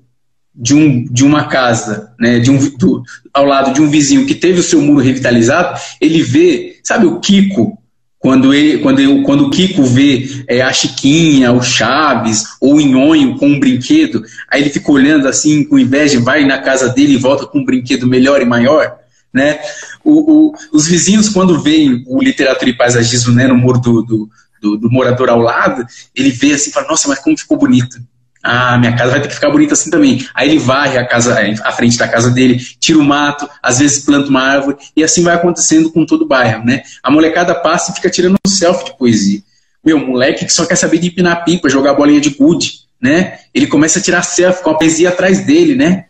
de, 0.54 0.74
um, 0.74 1.04
de 1.04 1.24
uma 1.24 1.44
casa, 1.44 2.12
né, 2.18 2.40
de 2.40 2.50
um, 2.50 2.58
do, 2.76 3.02
ao 3.32 3.44
lado 3.44 3.72
de 3.72 3.80
um 3.80 3.88
vizinho 3.88 4.26
que 4.26 4.34
teve 4.34 4.60
o 4.60 4.64
seu 4.64 4.80
muro 4.82 5.00
revitalizado, 5.00 5.78
ele 6.00 6.22
vê, 6.22 6.80
sabe 6.82 7.06
o 7.06 7.20
Kiko, 7.20 7.77
quando, 8.18 8.52
ele, 8.52 8.78
quando, 8.78 8.98
ele, 8.98 9.22
quando 9.22 9.46
o 9.46 9.50
Kiko 9.50 9.84
vê 9.84 10.44
é, 10.48 10.60
a 10.60 10.72
Chiquinha, 10.72 11.52
o 11.52 11.62
Chaves 11.62 12.44
ou 12.60 12.74
o 12.74 12.80
Nhonho 12.80 13.36
com 13.36 13.48
um 13.48 13.60
brinquedo, 13.60 14.24
aí 14.50 14.60
ele 14.60 14.70
fica 14.70 14.90
olhando 14.90 15.28
assim 15.28 15.62
com 15.62 15.78
inveja, 15.78 16.20
vai 16.20 16.44
na 16.44 16.58
casa 16.58 16.88
dele 16.88 17.14
e 17.14 17.18
volta 17.18 17.46
com 17.46 17.60
um 17.60 17.64
brinquedo 17.64 18.08
melhor 18.08 18.42
e 18.42 18.44
maior, 18.44 18.96
né? 19.32 19.60
O, 20.04 20.48
o, 20.48 20.54
os 20.72 20.86
vizinhos, 20.86 21.28
quando 21.28 21.60
veem 21.60 22.02
o 22.08 22.20
literatura 22.20 22.70
e 22.70 22.76
paisagismo 22.76 23.32
né, 23.32 23.46
no 23.46 23.56
muro 23.56 23.78
do, 23.78 24.02
do, 24.02 24.30
do, 24.60 24.76
do 24.76 24.90
morador 24.90 25.28
ao 25.28 25.40
lado, 25.40 25.86
ele 26.14 26.30
vê 26.30 26.54
assim 26.54 26.70
e 26.70 26.72
fala, 26.72 26.88
nossa, 26.88 27.08
mas 27.08 27.20
como 27.20 27.38
ficou 27.38 27.56
bonito. 27.56 27.98
Ah, 28.42 28.78
minha 28.78 28.96
casa 28.96 29.12
vai 29.12 29.20
ter 29.20 29.28
que 29.28 29.34
ficar 29.34 29.50
bonita 29.50 29.74
assim 29.74 29.90
também. 29.90 30.26
Aí 30.34 30.48
ele 30.48 30.58
varre 30.58 30.98
a 30.98 31.06
casa, 31.06 31.36
a 31.64 31.72
frente 31.72 31.98
da 31.98 32.06
casa 32.06 32.30
dele, 32.30 32.58
tira 32.78 32.98
o 32.98 33.04
mato, 33.04 33.48
às 33.62 33.78
vezes 33.78 34.04
planta 34.04 34.28
uma 34.28 34.42
árvore, 34.42 34.76
e 34.96 35.02
assim 35.02 35.22
vai 35.22 35.34
acontecendo 35.34 35.90
com 35.90 36.06
todo 36.06 36.22
o 36.22 36.26
bairro, 36.26 36.64
né? 36.64 36.82
A 37.02 37.10
molecada 37.10 37.54
passa 37.54 37.90
e 37.90 37.94
fica 37.94 38.10
tirando 38.10 38.34
um 38.34 38.48
selfie 38.48 38.86
de 38.86 38.98
poesia. 38.98 39.42
Meu, 39.84 39.98
moleque 39.98 40.44
que 40.44 40.52
só 40.52 40.66
quer 40.66 40.76
saber 40.76 40.98
de 40.98 41.08
empinar 41.08 41.44
pipa, 41.44 41.68
jogar 41.68 41.94
bolinha 41.94 42.20
de 42.20 42.30
gude, 42.30 42.80
né? 43.00 43.38
Ele 43.54 43.66
começa 43.66 43.98
a 43.98 44.02
tirar 44.02 44.22
selfie 44.22 44.62
com 44.62 44.70
a 44.70 44.78
poesia 44.78 45.08
atrás 45.08 45.44
dele, 45.44 45.74
né? 45.74 46.04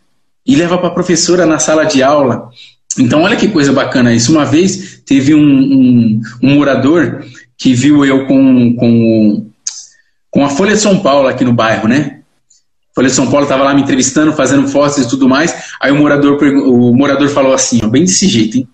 E 0.45 0.55
leva 0.55 0.77
para 0.77 0.87
a 0.87 0.93
professora 0.93 1.45
na 1.45 1.59
sala 1.59 1.85
de 1.85 2.01
aula. 2.01 2.49
Então, 2.97 3.21
olha 3.21 3.35
que 3.35 3.47
coisa 3.47 3.71
bacana 3.71 4.13
isso. 4.13 4.31
Uma 4.31 4.45
vez 4.45 5.01
teve 5.05 5.33
um, 5.33 5.41
um, 5.41 6.21
um 6.41 6.55
morador 6.55 7.23
que 7.57 7.73
viu 7.73 8.05
eu 8.05 8.25
com, 8.25 8.75
com, 8.75 9.47
com 10.31 10.45
a 10.45 10.49
Folha 10.49 10.73
de 10.73 10.81
São 10.81 10.99
Paulo 10.99 11.27
aqui 11.27 11.43
no 11.43 11.53
bairro, 11.53 11.87
né? 11.87 12.18
Folha 12.99 13.07
de 13.07 13.15
São 13.15 13.27
Paulo 13.27 13.43
estava 13.43 13.63
lá 13.63 13.73
me 13.73 13.81
entrevistando, 13.81 14.33
fazendo 14.33 14.67
fotos 14.67 14.97
e 14.97 15.07
tudo 15.07 15.29
mais. 15.29 15.55
Aí 15.79 15.89
o 15.89 15.95
morador, 15.95 16.37
o 16.43 16.93
morador 16.93 17.29
falou 17.29 17.53
assim, 17.53 17.79
ó, 17.81 17.87
bem 17.87 18.03
desse 18.03 18.27
jeito, 18.27 18.57
hein? 18.57 18.67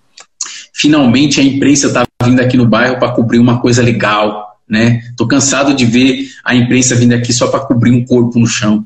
Finalmente 0.74 1.40
a 1.40 1.44
imprensa 1.44 1.86
está 1.86 2.04
vindo 2.24 2.40
aqui 2.40 2.56
no 2.56 2.66
bairro 2.66 2.98
para 2.98 3.12
cobrir 3.12 3.38
uma 3.38 3.60
coisa 3.60 3.80
legal, 3.80 4.58
né? 4.68 5.00
Tô 5.16 5.28
cansado 5.28 5.72
de 5.74 5.84
ver 5.84 6.26
a 6.44 6.56
imprensa 6.56 6.96
vindo 6.96 7.12
aqui 7.12 7.32
só 7.32 7.46
para 7.46 7.60
cobrir 7.60 7.92
um 7.92 8.04
corpo 8.04 8.36
no 8.40 8.48
chão. 8.48 8.84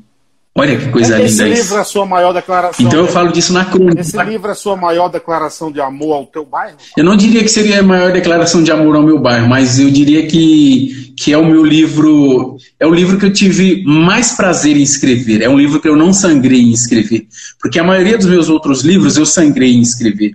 Olha 0.53 0.77
que 0.77 0.89
coisa 0.89 1.21
esse 1.21 1.43
linda 1.43 1.55
Esse 1.55 1.61
livro 1.61 1.77
é 1.77 1.79
a 1.79 1.83
sua 1.85 2.05
maior 2.05 2.33
declaração. 2.33 2.85
Então 2.85 2.99
eu 2.99 3.07
falo 3.07 3.31
disso 3.31 3.53
na 3.53 3.63
crônica. 3.63 4.01
Esse 4.01 4.21
livro 4.23 4.49
é 4.49 4.51
a 4.51 4.55
sua 4.55 4.75
maior 4.75 5.07
declaração 5.07 5.71
de 5.71 5.79
amor 5.79 6.13
ao 6.13 6.25
teu 6.25 6.45
bairro? 6.45 6.75
Eu 6.97 7.05
não 7.05 7.15
diria 7.15 7.41
que 7.41 7.47
seria 7.47 7.79
a 7.79 7.83
maior 7.83 8.11
declaração 8.11 8.61
de 8.61 8.69
amor 8.69 8.97
ao 8.97 9.01
meu 9.01 9.17
bairro, 9.17 9.47
mas 9.47 9.79
eu 9.79 9.89
diria 9.89 10.27
que, 10.27 11.13
que 11.17 11.31
é 11.31 11.37
o 11.37 11.45
meu 11.45 11.63
livro. 11.63 12.57
É 12.77 12.85
o 12.85 12.93
livro 12.93 13.17
que 13.17 13.25
eu 13.25 13.31
tive 13.31 13.81
mais 13.85 14.33
prazer 14.33 14.75
em 14.75 14.83
escrever. 14.83 15.41
É 15.41 15.47
um 15.47 15.57
livro 15.57 15.79
que 15.79 15.87
eu 15.87 15.95
não 15.95 16.11
sangrei 16.11 16.61
em 16.61 16.71
escrever. 16.71 17.27
Porque 17.57 17.79
a 17.79 17.83
maioria 17.83 18.17
dos 18.17 18.27
meus 18.27 18.49
outros 18.49 18.81
livros 18.81 19.15
eu 19.15 19.25
sangrei 19.25 19.73
em 19.73 19.81
escrever. 19.81 20.33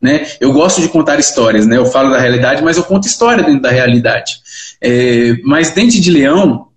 Né? 0.00 0.26
Eu 0.40 0.52
gosto 0.52 0.80
de 0.80 0.88
contar 0.88 1.18
histórias, 1.18 1.66
né? 1.66 1.76
eu 1.76 1.84
falo 1.84 2.10
da 2.10 2.20
realidade, 2.20 2.62
mas 2.62 2.76
eu 2.76 2.84
conto 2.84 3.06
história 3.06 3.44
dentro 3.44 3.62
da 3.62 3.70
realidade. 3.70 4.36
É, 4.80 5.36
mas 5.44 5.72
Dente 5.72 6.00
de 6.00 6.10
Leão 6.10 6.67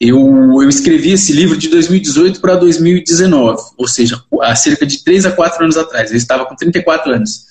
eu, 0.00 0.18
eu 0.62 0.68
escrevi 0.68 1.12
esse 1.12 1.30
livro 1.30 1.58
de 1.58 1.68
2018 1.68 2.40
para 2.40 2.56
2019, 2.56 3.62
ou 3.76 3.86
seja, 3.86 4.18
há 4.40 4.56
cerca 4.56 4.86
de 4.86 5.04
3 5.04 5.26
a 5.26 5.32
4 5.32 5.62
anos 5.62 5.76
atrás. 5.76 6.10
Eu 6.10 6.16
estava 6.16 6.46
com 6.46 6.56
34 6.56 7.12
anos. 7.12 7.44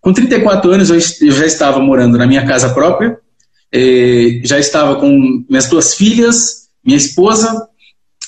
Com 0.00 0.10
34 0.10 0.70
anos, 0.70 0.88
eu, 0.88 0.98
já 1.30 1.44
estava 1.44 1.78
morando 1.78 2.16
na 2.16 2.26
minha 2.26 2.46
casa 2.46 2.70
própria, 2.70 3.18
eh, 3.70 4.40
já 4.42 4.58
estava 4.58 4.96
com 4.96 5.44
minhas 5.46 5.66
duas 5.66 5.94
filhas, 5.94 6.68
minha 6.82 6.96
esposa. 6.96 7.68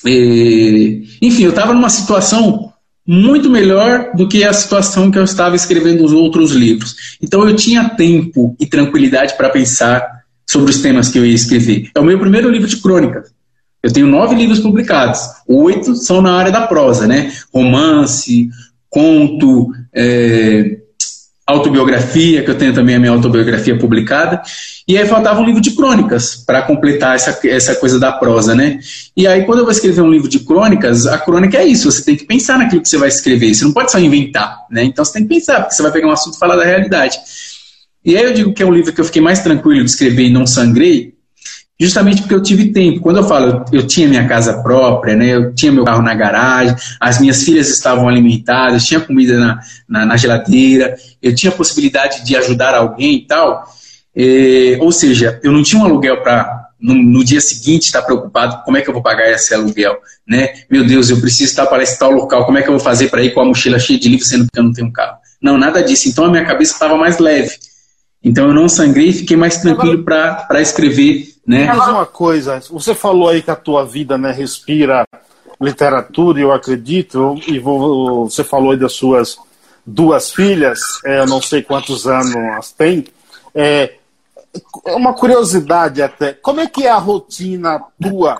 Eh, 0.05 1.01
enfim, 1.19 1.45
eu 1.45 1.49
estava 1.49 1.73
numa 1.73 1.89
situação 1.89 2.71
muito 3.07 3.49
melhor 3.49 4.11
do 4.15 4.29
que 4.29 4.43
a 4.43 4.53
situação 4.53 5.09
que 5.09 5.17
eu 5.17 5.23
estava 5.23 5.55
escrevendo 5.55 6.05
os 6.05 6.13
outros 6.13 6.51
livros. 6.51 7.17
Então, 7.19 7.49
eu 7.49 7.55
tinha 7.55 7.89
tempo 7.89 8.55
e 8.59 8.67
tranquilidade 8.67 9.35
para 9.35 9.49
pensar 9.49 10.07
sobre 10.47 10.69
os 10.69 10.79
temas 10.79 11.09
que 11.09 11.17
eu 11.17 11.25
ia 11.25 11.33
escrever. 11.33 11.89
É 11.95 11.99
o 11.99 12.03
meu 12.03 12.19
primeiro 12.19 12.51
livro 12.51 12.67
de 12.67 12.77
crônicas. 12.77 13.33
Eu 13.83 13.91
tenho 13.91 14.07
nove 14.07 14.33
livros 14.33 14.61
publicados, 14.61 15.19
oito 15.45 15.93
são 15.95 16.21
na 16.21 16.33
área 16.33 16.51
da 16.51 16.65
prosa, 16.65 17.05
né? 17.05 17.33
Romance, 17.53 18.49
conto, 18.89 19.73
é, 19.93 20.77
autobiografia, 21.45 22.41
que 22.43 22.49
eu 22.49 22.57
tenho 22.57 22.73
também 22.73 22.95
a 22.95 22.99
minha 22.99 23.11
autobiografia 23.11 23.77
publicada, 23.77 24.41
e 24.87 24.97
aí 24.97 25.05
faltava 25.05 25.41
um 25.41 25.45
livro 25.45 25.59
de 25.59 25.71
crônicas 25.71 26.35
para 26.35 26.61
completar 26.61 27.15
essa, 27.15 27.37
essa 27.45 27.75
coisa 27.75 27.99
da 27.99 28.13
prosa, 28.13 28.55
né? 28.55 28.79
E 29.17 29.27
aí, 29.27 29.43
quando 29.43 29.59
eu 29.59 29.65
vou 29.65 29.71
escrever 29.71 30.01
um 30.01 30.09
livro 30.09 30.29
de 30.29 30.39
crônicas, 30.39 31.05
a 31.05 31.17
crônica 31.17 31.57
é 31.57 31.65
isso, 31.65 31.91
você 31.91 32.03
tem 32.05 32.15
que 32.15 32.25
pensar 32.25 32.57
naquilo 32.57 32.81
que 32.81 32.87
você 32.87 32.97
vai 32.97 33.09
escrever, 33.09 33.53
você 33.53 33.65
não 33.65 33.73
pode 33.73 33.91
só 33.91 33.99
inventar, 33.99 34.59
né? 34.71 34.83
Então 34.85 35.03
você 35.03 35.13
tem 35.13 35.23
que 35.23 35.35
pensar, 35.35 35.59
porque 35.61 35.75
você 35.75 35.83
vai 35.83 35.91
pegar 35.91 36.07
um 36.07 36.11
assunto 36.11 36.35
e 36.35 36.39
falar 36.39 36.55
da 36.55 36.63
realidade. 36.63 37.17
E 38.05 38.17
aí 38.17 38.23
eu 38.23 38.33
digo 38.33 38.53
que 38.53 38.63
é 38.63 38.65
um 38.65 38.73
livro 38.73 38.93
que 38.93 39.01
eu 39.01 39.05
fiquei 39.05 39.21
mais 39.21 39.39
tranquilo 39.39 39.83
de 39.83 39.89
escrever 39.89 40.27
e 40.27 40.29
não 40.29 40.45
sangrei, 40.45 41.12
justamente 41.83 42.21
porque 42.21 42.33
eu 42.33 42.41
tive 42.41 42.71
tempo. 42.71 43.01
Quando 43.01 43.17
eu 43.17 43.23
falo, 43.23 43.65
eu 43.71 43.85
tinha 43.85 44.07
minha 44.07 44.27
casa 44.27 44.61
própria, 44.61 45.15
né? 45.15 45.35
Eu 45.35 45.53
tinha 45.53 45.71
meu 45.71 45.83
carro 45.83 46.01
na 46.01 46.13
garagem, 46.13 46.75
as 46.99 47.19
minhas 47.19 47.43
filhas 47.43 47.69
estavam 47.69 48.07
alimentadas, 48.07 48.85
tinha 48.85 48.99
comida 48.99 49.37
na, 49.37 49.59
na, 49.87 50.05
na 50.05 50.17
geladeira, 50.17 50.95
eu 51.21 51.35
tinha 51.35 51.51
a 51.51 51.55
possibilidade 51.55 52.25
de 52.25 52.35
ajudar 52.35 52.73
alguém 52.73 53.15
e 53.15 53.27
tal. 53.27 53.63
É, 54.15 54.77
ou 54.79 54.91
seja, 54.91 55.39
eu 55.43 55.51
não 55.51 55.63
tinha 55.63 55.81
um 55.81 55.85
aluguel 55.85 56.21
para 56.21 56.69
no, 56.79 56.93
no, 56.93 57.23
dia 57.23 57.41
seguinte 57.41 57.85
estar 57.85 58.01
preocupado 58.01 58.63
como 58.63 58.77
é 58.77 58.81
que 58.81 58.89
eu 58.89 58.93
vou 58.93 59.01
pagar 59.01 59.31
esse 59.31 59.53
aluguel, 59.53 59.97
né? 60.27 60.49
Meu 60.69 60.85
Deus, 60.85 61.09
eu 61.09 61.19
preciso 61.19 61.49
estar 61.49 61.65
para 61.65 61.81
esse 61.81 61.97
tal 61.97 62.11
local, 62.11 62.45
como 62.45 62.57
é 62.57 62.61
que 62.61 62.69
eu 62.69 62.73
vou 62.73 62.81
fazer 62.81 63.09
para 63.09 63.23
ir 63.23 63.33
com 63.33 63.41
a 63.41 63.45
mochila 63.45 63.79
cheia 63.79 63.99
de 63.99 64.09
livros 64.09 64.29
sendo 64.29 64.47
que 64.51 64.59
eu 64.59 64.63
não 64.63 64.71
tenho 64.71 64.87
um 64.87 64.91
carro? 64.91 65.17
Não, 65.41 65.57
nada 65.57 65.81
disso. 65.81 66.07
Então 66.07 66.25
a 66.25 66.29
minha 66.29 66.45
cabeça 66.45 66.73
estava 66.73 66.95
mais 66.95 67.17
leve. 67.17 67.55
Então 68.23 68.47
eu 68.47 68.53
não 68.53 68.69
sangrei 68.69 69.09
e 69.09 69.13
fiquei 69.13 69.35
mais 69.35 69.57
tranquilo 69.57 70.03
para 70.03 70.61
escrever, 70.61 71.32
né? 71.45 71.65
Mais 71.65 71.87
uma 71.89 72.05
coisa, 72.05 72.61
você 72.69 72.95
falou 72.95 73.29
aí 73.29 73.41
que 73.41 73.51
a 73.51 73.55
tua 73.55 73.85
vida, 73.85 74.17
né, 74.17 74.31
respira 74.31 75.05
literatura, 75.59 76.39
eu 76.39 76.51
acredito, 76.51 77.35
e 77.47 77.59
vou, 77.59 78.29
você 78.29 78.43
falou 78.43 78.71
aí 78.71 78.77
das 78.77 78.93
suas 78.93 79.37
duas 79.85 80.31
filhas, 80.31 80.79
é, 81.05 81.19
eu 81.19 81.27
não 81.27 81.41
sei 81.41 81.61
quantos 81.61 82.07
anos 82.07 82.35
elas 82.35 82.71
têm. 82.71 83.05
É, 83.53 83.95
uma 84.85 85.13
curiosidade 85.13 86.01
até, 86.01 86.33
como 86.33 86.61
é 86.61 86.67
que 86.67 86.85
é 86.85 86.89
a 86.89 86.97
rotina 86.97 87.83
tua 88.01 88.39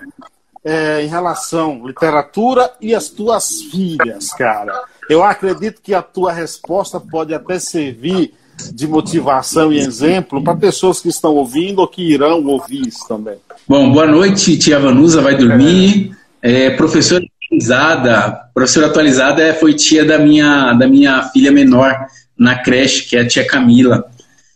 é, 0.64 1.02
em 1.02 1.06
relação 1.06 1.82
à 1.82 1.88
literatura 1.88 2.72
e 2.80 2.94
as 2.94 3.08
tuas 3.08 3.62
filhas, 3.70 4.32
cara? 4.32 4.82
Eu 5.08 5.22
acredito 5.22 5.82
que 5.82 5.92
a 5.92 6.02
tua 6.02 6.32
resposta 6.32 6.98
pode 6.98 7.34
até 7.34 7.58
servir 7.58 8.34
de 8.72 8.86
motivação 8.86 9.72
e 9.72 9.78
exemplo 9.78 10.42
para 10.42 10.54
pessoas 10.56 11.00
que 11.00 11.08
estão 11.08 11.34
ouvindo 11.34 11.80
ou 11.80 11.88
que 11.88 12.02
irão 12.02 12.44
ouvir 12.44 12.86
isso 12.86 13.06
também. 13.08 13.36
Bom, 13.68 13.92
boa 13.92 14.06
noite, 14.06 14.58
tia 14.58 14.78
Vanusa 14.78 15.20
vai 15.20 15.36
dormir. 15.36 16.16
É. 16.42 16.66
É, 16.66 16.70
professora 16.70 17.24
atualizada, 17.24 18.50
professora 18.52 18.86
atualizada 18.88 19.42
é, 19.42 19.54
foi 19.54 19.72
tia 19.72 20.04
da 20.04 20.18
minha, 20.18 20.74
da 20.74 20.86
minha 20.86 21.22
filha 21.30 21.50
menor 21.50 22.06
na 22.36 22.58
creche, 22.58 23.04
que 23.08 23.16
é 23.16 23.20
a 23.20 23.26
tia 23.26 23.46
Camila. 23.46 24.04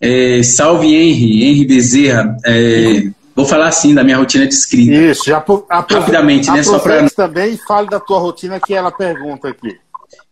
É, 0.00 0.42
salve 0.42 0.94
Henry, 0.94 1.44
Henry 1.44 1.64
Bezerra. 1.64 2.36
É, 2.44 3.04
vou 3.34 3.46
falar 3.46 3.68
assim 3.68 3.94
da 3.94 4.04
minha 4.04 4.18
rotina 4.18 4.46
de 4.46 4.52
escrita. 4.54 4.92
Isso, 4.92 5.24
já 5.24 5.42
rapidamente, 5.70 6.50
né? 6.50 6.62
Só 6.62 6.78
para 6.78 7.08
também 7.08 7.56
fale 7.56 7.88
da 7.88 7.98
tua 7.98 8.18
rotina 8.18 8.60
que 8.60 8.74
ela 8.74 8.92
pergunta 8.92 9.48
aqui. 9.48 9.76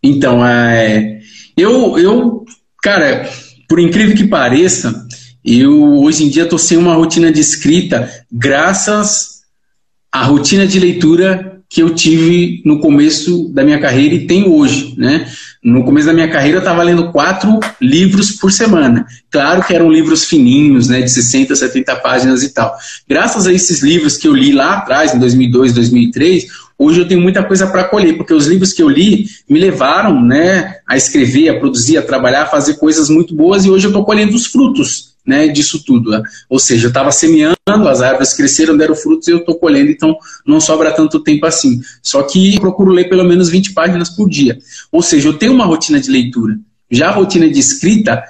Então, 0.03 0.47
é, 0.47 1.21
eu, 1.57 1.99
eu, 1.99 2.45
cara, 2.83 3.29
por 3.69 3.81
incrível 3.81 4.17
que 4.17 4.27
pareça, 4.27 5.07
eu 5.45 5.99
hoje 5.99 6.25
em 6.25 6.29
dia 6.29 6.43
estou 6.43 6.59
sem 6.59 6.77
uma 6.77 6.95
rotina 6.95 7.31
de 7.31 7.41
escrita, 7.41 8.11
graças 8.31 9.43
à 10.11 10.25
rotina 10.25 10.67
de 10.67 10.79
leitura 10.79 11.57
que 11.69 11.83
eu 11.83 11.91
tive 11.91 12.63
no 12.65 12.79
começo 12.79 13.49
da 13.49 13.65
minha 13.65 13.81
carreira 13.81 14.15
e 14.15 14.27
tenho 14.27 14.53
hoje, 14.53 14.95
né? 14.97 15.29
No 15.63 15.85
começo 15.85 16.07
da 16.07 16.13
minha 16.13 16.31
carreira 16.31 16.59
eu 16.59 16.61
estava 16.61 16.83
lendo 16.83 17.11
quatro 17.11 17.59
livros 17.81 18.33
por 18.33 18.53
semana. 18.53 19.05
Claro 19.31 19.65
que 19.65 19.75
eram 19.75 19.91
livros 19.91 20.25
fininhos, 20.25 20.89
né, 20.89 21.03
de 21.03 21.11
60, 21.11 21.57
70 21.57 21.97
páginas 21.97 22.43
e 22.45 22.51
tal. 22.51 22.75
Graças 23.09 23.47
a 23.47 23.53
esses 23.53 23.83
livros 23.83 24.17
que 24.17 24.29
eu 24.29 24.35
li 24.35 24.53
lá 24.53 24.75
atrás, 24.75 25.13
em 25.13 25.19
2002, 25.19 25.73
2003, 25.73 26.47
hoje 26.79 27.01
eu 27.01 27.09
tenho 27.09 27.21
muita 27.21 27.43
coisa 27.43 27.67
para 27.67 27.85
colher, 27.85 28.17
porque 28.17 28.35
os 28.35 28.47
livros 28.47 28.73
que 28.73 28.83
eu 28.83 28.89
li 28.89 29.27
me 29.49 29.59
levaram, 29.59 30.23
né, 30.23 30.77
a 30.87 30.97
escrever, 30.97 31.49
a 31.49 31.59
produzir, 31.59 31.99
a 31.99 32.03
trabalhar, 32.03 32.43
a 32.43 32.47
fazer 32.47 32.75
coisas 32.75 33.09
muito 33.09 33.35
boas 33.35 33.65
e 33.65 33.71
hoje 33.71 33.87
eu 33.87 33.91
estou 33.91 34.05
colhendo 34.05 34.35
os 34.35 34.47
frutos 34.47 35.17
né, 35.27 35.49
disso 35.49 35.83
tudo. 35.85 36.23
Ou 36.49 36.59
seja, 36.59 36.87
eu 36.87 36.89
estava 36.89 37.11
semeando, 37.11 37.57
as 37.89 38.01
árvores 38.01 38.33
cresceram, 38.33 38.77
deram 38.77 38.95
frutos 38.95 39.27
e 39.27 39.33
eu 39.33 39.39
estou 39.39 39.57
colhendo, 39.57 39.91
então 39.91 40.17
não 40.47 40.61
sobra 40.61 40.93
tanto 40.93 41.19
tempo 41.21 41.45
assim. 41.47 41.81
Só 42.03 42.23
que 42.23 42.59
procuro 42.61 42.93
ler 42.93 43.09
pelo 43.09 43.25
menos 43.25 43.49
20 43.49 43.73
páginas 43.73 44.09
por 44.09 44.29
dia. 44.29 44.59
Ou 44.93 45.03
seja, 45.03 45.29
eu 45.29 45.35
tenho 45.35 45.53
uma 45.53 45.67
rotina 45.67 45.99
de 45.99 46.11
leitura. 46.11 46.57
Já 46.89 47.09
a 47.09 47.13
rotina 47.13 47.49
de 47.49 47.59
escrita 47.59 48.23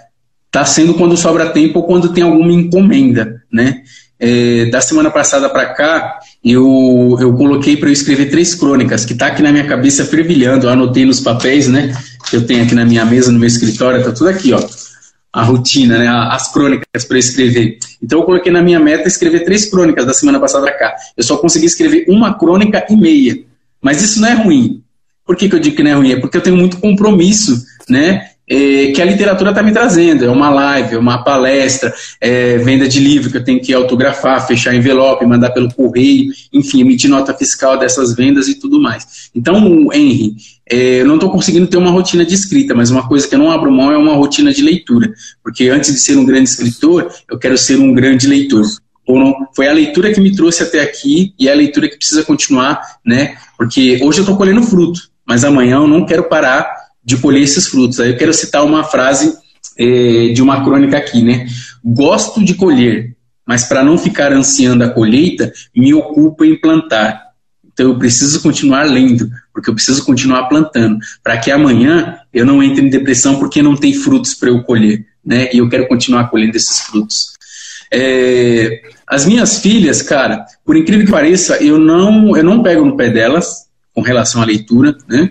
está 0.46 0.64
sendo 0.64 0.94
quando 0.94 1.16
sobra 1.16 1.50
tempo 1.50 1.80
ou 1.80 1.86
quando 1.86 2.14
tem 2.14 2.24
alguma 2.24 2.52
encomenda, 2.52 3.42
né? 3.52 3.82
É, 4.18 4.64
da 4.70 4.80
semana 4.80 5.10
passada 5.10 5.50
para 5.50 5.74
cá, 5.74 6.18
eu, 6.46 7.16
eu 7.20 7.34
coloquei 7.34 7.76
para 7.76 7.88
eu 7.88 7.92
escrever 7.92 8.30
três 8.30 8.54
crônicas, 8.54 9.04
que 9.04 9.12
está 9.12 9.26
aqui 9.26 9.42
na 9.42 9.50
minha 9.50 9.66
cabeça 9.66 10.04
fervilhando. 10.04 10.66
Eu 10.66 10.70
anotei 10.70 11.04
nos 11.04 11.20
papéis, 11.20 11.66
né? 11.66 11.92
Que 12.30 12.36
eu 12.36 12.46
tenho 12.46 12.62
aqui 12.62 12.74
na 12.74 12.84
minha 12.84 13.04
mesa, 13.04 13.32
no 13.32 13.38
meu 13.38 13.48
escritório, 13.48 13.98
está 13.98 14.12
tudo 14.12 14.30
aqui, 14.30 14.52
ó 14.52 14.60
a 15.36 15.42
rotina, 15.42 15.98
né, 15.98 16.08
as 16.08 16.50
crônicas 16.50 17.04
para 17.04 17.18
escrever. 17.18 17.78
Então 18.02 18.20
eu 18.20 18.24
coloquei 18.24 18.50
na 18.50 18.62
minha 18.62 18.80
meta 18.80 19.06
escrever 19.06 19.40
três 19.40 19.68
crônicas 19.68 20.06
da 20.06 20.14
semana 20.14 20.40
passada 20.40 20.72
cá. 20.72 20.96
Eu 21.14 21.22
só 21.22 21.36
consegui 21.36 21.66
escrever 21.66 22.06
uma 22.08 22.32
crônica 22.38 22.86
e 22.88 22.96
meia. 22.96 23.44
Mas 23.78 24.00
isso 24.00 24.18
não 24.18 24.28
é 24.28 24.32
ruim. 24.32 24.82
Por 25.26 25.36
que, 25.36 25.46
que 25.46 25.54
eu 25.54 25.60
digo 25.60 25.76
que 25.76 25.82
não 25.82 25.90
é 25.90 25.94
ruim? 25.94 26.12
É 26.12 26.18
porque 26.18 26.38
eu 26.38 26.40
tenho 26.40 26.56
muito 26.56 26.78
compromisso, 26.78 27.62
né? 27.86 28.30
É, 28.48 28.92
que 28.92 29.02
a 29.02 29.04
literatura 29.04 29.50
está 29.50 29.62
me 29.62 29.72
trazendo. 29.72 30.24
É 30.24 30.30
uma 30.30 30.50
live, 30.50 30.94
é 30.94 30.98
uma 30.98 31.22
palestra, 31.24 31.92
é 32.20 32.58
venda 32.58 32.88
de 32.88 33.00
livro 33.00 33.30
que 33.30 33.36
eu 33.36 33.44
tenho 33.44 33.60
que 33.60 33.74
autografar, 33.74 34.46
fechar 34.46 34.74
envelope, 34.74 35.26
mandar 35.26 35.50
pelo 35.50 35.72
correio, 35.72 36.32
enfim, 36.52 36.80
emitir 36.80 37.10
nota 37.10 37.34
fiscal 37.34 37.78
dessas 37.78 38.14
vendas 38.14 38.48
e 38.48 38.54
tudo 38.54 38.80
mais. 38.80 39.30
Então, 39.34 39.88
Henry, 39.92 40.36
é, 40.70 41.00
eu 41.00 41.06
não 41.06 41.14
estou 41.16 41.30
conseguindo 41.30 41.66
ter 41.66 41.76
uma 41.76 41.90
rotina 41.90 42.24
de 42.24 42.34
escrita, 42.34 42.74
mas 42.74 42.90
uma 42.90 43.06
coisa 43.08 43.26
que 43.26 43.34
eu 43.34 43.38
não 43.38 43.50
abro 43.50 43.70
mão 43.70 43.90
é 43.90 43.98
uma 43.98 44.14
rotina 44.14 44.52
de 44.52 44.62
leitura. 44.62 45.12
Porque 45.42 45.68
antes 45.68 45.92
de 45.92 45.98
ser 45.98 46.16
um 46.16 46.24
grande 46.24 46.48
escritor, 46.48 47.10
eu 47.28 47.38
quero 47.38 47.58
ser 47.58 47.78
um 47.78 47.92
grande 47.92 48.26
leitor. 48.26 48.64
Foi 49.54 49.68
a 49.68 49.72
leitura 49.72 50.12
que 50.12 50.20
me 50.20 50.34
trouxe 50.34 50.64
até 50.64 50.80
aqui 50.80 51.32
e 51.38 51.48
é 51.48 51.52
a 51.52 51.54
leitura 51.54 51.88
que 51.88 51.96
precisa 51.96 52.24
continuar, 52.24 52.80
né? 53.04 53.36
Porque 53.56 54.00
hoje 54.02 54.18
eu 54.18 54.22
estou 54.22 54.36
colhendo 54.36 54.62
fruto, 54.64 55.00
mas 55.24 55.44
amanhã 55.44 55.76
eu 55.76 55.86
não 55.86 56.04
quero 56.04 56.24
parar 56.24 56.85
de 57.06 57.16
colher 57.16 57.42
esses 57.42 57.68
frutos. 57.68 58.00
Aí 58.00 58.10
eu 58.10 58.16
quero 58.16 58.34
citar 58.34 58.64
uma 58.64 58.82
frase 58.82 59.32
é, 59.78 60.32
de 60.34 60.42
uma 60.42 60.64
crônica 60.64 60.98
aqui, 60.98 61.22
né? 61.22 61.46
Gosto 61.84 62.44
de 62.44 62.54
colher, 62.54 63.16
mas 63.46 63.64
para 63.64 63.84
não 63.84 63.96
ficar 63.96 64.32
ansiando 64.32 64.82
a 64.82 64.90
colheita, 64.90 65.52
me 65.74 65.94
ocupo 65.94 66.44
em 66.44 66.60
plantar. 66.60 67.22
Então 67.72 67.90
eu 67.90 67.98
preciso 67.98 68.42
continuar 68.42 68.84
lendo, 68.84 69.30
porque 69.52 69.70
eu 69.70 69.74
preciso 69.74 70.04
continuar 70.04 70.48
plantando, 70.48 70.98
para 71.22 71.36
que 71.36 71.50
amanhã 71.52 72.16
eu 72.34 72.44
não 72.44 72.60
entre 72.60 72.84
em 72.84 72.90
depressão 72.90 73.38
porque 73.38 73.62
não 73.62 73.76
tem 73.76 73.94
frutos 73.94 74.34
para 74.34 74.48
eu 74.48 74.64
colher, 74.64 75.06
né? 75.24 75.48
E 75.52 75.58
eu 75.58 75.68
quero 75.68 75.86
continuar 75.86 76.28
colhendo 76.28 76.56
esses 76.56 76.80
frutos. 76.80 77.36
É, 77.92 78.82
as 79.06 79.24
minhas 79.24 79.60
filhas, 79.60 80.02
cara, 80.02 80.44
por 80.64 80.76
incrível 80.76 81.06
que 81.06 81.12
pareça, 81.12 81.62
eu 81.62 81.78
não, 81.78 82.36
eu 82.36 82.42
não 82.42 82.62
pego 82.64 82.84
no 82.84 82.96
pé 82.96 83.10
delas 83.10 83.66
com 83.94 84.00
relação 84.00 84.42
à 84.42 84.44
leitura, 84.44 84.96
né? 85.06 85.30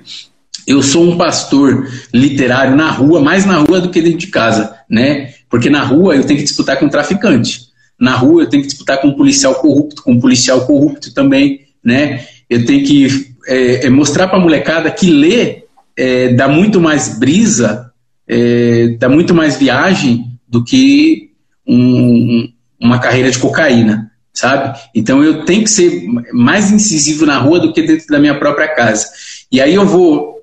Eu 0.68 0.82
sou 0.82 1.04
um 1.04 1.18
pastor 1.18 1.88
literário 2.14 2.76
na 2.76 2.90
rua, 2.90 3.22
mais 3.22 3.46
na 3.46 3.58
rua 3.58 3.80
do 3.80 3.90
que 3.90 4.02
dentro 4.02 4.20
de 4.20 4.28
casa, 4.28 4.76
né? 4.90 5.34
Porque 5.50 5.70
na 5.70 5.84
rua 5.84 6.16
eu 6.16 6.24
tenho 6.24 6.40
que 6.40 6.46
disputar 6.46 6.78
com 6.78 6.86
um 6.86 6.90
traficante. 6.90 7.62
Na 8.00 8.16
rua 8.16 8.44
eu 8.44 8.50
tenho 8.50 8.64
que 8.64 8.70
disputar 8.70 9.00
com 9.00 9.10
um 9.10 9.16
policial 9.16 9.56
corrupto, 9.56 10.04
com 10.04 10.14
um 10.14 10.20
policial 10.20 10.66
corrupto 10.66 11.14
também, 11.14 11.62
né? 11.84 12.26
Eu 12.50 12.66
tenho 12.66 12.86
que 12.86 13.34
é, 13.48 13.86
é 13.86 13.90
mostrar 13.90 14.28
para 14.28 14.38
a 14.38 14.42
molecada 14.42 14.90
que 14.92 15.10
ler 15.10 15.66
é, 15.98 16.30
dá 16.34 16.48
muito 16.48 16.82
mais 16.82 17.18
brisa, 17.18 17.92
é, 18.28 18.90
dá 19.00 19.08
muito 19.08 19.34
mais 19.34 19.58
viagem 19.58 20.26
do 20.48 20.64
que 20.64 21.30
um, 21.68 22.50
uma 22.80 23.00
carreira 23.00 23.32
de 23.32 23.40
cocaína, 23.40 24.12
sabe? 24.34 24.78
Então 24.94 25.24
eu 25.24 25.46
tenho 25.46 25.64
que 25.64 25.70
ser 25.70 26.06
mais 26.34 26.72
incisivo 26.72 27.26
na 27.26 27.38
rua 27.38 27.60
do 27.60 27.72
que 27.72 27.82
dentro 27.82 28.08
da 28.08 28.20
minha 28.20 28.38
própria 28.38 28.68
casa. 28.68 29.08
E 29.52 29.62
aí 29.62 29.74
eu 29.74 29.86
vou 29.86 30.35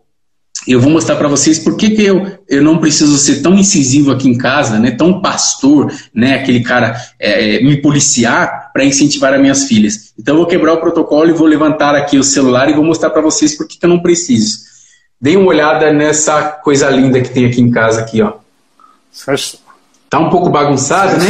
eu 0.66 0.80
vou 0.80 0.90
mostrar 0.90 1.16
para 1.16 1.28
vocês 1.28 1.58
por 1.58 1.76
que, 1.76 1.90
que 1.90 2.04
eu, 2.04 2.38
eu 2.48 2.62
não 2.62 2.78
preciso 2.78 3.18
ser 3.18 3.42
tão 3.42 3.54
incisivo 3.54 4.12
aqui 4.12 4.28
em 4.28 4.38
casa, 4.38 4.78
né, 4.78 4.92
tão 4.92 5.20
pastor, 5.20 5.92
né, 6.14 6.34
aquele 6.34 6.62
cara 6.62 6.96
é, 7.18 7.60
me 7.62 7.80
policiar 7.80 8.70
para 8.72 8.84
incentivar 8.84 9.34
as 9.34 9.40
minhas 9.40 9.64
filhas. 9.64 10.12
Então 10.18 10.34
eu 10.34 10.38
vou 10.40 10.46
quebrar 10.46 10.74
o 10.74 10.80
protocolo 10.80 11.30
e 11.30 11.32
vou 11.32 11.46
levantar 11.46 11.94
aqui 11.94 12.16
o 12.16 12.24
celular 12.24 12.68
e 12.70 12.74
vou 12.74 12.84
mostrar 12.84 13.10
para 13.10 13.22
vocês 13.22 13.56
por 13.56 13.66
que, 13.66 13.78
que 13.78 13.84
eu 13.84 13.90
não 13.90 14.00
preciso. 14.00 14.58
Deem 15.20 15.36
uma 15.36 15.48
olhada 15.48 15.92
nessa 15.92 16.42
coisa 16.42 16.88
linda 16.90 17.20
que 17.20 17.30
tem 17.30 17.46
aqui 17.46 17.60
em 17.60 17.70
casa 17.70 18.00
aqui, 18.00 18.22
ó. 18.22 18.34
Tá 20.08 20.18
um 20.18 20.30
pouco 20.30 20.48
bagunçado, 20.48 21.16
né? 21.18 21.28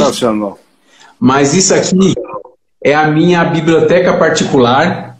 Mas 1.18 1.54
isso 1.54 1.74
aqui 1.74 2.14
é 2.84 2.94
a 2.94 3.06
minha 3.06 3.44
biblioteca 3.44 4.16
particular, 4.16 5.16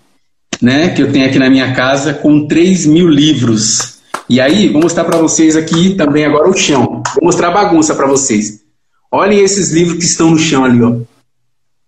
né, 0.61 0.91
que 0.91 1.03
eu 1.03 1.13
tenho 1.13 1.27
aqui 1.27 1.39
na 1.39 1.49
minha 1.49 1.75
casa 1.75 2.13
com 2.13 2.47
3 2.47 2.87
mil 2.87 3.09
livros. 3.09 4.01
E 4.29 4.41
aí, 4.41 4.69
vou 4.69 4.83
mostrar 4.83 5.05
para 5.05 5.19
vocês 5.19 5.57
aqui 5.57 5.95
também 5.95 6.25
agora 6.25 6.49
o 6.49 6.57
chão. 6.57 7.03
vou 7.15 7.25
mostrar 7.25 7.49
a 7.49 7.53
bagunça 7.53 7.95
para 7.95 8.07
vocês. 8.07 8.63
Olhem 9.11 9.41
esses 9.41 9.71
livros 9.71 9.99
que 9.99 10.05
estão 10.05 10.31
no 10.31 10.39
chão 10.39 10.65
ali, 10.65 10.83
ó. 10.83 10.97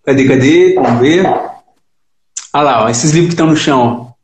Cadê, 0.04 0.28
cadê? 0.28 0.74
Vamos 0.74 1.00
ver. 1.00 1.24
Olha 1.26 2.62
lá, 2.62 2.84
ó, 2.84 2.88
esses 2.88 3.12
livros 3.12 3.28
que 3.28 3.34
estão 3.34 3.46
no 3.46 3.56
chão, 3.56 3.80
ó. 3.80 4.14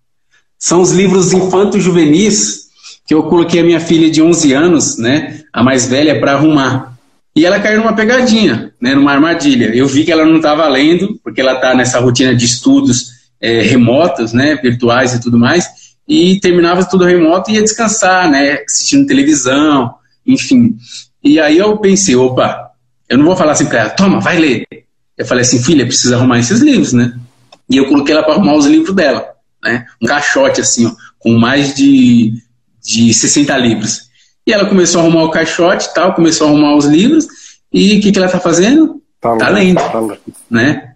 São 0.58 0.82
os 0.82 0.92
livros 0.92 1.32
infantos 1.32 1.82
juvenis 1.82 2.68
que 3.06 3.14
eu 3.14 3.22
coloquei 3.24 3.60
a 3.60 3.64
minha 3.64 3.80
filha 3.80 4.10
de 4.10 4.22
11 4.22 4.52
anos, 4.52 4.98
né, 4.98 5.40
a 5.52 5.64
mais 5.64 5.88
velha, 5.88 6.20
para 6.20 6.34
arrumar. 6.34 6.96
E 7.34 7.46
ela 7.46 7.58
caiu 7.58 7.78
numa 7.78 7.94
pegadinha, 7.94 8.72
né, 8.80 8.94
numa 8.94 9.10
armadilha. 9.10 9.74
Eu 9.74 9.86
vi 9.86 10.04
que 10.04 10.12
ela 10.12 10.24
não 10.24 10.36
estava 10.36 10.68
lendo, 10.68 11.18
porque 11.24 11.40
ela 11.40 11.54
está 11.54 11.74
nessa 11.74 11.98
rotina 11.98 12.34
de 12.34 12.44
estudos 12.44 13.12
é, 13.40 13.62
remotos, 13.62 14.32
né, 14.32 14.54
virtuais 14.56 15.14
e 15.14 15.20
tudo 15.20 15.38
mais, 15.38 15.66
e 16.10 16.40
terminava 16.40 16.84
tudo 16.84 17.04
remoto 17.04 17.52
e 17.52 17.54
ia 17.54 17.62
descansar, 17.62 18.28
né, 18.28 18.64
assistindo 18.66 19.06
televisão, 19.06 19.94
enfim. 20.26 20.76
E 21.22 21.38
aí 21.38 21.56
eu 21.56 21.78
pensei, 21.78 22.16
opa, 22.16 22.72
eu 23.08 23.16
não 23.16 23.24
vou 23.24 23.36
falar 23.36 23.52
assim 23.52 23.66
para 23.66 23.78
ela, 23.78 23.90
toma, 23.90 24.18
vai 24.18 24.36
ler. 24.36 24.66
Eu 25.16 25.24
falei 25.24 25.42
assim, 25.42 25.62
filha, 25.62 25.86
precisa 25.86 26.16
arrumar 26.16 26.40
esses 26.40 26.58
livros, 26.60 26.92
né? 26.92 27.16
E 27.68 27.76
eu 27.76 27.86
coloquei 27.86 28.12
ela 28.12 28.24
para 28.24 28.34
arrumar 28.34 28.56
os 28.56 28.66
livros 28.66 28.92
dela, 28.92 29.24
né? 29.62 29.86
Um 30.02 30.06
caixote 30.06 30.60
assim, 30.60 30.86
ó, 30.86 30.92
com 31.16 31.38
mais 31.38 31.76
de, 31.76 32.34
de 32.82 33.14
60 33.14 33.56
livros. 33.58 34.08
E 34.44 34.52
ela 34.52 34.66
começou 34.66 35.00
a 35.00 35.04
arrumar 35.04 35.22
o 35.22 35.30
caixote 35.30 35.86
e 35.86 35.94
tal, 35.94 36.14
começou 36.14 36.48
a 36.48 36.50
arrumar 36.50 36.74
os 36.74 36.86
livros. 36.86 37.28
E 37.72 37.98
o 37.98 38.00
que, 38.00 38.10
que 38.10 38.18
ela 38.18 38.28
tá 38.28 38.40
fazendo? 38.40 39.00
Tá, 39.20 39.36
tá 39.36 39.48
lendo, 39.48 39.76
tá 39.76 40.00
lendo, 40.00 40.20
né? 40.50 40.89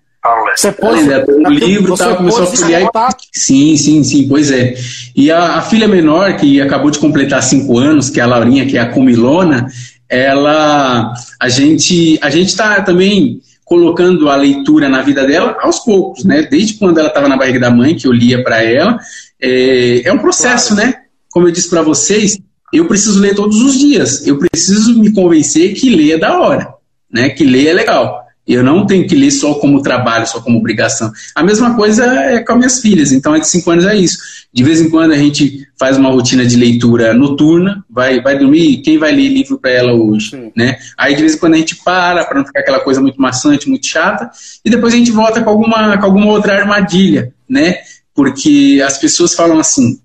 Você 0.56 0.72
tá 0.72 0.80
pôs 0.80 1.06
tá 1.06 1.24
o 1.28 1.50
livro 1.50 1.96
tal, 1.96 2.16
começou 2.16 2.44
a 2.44 2.46
folhear. 2.46 2.82
E... 2.82 3.38
Sim, 3.38 3.76
sim, 3.76 4.02
sim, 4.02 4.26
pois 4.26 4.50
é. 4.50 4.74
E 5.14 5.30
a, 5.30 5.56
a, 5.56 5.62
filha 5.62 5.86
menor, 5.86 6.36
que 6.36 6.62
acabou 6.62 6.90
de 6.90 6.98
completar 6.98 7.42
cinco 7.42 7.78
anos, 7.78 8.08
que 8.08 8.20
é 8.20 8.22
a 8.22 8.26
Laurinha, 8.26 8.64
que 8.64 8.78
é 8.78 8.80
a 8.80 8.90
Comilona, 8.90 9.66
ela 10.08 11.12
a 11.38 11.48
gente 11.48 12.18
a 12.22 12.30
gente 12.30 12.48
está 12.48 12.80
também 12.80 13.40
colocando 13.64 14.30
a 14.30 14.36
leitura 14.36 14.88
na 14.88 15.02
vida 15.02 15.26
dela 15.26 15.58
aos 15.60 15.80
poucos, 15.80 16.24
né? 16.24 16.42
Desde 16.50 16.74
quando 16.74 16.98
ela 16.98 17.08
estava 17.08 17.28
na 17.28 17.36
barriga 17.36 17.60
da 17.60 17.70
mãe 17.70 17.94
que 17.94 18.06
eu 18.06 18.12
lia 18.12 18.42
para 18.42 18.62
ela, 18.62 18.98
é, 19.40 20.08
é, 20.08 20.12
um 20.12 20.18
processo, 20.18 20.74
claro. 20.74 20.90
né? 20.90 20.94
Como 21.30 21.48
eu 21.48 21.52
disse 21.52 21.68
para 21.68 21.82
vocês, 21.82 22.38
eu 22.72 22.86
preciso 22.86 23.20
ler 23.20 23.34
todos 23.34 23.60
os 23.60 23.78
dias. 23.78 24.26
Eu 24.26 24.38
preciso 24.38 24.98
me 24.98 25.12
convencer 25.12 25.74
que 25.74 25.94
ler 25.94 26.12
é 26.12 26.18
da 26.18 26.38
hora, 26.38 26.68
né? 27.12 27.28
Que 27.28 27.44
ler 27.44 27.68
é 27.68 27.72
legal. 27.74 28.23
Eu 28.46 28.62
não 28.62 28.86
tenho 28.86 29.06
que 29.06 29.14
ler 29.14 29.30
só 29.30 29.54
como 29.54 29.82
trabalho, 29.82 30.26
só 30.26 30.40
como 30.40 30.58
obrigação. 30.58 31.10
A 31.34 31.42
mesma 31.42 31.74
coisa 31.74 32.04
é 32.04 32.40
com 32.40 32.52
as 32.52 32.58
minhas 32.58 32.80
filhas. 32.80 33.10
Então, 33.10 33.34
é 33.34 33.40
de 33.40 33.48
cinco 33.48 33.70
anos 33.70 33.86
é 33.86 33.96
isso. 33.96 34.18
De 34.52 34.62
vez 34.62 34.80
em 34.80 34.90
quando 34.90 35.12
a 35.12 35.16
gente 35.16 35.66
faz 35.78 35.96
uma 35.96 36.10
rotina 36.10 36.44
de 36.44 36.56
leitura 36.56 37.14
noturna, 37.14 37.84
vai, 37.88 38.20
vai 38.20 38.38
dormir, 38.38 38.82
quem 38.82 38.98
vai 38.98 39.12
ler 39.12 39.28
livro 39.28 39.58
para 39.58 39.70
ela 39.70 39.94
hoje? 39.94 40.52
Né? 40.54 40.76
Aí, 40.96 41.14
de 41.14 41.22
vez 41.22 41.34
em 41.34 41.38
quando, 41.38 41.54
a 41.54 41.56
gente 41.56 41.76
para, 41.76 42.24
para 42.24 42.38
não 42.38 42.46
ficar 42.46 42.60
aquela 42.60 42.80
coisa 42.80 43.00
muito 43.00 43.20
maçante, 43.20 43.68
muito 43.68 43.86
chata, 43.86 44.30
e 44.64 44.70
depois 44.70 44.92
a 44.92 44.96
gente 44.96 45.10
volta 45.10 45.42
com 45.42 45.50
alguma, 45.50 45.96
com 45.96 46.06
alguma 46.06 46.26
outra 46.26 46.54
armadilha, 46.54 47.32
né? 47.48 47.78
Porque 48.14 48.80
as 48.86 48.98
pessoas 48.98 49.34
falam 49.34 49.58
assim: 49.58 49.98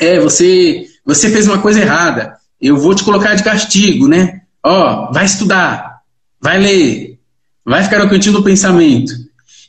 é, 0.00 0.20
você, 0.20 0.86
você 1.04 1.28
fez 1.30 1.46
uma 1.48 1.58
coisa 1.58 1.80
errada, 1.80 2.36
eu 2.60 2.76
vou 2.76 2.94
te 2.94 3.02
colocar 3.02 3.34
de 3.34 3.42
castigo, 3.42 4.06
né? 4.06 4.42
Ó, 4.62 5.10
vai 5.12 5.24
estudar, 5.24 6.02
vai 6.40 6.58
ler, 6.58 7.15
vai 7.66 7.82
ficar 7.82 7.98
no 7.98 8.08
cantinho 8.08 8.36
do 8.36 8.44
pensamento. 8.44 9.12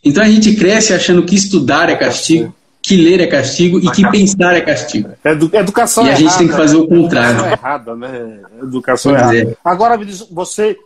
Então 0.04 0.24
a 0.24 0.30
gente 0.30 0.56
cresce 0.56 0.94
achando 0.94 1.24
que 1.24 1.36
estudar 1.36 1.90
é 1.90 1.96
castigo, 1.96 2.56
que 2.82 2.96
ler 2.96 3.20
é 3.20 3.28
castigo 3.28 3.80
e 3.80 3.92
que 3.92 4.10
pensar 4.10 4.56
é 4.56 4.62
castigo. 4.62 5.10
Edu 5.26 5.50
educação 5.52 6.06
E 6.06 6.12
a 6.12 6.16
gente 6.16 6.38
tem 6.38 6.48
que 6.48 6.54
fazer 6.54 6.78
o 6.78 6.88
contrário. 6.88 7.40
Educação 7.40 7.52
errada, 7.52 7.96
né? 7.96 8.40
Educação 8.62 9.12
pois 9.12 9.22
errada. 9.22 9.52
É. 9.52 9.58
Agora, 9.66 10.00
você, 10.32 10.78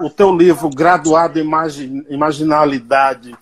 o 0.00 0.08
teu 0.08 0.34
livro 0.34 0.70
Graduado 0.70 1.38
em 1.38 1.46
Imaginalidade, 2.08 3.34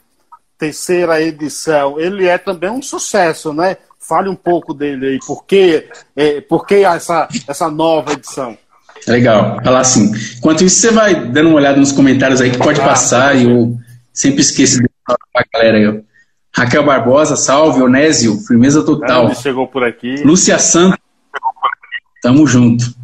terceira 0.58 1.20
edição, 1.20 2.00
ele 2.00 2.26
é 2.26 2.38
também 2.38 2.70
um 2.70 2.82
sucesso, 2.82 3.52
né? 3.52 3.76
Fale 4.00 4.28
um 4.28 4.34
pouco 4.34 4.74
dele 4.74 5.06
aí. 5.06 5.18
Por 5.24 5.44
que, 5.44 5.86
é, 6.16 6.40
por 6.40 6.66
que 6.66 6.76
essa, 6.76 7.28
essa 7.46 7.70
nova 7.70 8.14
edição? 8.14 8.58
Legal, 9.06 9.58
falar 9.62 9.80
assim. 9.80 10.12
Enquanto 10.38 10.64
isso, 10.64 10.80
você 10.80 10.90
vai 10.90 11.14
dando 11.14 11.48
uma 11.48 11.56
olhada 11.56 11.78
nos 11.78 11.92
comentários 11.92 12.40
aí 12.40 12.50
que 12.50 12.58
pode 12.58 12.80
passar 12.80 13.36
e 13.36 13.44
eu 13.44 13.76
sempre 14.12 14.40
esqueço 14.40 14.80
de 14.80 14.88
falar 15.06 15.18
pra 15.32 15.44
galera 15.52 15.78
aí. 15.78 16.02
Raquel 16.54 16.84
Barbosa, 16.84 17.34
salve, 17.34 17.82
Onésio, 17.82 18.38
firmeza 18.46 18.82
total. 18.82 19.26
Ele 19.26 19.34
chegou 19.34 19.66
por 19.66 19.82
aqui. 19.82 20.16
Lúcia 20.22 20.58
Santos, 20.58 20.98
tamo 22.22 22.46
junto. 22.46 22.94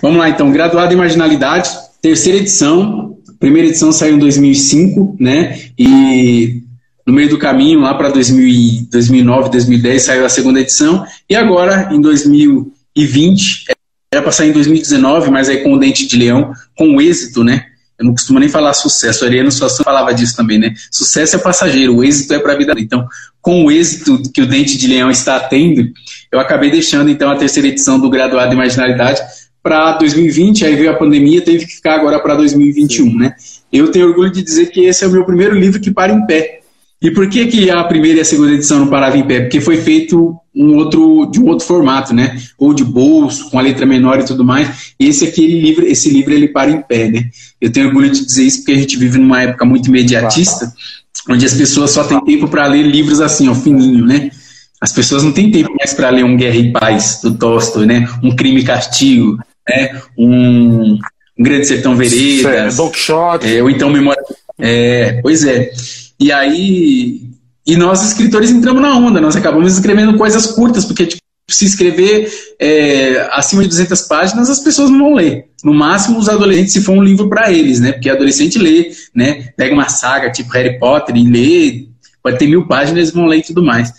Vamos 0.00 0.18
lá 0.18 0.28
então, 0.28 0.50
graduado 0.50 0.92
em 0.92 0.96
marginalidade, 0.96 1.70
terceira 2.00 2.38
edição. 2.38 3.18
Primeira 3.38 3.68
edição 3.68 3.92
saiu 3.92 4.16
em 4.16 4.18
2005, 4.18 5.16
né? 5.20 5.58
E 5.78 6.62
no 7.06 7.12
meio 7.12 7.28
do 7.28 7.38
caminho, 7.38 7.80
lá 7.80 7.94
para 7.94 8.08
2009, 8.08 9.50
2010, 9.50 10.02
saiu 10.02 10.24
a 10.24 10.28
segunda 10.28 10.60
edição. 10.60 11.04
E 11.28 11.36
agora, 11.36 11.88
em 11.92 12.00
2020, 12.00 13.64
era 14.12 14.22
para 14.22 14.32
sair 14.32 14.50
em 14.50 14.52
2019, 14.52 15.30
mas 15.30 15.48
aí 15.48 15.62
com 15.62 15.72
o 15.72 15.78
Dente 15.78 16.04
de 16.04 16.16
Leão, 16.16 16.52
com 16.76 17.00
êxito, 17.00 17.44
né? 17.44 17.66
Eu 17.96 18.06
não 18.06 18.12
costumo 18.12 18.40
nem 18.40 18.48
falar 18.48 18.72
sucesso. 18.72 19.24
A 19.24 19.28
Ariano 19.28 19.52
Suassuna 19.52 19.84
falava 19.84 20.12
disso 20.12 20.34
também, 20.34 20.58
né? 20.58 20.74
Sucesso 20.90 21.36
é 21.36 21.38
passageiro, 21.38 21.96
o 21.96 22.02
êxito 22.02 22.34
é 22.34 22.40
para 22.40 22.54
a 22.54 22.56
vida. 22.56 22.74
Então, 22.78 23.06
com 23.40 23.64
o 23.64 23.70
êxito 23.70 24.20
que 24.34 24.42
o 24.42 24.46
Dente 24.46 24.76
de 24.76 24.88
Leão 24.88 25.12
está 25.12 25.38
tendo, 25.38 25.86
eu 26.32 26.40
acabei 26.40 26.72
deixando 26.72 27.08
então 27.08 27.30
a 27.30 27.36
terceira 27.36 27.68
edição 27.68 28.00
do 28.00 28.10
Graduado 28.10 28.52
em 28.52 28.56
Marginalidade 28.56 29.20
para 29.62 29.92
2020, 29.98 30.64
aí 30.64 30.74
veio 30.74 30.90
a 30.90 30.96
pandemia, 30.96 31.40
teve 31.42 31.66
que 31.66 31.74
ficar 31.74 31.94
agora 31.94 32.18
para 32.18 32.34
2021, 32.34 33.16
né? 33.16 33.34
Eu 33.72 33.92
tenho 33.92 34.08
orgulho 34.08 34.32
de 34.32 34.42
dizer 34.42 34.70
que 34.70 34.80
esse 34.80 35.04
é 35.04 35.06
o 35.06 35.10
meu 35.10 35.24
primeiro 35.24 35.54
livro 35.54 35.78
que 35.78 35.92
para 35.92 36.12
em 36.12 36.26
pé. 36.26 36.59
E 37.02 37.10
por 37.10 37.28
que, 37.30 37.46
que 37.46 37.70
a 37.70 37.82
primeira 37.84 38.18
e 38.18 38.20
a 38.20 38.24
segunda 38.24 38.52
edição 38.52 38.78
não 38.78 38.88
paravam 38.88 39.18
em 39.18 39.26
pé? 39.26 39.40
Porque 39.40 39.60
foi 39.60 39.78
feito 39.78 40.36
um 40.54 40.76
outro, 40.76 41.26
de 41.30 41.40
um 41.40 41.46
outro 41.46 41.66
formato, 41.66 42.12
né? 42.12 42.38
Ou 42.58 42.74
de 42.74 42.84
bolso, 42.84 43.48
com 43.50 43.58
a 43.58 43.62
letra 43.62 43.86
menor 43.86 44.20
e 44.20 44.24
tudo 44.24 44.44
mais. 44.44 44.92
E 45.00 45.08
esse 45.08 45.24
aqui, 45.24 45.44
ele, 45.44 45.60
livro, 45.60 45.86
esse 45.86 46.10
livro, 46.10 46.34
ele 46.34 46.48
para 46.48 46.70
em 46.70 46.82
pé, 46.82 47.08
né? 47.08 47.30
Eu 47.58 47.72
tenho 47.72 47.86
orgulho 47.86 48.10
de 48.10 48.24
dizer 48.24 48.44
isso 48.44 48.58
porque 48.58 48.72
a 48.72 48.78
gente 48.78 48.98
vive 48.98 49.16
numa 49.16 49.42
época 49.42 49.64
muito 49.64 49.88
imediatista, 49.88 50.70
onde 51.28 51.46
as 51.46 51.54
pessoas 51.54 51.90
só 51.90 52.04
têm 52.04 52.22
tempo 52.22 52.48
para 52.48 52.66
ler 52.66 52.82
livros 52.82 53.20
assim, 53.22 53.48
ó, 53.48 53.54
fininho, 53.54 54.04
né? 54.04 54.30
As 54.78 54.92
pessoas 54.92 55.22
não 55.22 55.32
têm 55.32 55.50
tempo 55.50 55.74
mais 55.78 55.94
para 55.94 56.10
ler 56.10 56.24
um 56.24 56.36
Guerra 56.36 56.56
e 56.56 56.70
Paz, 56.72 57.20
do 57.22 57.34
Tolstói, 57.34 57.86
né? 57.86 58.06
Um 58.22 58.36
Crime 58.36 58.60
e 58.60 58.64
Castigo, 58.64 59.38
né? 59.66 60.00
Um, 60.18 60.98
um 61.38 61.42
Grande 61.42 61.66
Sertão 61.66 61.96
Veredas. 61.96 62.76
Don 62.76 62.90
Quixote. 62.90 63.56
É, 63.56 63.62
ou 63.62 63.70
então 63.70 63.88
Memória... 63.88 64.22
É, 64.58 65.20
pois 65.22 65.44
é. 65.44 65.70
E 66.20 66.30
aí. 66.30 67.22
E 67.66 67.76
nós, 67.76 68.06
escritores, 68.06 68.50
entramos 68.50 68.82
na 68.82 68.96
onda. 68.96 69.20
Nós 69.20 69.36
acabamos 69.36 69.72
escrevendo 69.72 70.18
coisas 70.18 70.48
curtas, 70.48 70.84
porque 70.84 71.06
tipo, 71.06 71.22
se 71.48 71.64
escrever 71.64 72.28
é, 72.58 73.28
acima 73.32 73.62
de 73.62 73.68
200 73.68 74.02
páginas, 74.02 74.50
as 74.50 74.60
pessoas 74.60 74.90
não 74.90 74.98
vão 74.98 75.14
ler. 75.14 75.46
No 75.64 75.72
máximo, 75.74 76.18
os 76.18 76.28
adolescentes, 76.28 76.72
se 76.72 76.82
for 76.82 76.92
um 76.92 77.02
livro 77.02 77.28
para 77.28 77.52
eles, 77.52 77.80
né? 77.80 77.92
Porque 77.92 78.10
adolescente 78.10 78.58
lê, 78.58 78.92
né? 79.14 79.48
Pega 79.56 79.74
uma 79.74 79.88
saga 79.88 80.30
tipo 80.30 80.52
Harry 80.52 80.78
Potter 80.78 81.16
e 81.16 81.26
lê, 81.26 81.88
pode 82.22 82.38
ter 82.38 82.46
mil 82.46 82.66
páginas, 82.66 82.98
eles 82.98 83.12
vão 83.12 83.26
ler 83.26 83.38
e 83.38 83.44
tudo 83.44 83.62
mais. 83.62 83.92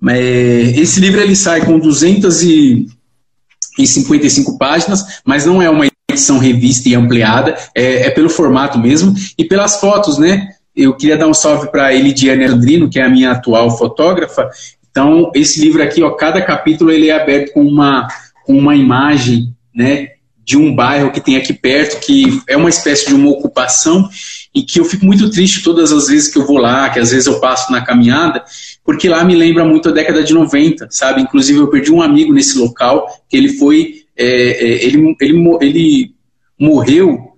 Mas, 0.00 0.76
esse 0.76 1.00
livro 1.00 1.20
ele 1.20 1.34
sai 1.34 1.64
com 1.64 1.78
255 1.78 4.58
páginas, 4.58 5.20
mas 5.24 5.46
não 5.46 5.62
é 5.62 5.70
uma 5.70 5.86
edição 6.10 6.38
revista 6.38 6.88
e 6.88 6.94
ampliada, 6.94 7.56
é, 7.74 8.06
é 8.06 8.10
pelo 8.10 8.30
formato 8.30 8.78
mesmo 8.78 9.14
e 9.36 9.44
pelas 9.44 9.80
fotos, 9.80 10.16
né? 10.18 10.53
Eu 10.74 10.96
queria 10.96 11.16
dar 11.16 11.28
um 11.28 11.34
salve 11.34 11.70
para 11.70 11.94
Elidiane 11.94 12.44
Andrino, 12.44 12.90
que 12.90 12.98
é 12.98 13.04
a 13.04 13.08
minha 13.08 13.30
atual 13.30 13.76
fotógrafa. 13.76 14.48
Então, 14.90 15.30
esse 15.34 15.60
livro 15.60 15.82
aqui, 15.82 16.02
ó, 16.02 16.10
cada 16.10 16.40
capítulo 16.42 16.90
ele 16.90 17.10
é 17.10 17.20
aberto 17.20 17.52
com 17.52 17.62
uma, 17.62 18.08
com 18.44 18.56
uma 18.56 18.74
imagem, 18.74 19.54
né, 19.74 20.08
de 20.44 20.58
um 20.58 20.74
bairro 20.74 21.10
que 21.10 21.20
tem 21.20 21.36
aqui 21.36 21.52
perto, 21.54 22.04
que 22.04 22.40
é 22.48 22.56
uma 22.56 22.68
espécie 22.68 23.08
de 23.08 23.14
uma 23.14 23.30
ocupação 23.30 24.08
e 24.54 24.62
que 24.62 24.78
eu 24.78 24.84
fico 24.84 25.04
muito 25.04 25.30
triste 25.30 25.62
todas 25.62 25.90
as 25.90 26.08
vezes 26.08 26.28
que 26.28 26.38
eu 26.38 26.46
vou 26.46 26.58
lá, 26.58 26.90
que 26.90 27.00
às 27.00 27.10
vezes 27.10 27.26
eu 27.26 27.40
passo 27.40 27.72
na 27.72 27.84
caminhada, 27.84 28.44
porque 28.84 29.08
lá 29.08 29.24
me 29.24 29.34
lembra 29.34 29.64
muito 29.64 29.88
a 29.88 29.92
década 29.92 30.22
de 30.22 30.34
90, 30.34 30.88
sabe? 30.90 31.22
Inclusive 31.22 31.58
eu 31.58 31.70
perdi 31.70 31.90
um 31.90 32.02
amigo 32.02 32.32
nesse 32.32 32.58
local, 32.58 33.06
que 33.28 33.36
ele 33.36 33.48
foi, 33.48 34.02
é, 34.16 34.26
é, 34.26 34.84
ele, 34.84 35.16
ele, 35.20 35.56
ele 35.60 36.14
morreu, 36.58 37.33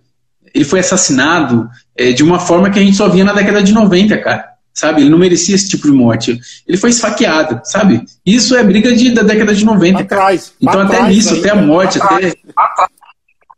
ele 0.57 0.65
foi 0.65 0.81
assassinado 0.81 1.69
é, 1.95 2.13
de 2.13 2.23
uma 2.23 2.41
forma 2.41 2.71
que 2.71 2.79
a 2.79 2.83
gente 2.83 2.97
só 2.97 3.09
via 3.11 3.25
na 3.25 3.35
década 3.35 3.63
de 3.63 3.75
90, 3.75 4.17
cara. 4.19 4.57
Sabe? 4.73 5.03
Ele 5.03 5.11
não 5.11 5.19
merecia 5.19 5.55
esse 5.55 5.69
tipo 5.69 5.87
de 5.87 5.93
morte. 5.93 6.39
Ele 6.67 6.79
foi 6.79 6.91
esfaqueado, 6.91 7.61
sabe? 7.65 8.03
Isso 8.25 8.57
é 8.57 8.65
briga 8.65 8.95
de, 8.95 9.11
da 9.11 9.23
década 9.23 9.55
de 9.55 9.65
90. 9.65 10.01
Atrás, 10.01 10.53
então, 10.61 10.81
até 10.81 10.97
trás, 10.97 11.15
nisso, 11.15 11.35
até 11.35 11.51
a 11.51 11.57
morte, 11.57 12.01
até. 12.01 12.35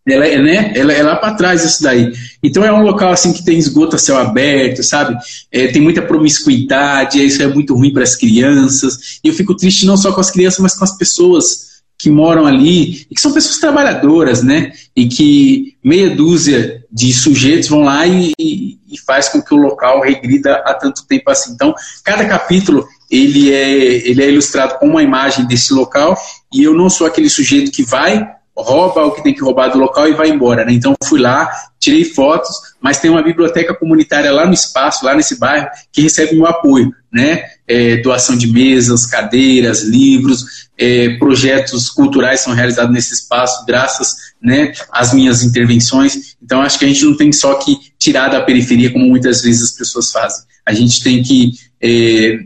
Ela 0.07 0.27
é, 0.27 0.43
né? 0.43 0.73
ela 0.75 0.93
é 0.93 1.03
lá 1.03 1.17
para 1.17 1.35
trás 1.35 1.65
isso 1.65 1.83
daí. 1.83 2.13
Então 2.43 2.65
é 2.65 2.73
um 2.73 2.83
local 2.83 3.13
assim 3.13 3.33
que 3.33 3.45
tem 3.45 3.59
esgoto 3.59 3.95
a 3.95 3.99
céu 3.99 4.17
aberto, 4.17 4.83
sabe? 4.83 5.17
É, 5.53 5.69
tem 5.69 5.83
muita 5.83 6.03
promiscuidade, 6.03 7.25
isso 7.25 7.43
é 7.43 7.47
muito 7.47 7.75
ruim 7.75 7.93
para 7.93 8.05
as 8.05 8.17
crianças. 8.17 9.21
E 9.23 9.29
eu 9.29 9.35
fico 9.35 9.55
triste 9.55 9.87
não 9.87 9.97
só 9.97 10.13
com 10.13 10.21
as 10.21 10.31
crianças, 10.31 10.61
mas 10.61 10.75
com 10.75 10.85
as 10.85 10.97
pessoas 10.97 11.68
que 11.99 12.11
moram 12.11 12.47
ali 12.47 13.07
e 13.11 13.15
que 13.15 13.21
são 13.21 13.33
pessoas 13.33 13.59
trabalhadoras, 13.59 14.43
né? 14.43 14.73
E 14.95 15.09
que 15.09 15.77
meia 15.83 16.15
dúzia 16.15 16.85
de 16.91 17.13
sujeitos 17.13 17.69
vão 17.69 17.83
lá 17.83 18.07
e, 18.07 18.33
e, 18.39 18.79
e 18.89 19.01
faz 19.05 19.29
com 19.29 19.43
que 19.43 19.53
o 19.53 19.59
local 19.59 20.01
regrida 20.01 20.63
há 20.65 20.75
tanto 20.75 21.07
tempo 21.07 21.31
assim. 21.31 21.53
Então, 21.53 21.75
cada 22.05 22.25
capítulo 22.27 22.87
ele 23.11 23.53
é, 23.53 24.09
ele 24.09 24.23
é 24.23 24.31
ilustrado 24.31 24.79
com 24.79 24.87
uma 24.87 25.03
imagem 25.03 25.47
desse 25.47 25.73
local 25.73 26.17
e 26.53 26.63
eu 26.63 26.75
não 26.75 26.89
sou 26.89 27.07
aquele 27.07 27.29
sujeito 27.29 27.73
que 27.73 27.83
vai 27.83 28.27
rouba 28.63 29.05
o 29.05 29.13
que 29.13 29.23
tem 29.23 29.33
que 29.33 29.43
roubar 29.43 29.69
do 29.69 29.79
local 29.79 30.09
e 30.09 30.15
vai 30.15 30.29
embora. 30.29 30.65
Né? 30.65 30.73
Então 30.73 30.95
fui 31.05 31.21
lá, 31.21 31.51
tirei 31.79 32.05
fotos, 32.05 32.57
mas 32.81 32.99
tem 32.99 33.11
uma 33.11 33.23
biblioteca 33.23 33.75
comunitária 33.75 34.31
lá 34.33 34.47
no 34.47 34.55
espaço, 34.55 35.05
lá 35.05 35.15
nesse 35.15 35.39
bairro, 35.39 35.69
que 35.93 36.03
recebe 36.03 36.35
meu 36.35 36.47
apoio. 36.47 36.95
Né? 37.13 37.43
É, 37.67 37.97
doação 37.97 38.37
de 38.37 38.47
mesas, 38.47 39.07
cadeiras, 39.07 39.83
livros, 39.83 40.69
é, 40.77 41.17
projetos 41.17 41.89
culturais 41.89 42.41
são 42.41 42.53
realizados 42.53 42.93
nesse 42.93 43.15
espaço, 43.15 43.65
graças 43.67 44.15
né, 44.41 44.73
às 44.93 45.13
minhas 45.13 45.43
intervenções. 45.43 46.37
Então 46.43 46.61
acho 46.61 46.79
que 46.79 46.85
a 46.85 46.89
gente 46.89 47.05
não 47.05 47.17
tem 47.17 47.33
só 47.33 47.55
que 47.55 47.77
tirar 47.99 48.29
da 48.29 48.43
periferia, 48.43 48.93
como 48.93 49.07
muitas 49.07 49.43
vezes 49.43 49.63
as 49.63 49.73
pessoas 49.73 50.13
fazem. 50.13 50.45
A 50.65 50.73
gente 50.73 51.03
tem 51.03 51.23
que, 51.23 51.53
é, 51.83 52.41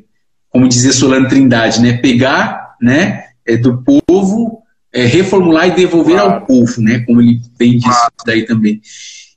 como 0.49 0.69
dizia 0.69 0.93
Solano 0.93 1.29
Trindade, 1.29 1.83
né, 1.83 1.95
pegar 1.95 2.77
né, 2.81 3.25
é, 3.45 3.57
do 3.57 3.83
povo 3.83 4.63
é, 4.93 5.07
reformular 5.07 5.69
e 5.69 5.75
devolver 5.75 6.17
claro. 6.17 6.33
ao 6.33 6.47
povo, 6.47 6.81
né? 6.83 7.01
Como 7.01 7.21
ele 7.21 7.41
bem 7.59 7.79
disse 7.79 7.89
claro. 7.89 8.13
daí 8.27 8.45
também. 8.45 8.81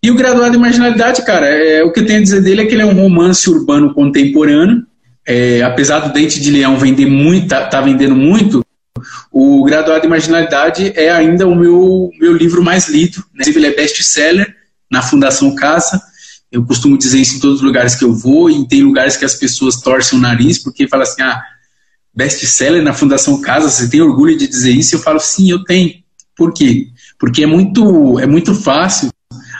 E 0.05 0.11
o 0.11 0.13
Graduado 0.13 0.55
em 0.55 0.59
Marginalidade, 0.59 1.25
cara, 1.25 1.47
é, 1.47 1.83
o 1.83 1.91
que 1.91 2.01
eu 2.01 2.05
tenho 2.05 2.19
a 2.19 2.21
dizer 2.21 2.39
dele 2.39 2.61
é 2.61 2.65
que 2.67 2.75
ele 2.75 2.83
é 2.83 2.85
um 2.85 2.93
romance 2.93 3.49
urbano 3.49 3.91
contemporâneo. 3.91 4.85
É, 5.25 5.63
apesar 5.63 5.97
do 5.97 6.13
Dente 6.13 6.39
de 6.39 6.51
Leão 6.51 6.77
vender 6.77 7.07
muito, 7.07 7.47
tá, 7.47 7.65
tá, 7.65 7.81
vendendo 7.81 8.15
muito, 8.15 8.63
o 9.31 9.63
Graduado 9.63 10.05
em 10.05 10.09
Marginalidade 10.09 10.93
é 10.95 11.09
ainda 11.09 11.47
o 11.47 11.55
meu, 11.55 12.11
meu 12.19 12.37
livro 12.37 12.63
mais 12.63 12.87
lido. 12.87 13.25
Né? 13.33 13.45
Ele 13.47 13.65
é 13.65 13.75
best-seller 13.75 14.55
na 14.91 15.01
Fundação 15.01 15.55
Casa. 15.55 15.99
Eu 16.51 16.63
costumo 16.63 16.99
dizer 16.99 17.19
isso 17.19 17.37
em 17.37 17.39
todos 17.39 17.55
os 17.55 17.63
lugares 17.63 17.95
que 17.95 18.05
eu 18.05 18.13
vou, 18.13 18.47
e 18.47 18.67
tem 18.67 18.83
lugares 18.83 19.17
que 19.17 19.25
as 19.25 19.33
pessoas 19.33 19.81
torcem 19.81 20.19
o 20.19 20.21
nariz, 20.21 20.59
porque 20.59 20.87
fala 20.87 21.01
assim, 21.01 21.23
ah, 21.23 21.41
best-seller 22.13 22.83
na 22.83 22.93
Fundação 22.93 23.41
Casa, 23.41 23.71
você 23.71 23.89
tem 23.89 24.01
orgulho 24.01 24.37
de 24.37 24.47
dizer 24.47 24.69
isso? 24.69 24.93
Eu 24.93 24.99
falo, 24.99 25.19
sim, 25.19 25.49
eu 25.49 25.63
tenho. 25.63 25.95
Por 26.37 26.53
quê? 26.53 26.89
Porque 27.17 27.41
é 27.41 27.47
muito, 27.47 28.19
é 28.19 28.27
muito 28.27 28.53
fácil 28.53 29.09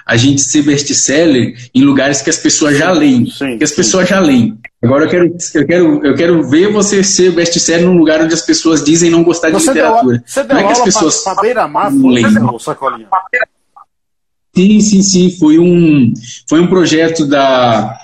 a 0.05 0.15
gente 0.15 0.41
ser 0.41 0.61
best-seller 0.61 1.55
em 1.73 1.81
lugares 1.81 2.21
que 2.21 2.29
as 2.29 2.37
pessoas 2.37 2.77
já 2.77 2.91
leem. 2.91 3.25
Sim, 3.25 3.57
que 3.57 3.63
as 3.63 3.71
pessoas 3.71 4.07
já 4.07 4.19
leem. 4.19 4.57
Agora 4.83 5.05
eu 5.05 5.09
quero, 5.09 5.37
eu 5.55 5.65
quero, 5.65 6.05
eu 6.05 6.15
quero 6.15 6.47
ver 6.47 6.71
você 6.71 7.03
ser 7.03 7.31
best-seller 7.31 7.87
num 7.87 7.97
lugar 7.97 8.21
onde 8.21 8.33
as 8.33 8.43
pessoas 8.43 8.83
dizem 8.83 9.09
não 9.09 9.23
gostar 9.23 9.49
de 9.49 9.53
você 9.53 9.71
literatura. 9.71 10.17
Deu, 10.17 10.23
você 10.27 10.43
deu 10.43 10.55
não 10.55 10.61
é 10.61 10.65
que 10.65 10.71
as 10.73 10.81
pessoas 10.81 11.23
pra, 11.23 11.33
pra 11.33 11.41
beira-mar. 11.41 11.91
Sim, 14.55 14.79
sim, 14.79 15.01
sim. 15.01 15.37
Foi 15.37 15.57
um, 15.57 16.13
foi 16.47 16.61
um 16.61 16.67
projeto 16.67 17.25
da, 17.25 17.97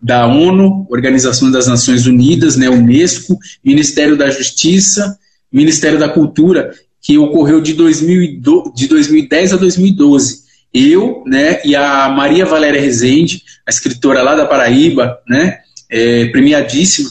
da 0.00 0.26
ONU, 0.26 0.86
Organização 0.90 1.50
das 1.50 1.66
Nações 1.66 2.06
Unidas, 2.06 2.56
né, 2.56 2.68
Unesco, 2.68 3.38
Ministério 3.64 4.16
da 4.16 4.28
Justiça, 4.30 5.18
Ministério 5.50 5.98
da 5.98 6.08
Cultura, 6.08 6.72
que 7.00 7.16
ocorreu 7.16 7.60
de, 7.60 7.72
2000, 7.72 8.40
de 8.74 8.88
2010 8.88 9.54
a 9.54 9.56
2012. 9.56 10.45
Eu, 10.72 11.22
né, 11.26 11.60
e 11.64 11.74
a 11.74 12.08
Maria 12.08 12.44
Valéria 12.44 12.80
Rezende, 12.80 13.42
a 13.66 13.70
escritora 13.70 14.22
lá 14.22 14.34
da 14.34 14.46
Paraíba, 14.46 15.18
né, 15.28 15.58
é, 15.90 16.26
premiadíssima, 16.26 17.08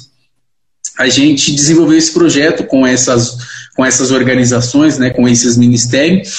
a 0.98 1.10
gente 1.10 1.52
desenvolveu 1.54 1.98
esse 1.98 2.14
projeto 2.14 2.64
com 2.64 2.86
essas, 2.86 3.38
com 3.76 3.86
essas 3.86 4.12
organizações, 4.12 4.98
né, 4.98 5.10
com 5.10 5.28
esses 5.28 5.58
ministérios, 5.58 6.30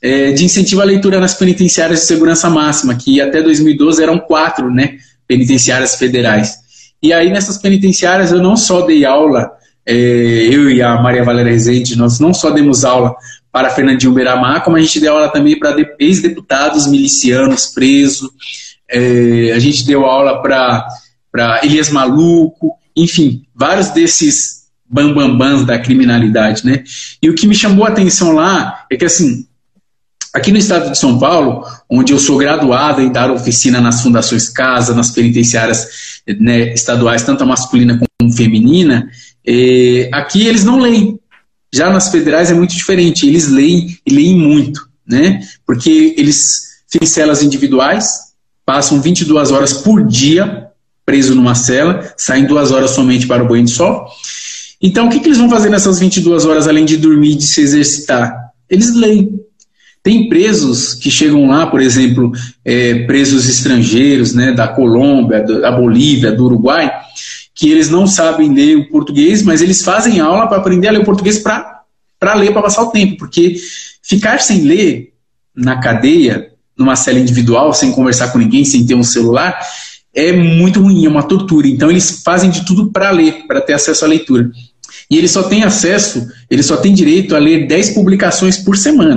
é, 0.00 0.32
de 0.32 0.44
incentivo 0.44 0.80
à 0.80 0.84
leitura 0.84 1.20
nas 1.20 1.34
penitenciárias 1.34 2.00
de 2.00 2.06
segurança 2.06 2.48
máxima, 2.48 2.94
que 2.94 3.20
até 3.20 3.42
2012 3.42 4.02
eram 4.02 4.18
quatro, 4.18 4.70
né, 4.70 4.96
penitenciárias 5.26 5.96
federais. 5.96 6.54
E 7.02 7.12
aí, 7.12 7.30
nessas 7.30 7.58
penitenciárias, 7.58 8.32
eu 8.32 8.40
não 8.40 8.56
só 8.56 8.82
dei 8.82 9.04
aula, 9.04 9.50
é, 9.84 9.94
eu 9.94 10.70
e 10.70 10.82
a 10.82 11.00
Maria 11.00 11.24
Valéria 11.24 11.52
Rezende, 11.52 11.96
nós 11.96 12.18
não 12.18 12.32
só 12.32 12.50
demos 12.50 12.84
aula 12.84 13.14
para 13.56 13.70
Fernandinho 13.70 14.12
Beiramar, 14.12 14.62
como 14.62 14.76
a 14.76 14.80
gente 14.82 15.00
deu 15.00 15.14
aula 15.14 15.30
também 15.30 15.58
para 15.58 15.74
ex-deputados 15.98 16.86
milicianos 16.86 17.68
presos, 17.68 18.28
é, 18.86 19.50
a 19.56 19.58
gente 19.58 19.86
deu 19.86 20.04
aula 20.04 20.42
para 20.42 21.60
Elias 21.62 21.88
Maluco, 21.88 22.76
enfim, 22.94 23.44
vários 23.54 23.88
desses 23.88 24.66
bambambãs 24.84 25.64
da 25.64 25.78
criminalidade, 25.78 26.66
né? 26.66 26.84
E 27.22 27.30
o 27.30 27.34
que 27.34 27.46
me 27.46 27.54
chamou 27.54 27.86
a 27.86 27.88
atenção 27.88 28.32
lá 28.32 28.84
é 28.92 28.96
que, 28.98 29.06
assim, 29.06 29.46
Aqui 30.34 30.52
no 30.52 30.58
estado 30.58 30.90
de 30.90 30.98
São 30.98 31.18
Paulo, 31.18 31.64
onde 31.88 32.12
eu 32.12 32.18
sou 32.18 32.36
graduado 32.36 33.00
em 33.00 33.10
dar 33.10 33.30
oficina 33.30 33.80
nas 33.80 34.02
fundações 34.02 34.50
casa, 34.50 34.94
nas 34.94 35.10
penitenciárias 35.10 35.88
né, 36.38 36.74
estaduais, 36.74 37.22
tanto 37.22 37.42
a 37.42 37.46
masculina 37.46 37.98
como 37.98 38.30
feminina, 38.34 39.08
é, 39.46 40.10
aqui 40.12 40.46
eles 40.46 40.62
não 40.62 40.78
leem. 40.78 41.18
Já 41.76 41.90
nas 41.90 42.08
federais 42.08 42.50
é 42.50 42.54
muito 42.54 42.74
diferente, 42.74 43.26
eles 43.26 43.48
leem 43.48 43.98
e 44.06 44.14
leem 44.14 44.38
muito, 44.38 44.88
né? 45.06 45.40
Porque 45.66 46.14
eles 46.16 46.62
têm 46.90 47.06
celas 47.06 47.42
individuais, 47.42 48.32
passam 48.64 49.00
22 49.00 49.50
horas 49.50 49.72
por 49.74 50.06
dia 50.06 50.66
preso 51.06 51.36
numa 51.36 51.54
cela, 51.54 52.12
saem 52.16 52.46
duas 52.46 52.72
horas 52.72 52.90
somente 52.90 53.28
para 53.28 53.44
o 53.44 53.46
banho 53.46 53.64
de 53.64 53.70
sol. 53.70 54.06
Então, 54.82 55.06
o 55.06 55.10
que, 55.10 55.20
que 55.20 55.28
eles 55.28 55.38
vão 55.38 55.48
fazer 55.48 55.70
nessas 55.70 56.00
22 56.00 56.44
horas, 56.44 56.66
além 56.66 56.84
de 56.84 56.96
dormir 56.96 57.30
e 57.30 57.36
de 57.36 57.46
se 57.46 57.60
exercitar? 57.60 58.34
Eles 58.68 58.92
leem, 58.92 59.40
tem 60.02 60.28
presos 60.28 60.94
que 60.94 61.10
chegam 61.10 61.46
lá, 61.46 61.66
por 61.66 61.80
exemplo, 61.80 62.32
é, 62.64 63.04
presos 63.06 63.48
estrangeiros, 63.48 64.34
né, 64.34 64.52
da 64.52 64.66
Colômbia, 64.66 65.42
da 65.42 65.70
Bolívia, 65.70 66.32
do 66.32 66.44
Uruguai, 66.44 66.90
que 67.56 67.70
eles 67.70 67.88
não 67.88 68.06
sabem 68.06 68.52
ler 68.52 68.76
o 68.76 68.88
português, 68.90 69.42
mas 69.42 69.62
eles 69.62 69.82
fazem 69.82 70.20
aula 70.20 70.46
para 70.46 70.58
aprender 70.58 70.88
a 70.88 70.90
ler 70.92 71.00
o 71.00 71.04
português 71.04 71.38
para 71.38 72.34
ler, 72.34 72.52
para 72.52 72.62
passar 72.62 72.82
o 72.82 72.90
tempo, 72.90 73.16
porque 73.16 73.56
ficar 74.02 74.40
sem 74.40 74.60
ler 74.60 75.14
na 75.56 75.80
cadeia, 75.80 76.50
numa 76.78 76.94
cela 76.94 77.18
individual, 77.18 77.72
sem 77.72 77.90
conversar 77.92 78.28
com 78.28 78.38
ninguém, 78.38 78.62
sem 78.62 78.84
ter 78.84 78.94
um 78.94 79.02
celular, 79.02 79.58
é 80.14 80.32
muito 80.32 80.82
ruim, 80.82 81.06
é 81.06 81.08
uma 81.08 81.22
tortura. 81.22 81.66
Então 81.66 81.90
eles 81.90 82.22
fazem 82.22 82.50
de 82.50 82.66
tudo 82.66 82.92
para 82.92 83.10
ler, 83.10 83.46
para 83.46 83.62
ter 83.62 83.72
acesso 83.72 84.04
à 84.04 84.08
leitura. 84.08 84.50
E 85.10 85.16
eles 85.16 85.30
só 85.30 85.42
têm 85.44 85.64
acesso, 85.64 86.28
eles 86.50 86.66
só 86.66 86.76
têm 86.76 86.92
direito 86.92 87.34
a 87.34 87.38
ler 87.38 87.66
10 87.66 87.90
publicações 87.90 88.58
por 88.58 88.76
semana. 88.76 89.16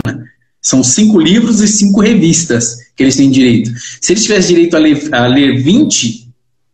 São 0.61 0.81
cinco 0.81 1.19
livros 1.19 1.59
e 1.59 1.67
cinco 1.67 1.99
revistas 1.99 2.77
que 2.95 3.03
eles 3.03 3.17
têm 3.17 3.29
direito. 3.29 3.71
Se 4.01 4.13
eles 4.13 4.23
tivessem 4.23 4.55
direito 4.55 4.75
a 4.75 4.79
ler, 4.79 5.09
a 5.13 5.27
ler 5.27 5.61
20 5.61 6.29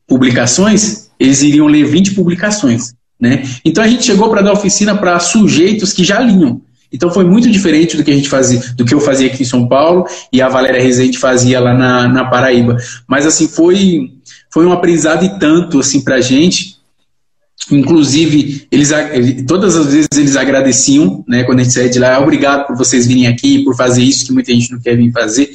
publicações, 0.08 1.05
eles 1.20 1.42
iriam 1.42 1.68
ler 1.68 1.86
20 1.86 2.12
publicações. 2.14 2.94
Né? 3.20 3.44
Então 3.64 3.84
a 3.84 3.88
gente 3.88 4.04
chegou 4.04 4.30
para 4.30 4.42
dar 4.42 4.54
oficina 4.54 4.96
para 4.96 5.20
sujeitos 5.20 5.94
que 5.94 6.04
já 6.04 6.20
liam. 6.20 6.62
Então 6.92 7.10
foi 7.12 7.26
muito 7.26 7.50
diferente 7.50 7.98
do 7.98 8.04
que 8.04 8.12
a 8.12 8.16
gente 8.16 8.30
fazia, 8.30 8.62
do 8.76 8.86
que 8.86 8.94
eu 8.94 9.02
fazia 9.02 9.28
aqui 9.28 9.44
em 9.44 9.46
São 9.46 9.68
Paulo 9.68 10.06
e 10.32 10.42
a 10.42 10.48
Valéria 10.48 10.82
Rezende 10.82 11.18
fazia 11.18 11.60
lá 11.60 11.74
na, 11.74 12.08
na 12.08 12.26
Paraíba. 12.26 12.78
Mas 13.08 13.26
assim 13.26 13.48
foi 13.48 14.12
foi 14.52 14.66
um 14.66 14.72
aprendizado 14.72 15.26
e 15.26 15.40
tanto 15.40 15.80
assim 15.80 16.02
para 16.02 16.16
a 16.16 16.22
gente 16.22 16.76
Inclusive, 17.72 18.68
eles, 18.72 18.92
todas 19.48 19.76
as 19.76 19.88
vezes 19.88 20.10
eles 20.16 20.36
agradeciam, 20.36 21.24
né, 21.28 21.44
quando 21.44 21.60
a 21.60 21.64
gente 21.64 21.74
saía 21.74 21.90
de 21.90 21.98
lá, 21.98 22.20
obrigado 22.20 22.68
por 22.68 22.76
vocês 22.76 23.08
virem 23.08 23.28
aqui, 23.28 23.64
por 23.64 23.76
fazer 23.76 24.04
isso 24.04 24.26
que 24.26 24.32
muita 24.32 24.52
gente 24.54 24.72
não 24.72 24.80
quer 24.80 24.96
vir 24.96 25.12
fazer. 25.12 25.50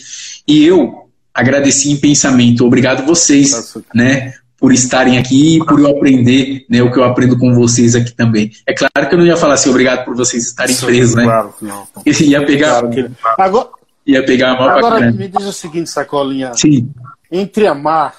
E 0.47 0.65
eu 0.65 1.09
agradeci 1.33 1.91
em 1.91 1.97
pensamento, 1.97 2.67
obrigado 2.67 3.07
vocês, 3.07 3.53
Nossa. 3.53 3.85
né, 3.95 4.35
por 4.61 4.73
estarem 4.73 5.17
aqui 5.17 5.57
e 5.57 5.65
por 5.65 5.81
eu 5.81 5.89
aprender, 5.89 6.67
né, 6.69 6.83
o 6.83 6.93
que 6.93 6.99
eu 6.99 7.05
aprendo 7.05 7.39
com 7.39 7.55
vocês 7.55 7.95
aqui 7.95 8.13
também. 8.13 8.51
É 8.67 8.75
claro 8.75 9.09
que 9.09 9.15
eu 9.15 9.19
não 9.19 9.27
ia 9.27 9.37
falar 9.37 9.55
assim, 9.55 9.71
obrigado 9.71 10.05
por 10.05 10.15
vocês 10.15 10.47
estarem 10.47 10.75
Sim, 10.75 10.87
presos, 10.87 11.15
né? 11.15 11.25
Claro, 11.25 11.55
não. 11.63 11.89
ia 12.07 12.45
pegar, 12.45 12.81
claro 12.81 12.91
que... 12.91 13.11
agora, 13.39 13.69
ia 14.07 14.25
pegar 14.25 14.55
uma 14.55 14.71
Agora 14.73 15.11
me 15.11 15.29
diz 15.29 15.47
o 15.47 15.53
seguinte, 15.53 15.89
Sacolinha. 15.89 16.53
Sim. 16.55 16.91
Entre 17.33 17.67
amar 17.67 18.15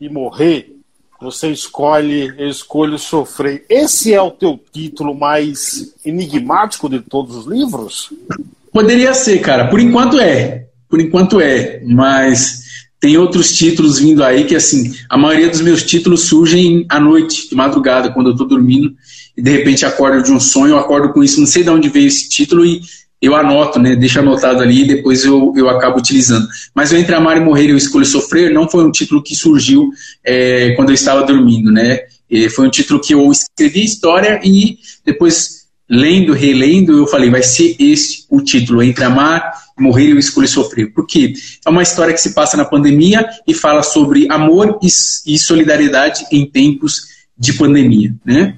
e 0.00 0.08
morrer, 0.08 0.74
você 1.20 1.48
escolhe, 1.48 2.32
eu 2.38 2.48
escolho 2.48 2.98
sofrer. 2.98 3.66
Esse 3.68 4.14
é 4.14 4.22
o 4.22 4.30
teu 4.30 4.58
título 4.72 5.14
mais 5.14 5.94
enigmático 6.02 6.88
de 6.88 7.00
todos 7.00 7.36
os 7.36 7.46
livros? 7.46 8.10
Poderia 8.72 9.12
ser, 9.12 9.38
cara. 9.40 9.68
Por 9.68 9.78
enquanto 9.78 10.18
é. 10.18 10.68
Por 10.88 10.98
enquanto 11.00 11.40
é. 11.40 11.82
Mas 11.84 12.59
tem 13.00 13.16
outros 13.16 13.56
títulos 13.56 13.98
vindo 13.98 14.22
aí 14.22 14.44
que, 14.44 14.54
assim, 14.54 14.94
a 15.08 15.16
maioria 15.16 15.48
dos 15.48 15.62
meus 15.62 15.82
títulos 15.82 16.22
surgem 16.22 16.84
à 16.88 17.00
noite, 17.00 17.48
de 17.48 17.54
madrugada, 17.54 18.12
quando 18.12 18.30
eu 18.30 18.36
tô 18.36 18.44
dormindo, 18.44 18.94
e 19.36 19.42
de 19.42 19.50
repente 19.50 19.86
acordo 19.86 20.22
de 20.22 20.30
um 20.30 20.38
sonho, 20.38 20.76
acordo 20.76 21.12
com 21.12 21.24
isso, 21.24 21.40
não 21.40 21.46
sei 21.46 21.62
de 21.62 21.70
onde 21.70 21.88
veio 21.88 22.06
esse 22.06 22.28
título, 22.28 22.64
e 22.64 22.82
eu 23.22 23.34
anoto, 23.34 23.78
né? 23.78 23.94
Deixo 23.96 24.18
anotado 24.18 24.62
ali 24.62 24.82
e 24.82 24.86
depois 24.86 25.24
eu, 25.24 25.52
eu 25.56 25.68
acabo 25.68 25.98
utilizando. 25.98 26.46
Mas 26.74 26.90
o 26.90 26.96
Entre 26.96 27.14
Amar 27.14 27.36
e 27.36 27.40
Morrer 27.40 27.70
Eu 27.70 27.76
Escolho 27.76 28.06
Sofrer 28.06 28.52
não 28.52 28.68
foi 28.68 28.84
um 28.84 28.90
título 28.90 29.22
que 29.22 29.34
surgiu 29.34 29.90
é, 30.24 30.70
quando 30.70 30.88
eu 30.88 30.94
estava 30.94 31.22
dormindo, 31.22 31.70
né? 31.70 32.00
E 32.30 32.48
foi 32.48 32.66
um 32.66 32.70
título 32.70 33.00
que 33.00 33.12
eu 33.12 33.30
escrevi 33.30 33.80
a 33.80 33.84
história 33.84 34.40
e 34.42 34.78
depois 35.04 35.60
lendo, 35.88 36.32
relendo, 36.32 36.96
eu 36.96 37.06
falei, 37.06 37.28
vai 37.28 37.42
ser 37.42 37.74
esse 37.78 38.24
o 38.30 38.40
título, 38.40 38.82
Entre 38.82 39.04
Amar, 39.04 39.52
Morrer 39.80 40.14
e 40.14 40.18
Escolher 40.18 40.48
Sofrer. 40.48 40.92
Por 40.92 41.06
quê? 41.06 41.32
É 41.64 41.70
uma 41.70 41.82
história 41.82 42.12
que 42.12 42.20
se 42.20 42.34
passa 42.34 42.56
na 42.56 42.64
pandemia 42.64 43.28
e 43.46 43.54
fala 43.54 43.82
sobre 43.82 44.26
amor 44.30 44.78
e, 44.82 45.38
solidariedade 45.38 46.26
em 46.30 46.48
tempos 46.48 47.08
de 47.36 47.52
pandemia, 47.54 48.14
né? 48.24 48.56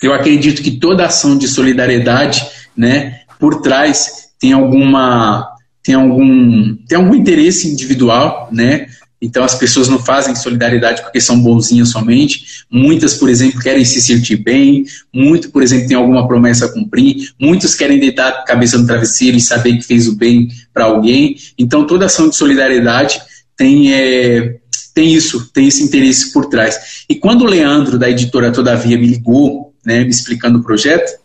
Eu 0.00 0.14
acredito 0.14 0.62
que 0.62 0.72
toda 0.72 1.06
ação 1.06 1.36
de 1.36 1.48
solidariedade, 1.48 2.46
né, 2.76 3.20
por 3.40 3.60
trás 3.60 4.28
tem 4.38 4.52
alguma 4.52 5.56
tem 5.82 5.94
algum 5.94 6.76
tem 6.86 6.98
algum 6.98 7.14
interesse 7.14 7.68
individual, 7.68 8.48
né? 8.52 8.86
Então 9.20 9.42
as 9.42 9.54
pessoas 9.54 9.88
não 9.88 9.98
fazem 9.98 10.34
solidariedade 10.34 11.02
porque 11.02 11.20
são 11.20 11.40
bonzinhas 11.40 11.90
somente. 11.90 12.64
Muitas, 12.70 13.14
por 13.14 13.28
exemplo, 13.28 13.60
querem 13.60 13.84
se 13.84 14.00
sentir 14.00 14.36
bem. 14.36 14.84
Muito, 15.12 15.50
por 15.50 15.62
exemplo, 15.62 15.88
tem 15.88 15.96
alguma 15.96 16.26
promessa 16.26 16.66
a 16.66 16.72
cumprir. 16.72 17.32
Muitos 17.38 17.74
querem 17.74 17.98
deitar 17.98 18.28
a 18.28 18.44
cabeça 18.44 18.78
no 18.78 18.86
travesseiro 18.86 19.36
e 19.36 19.40
saber 19.40 19.76
que 19.76 19.82
fez 19.82 20.06
o 20.06 20.16
bem 20.16 20.48
para 20.72 20.84
alguém. 20.84 21.36
Então 21.58 21.86
toda 21.86 22.06
ação 22.06 22.28
de 22.28 22.36
solidariedade 22.36 23.20
tem 23.56 23.92
é, 23.92 24.56
tem 24.94 25.12
isso, 25.14 25.48
tem 25.52 25.68
esse 25.68 25.82
interesse 25.82 26.32
por 26.32 26.46
trás. 26.46 27.04
E 27.08 27.14
quando 27.14 27.42
o 27.42 27.46
Leandro 27.46 27.98
da 27.98 28.10
editora 28.10 28.50
Todavia 28.50 28.98
me 28.98 29.06
ligou, 29.06 29.72
né, 29.84 30.02
me 30.02 30.10
explicando 30.10 30.58
o 30.58 30.62
projeto 30.62 31.18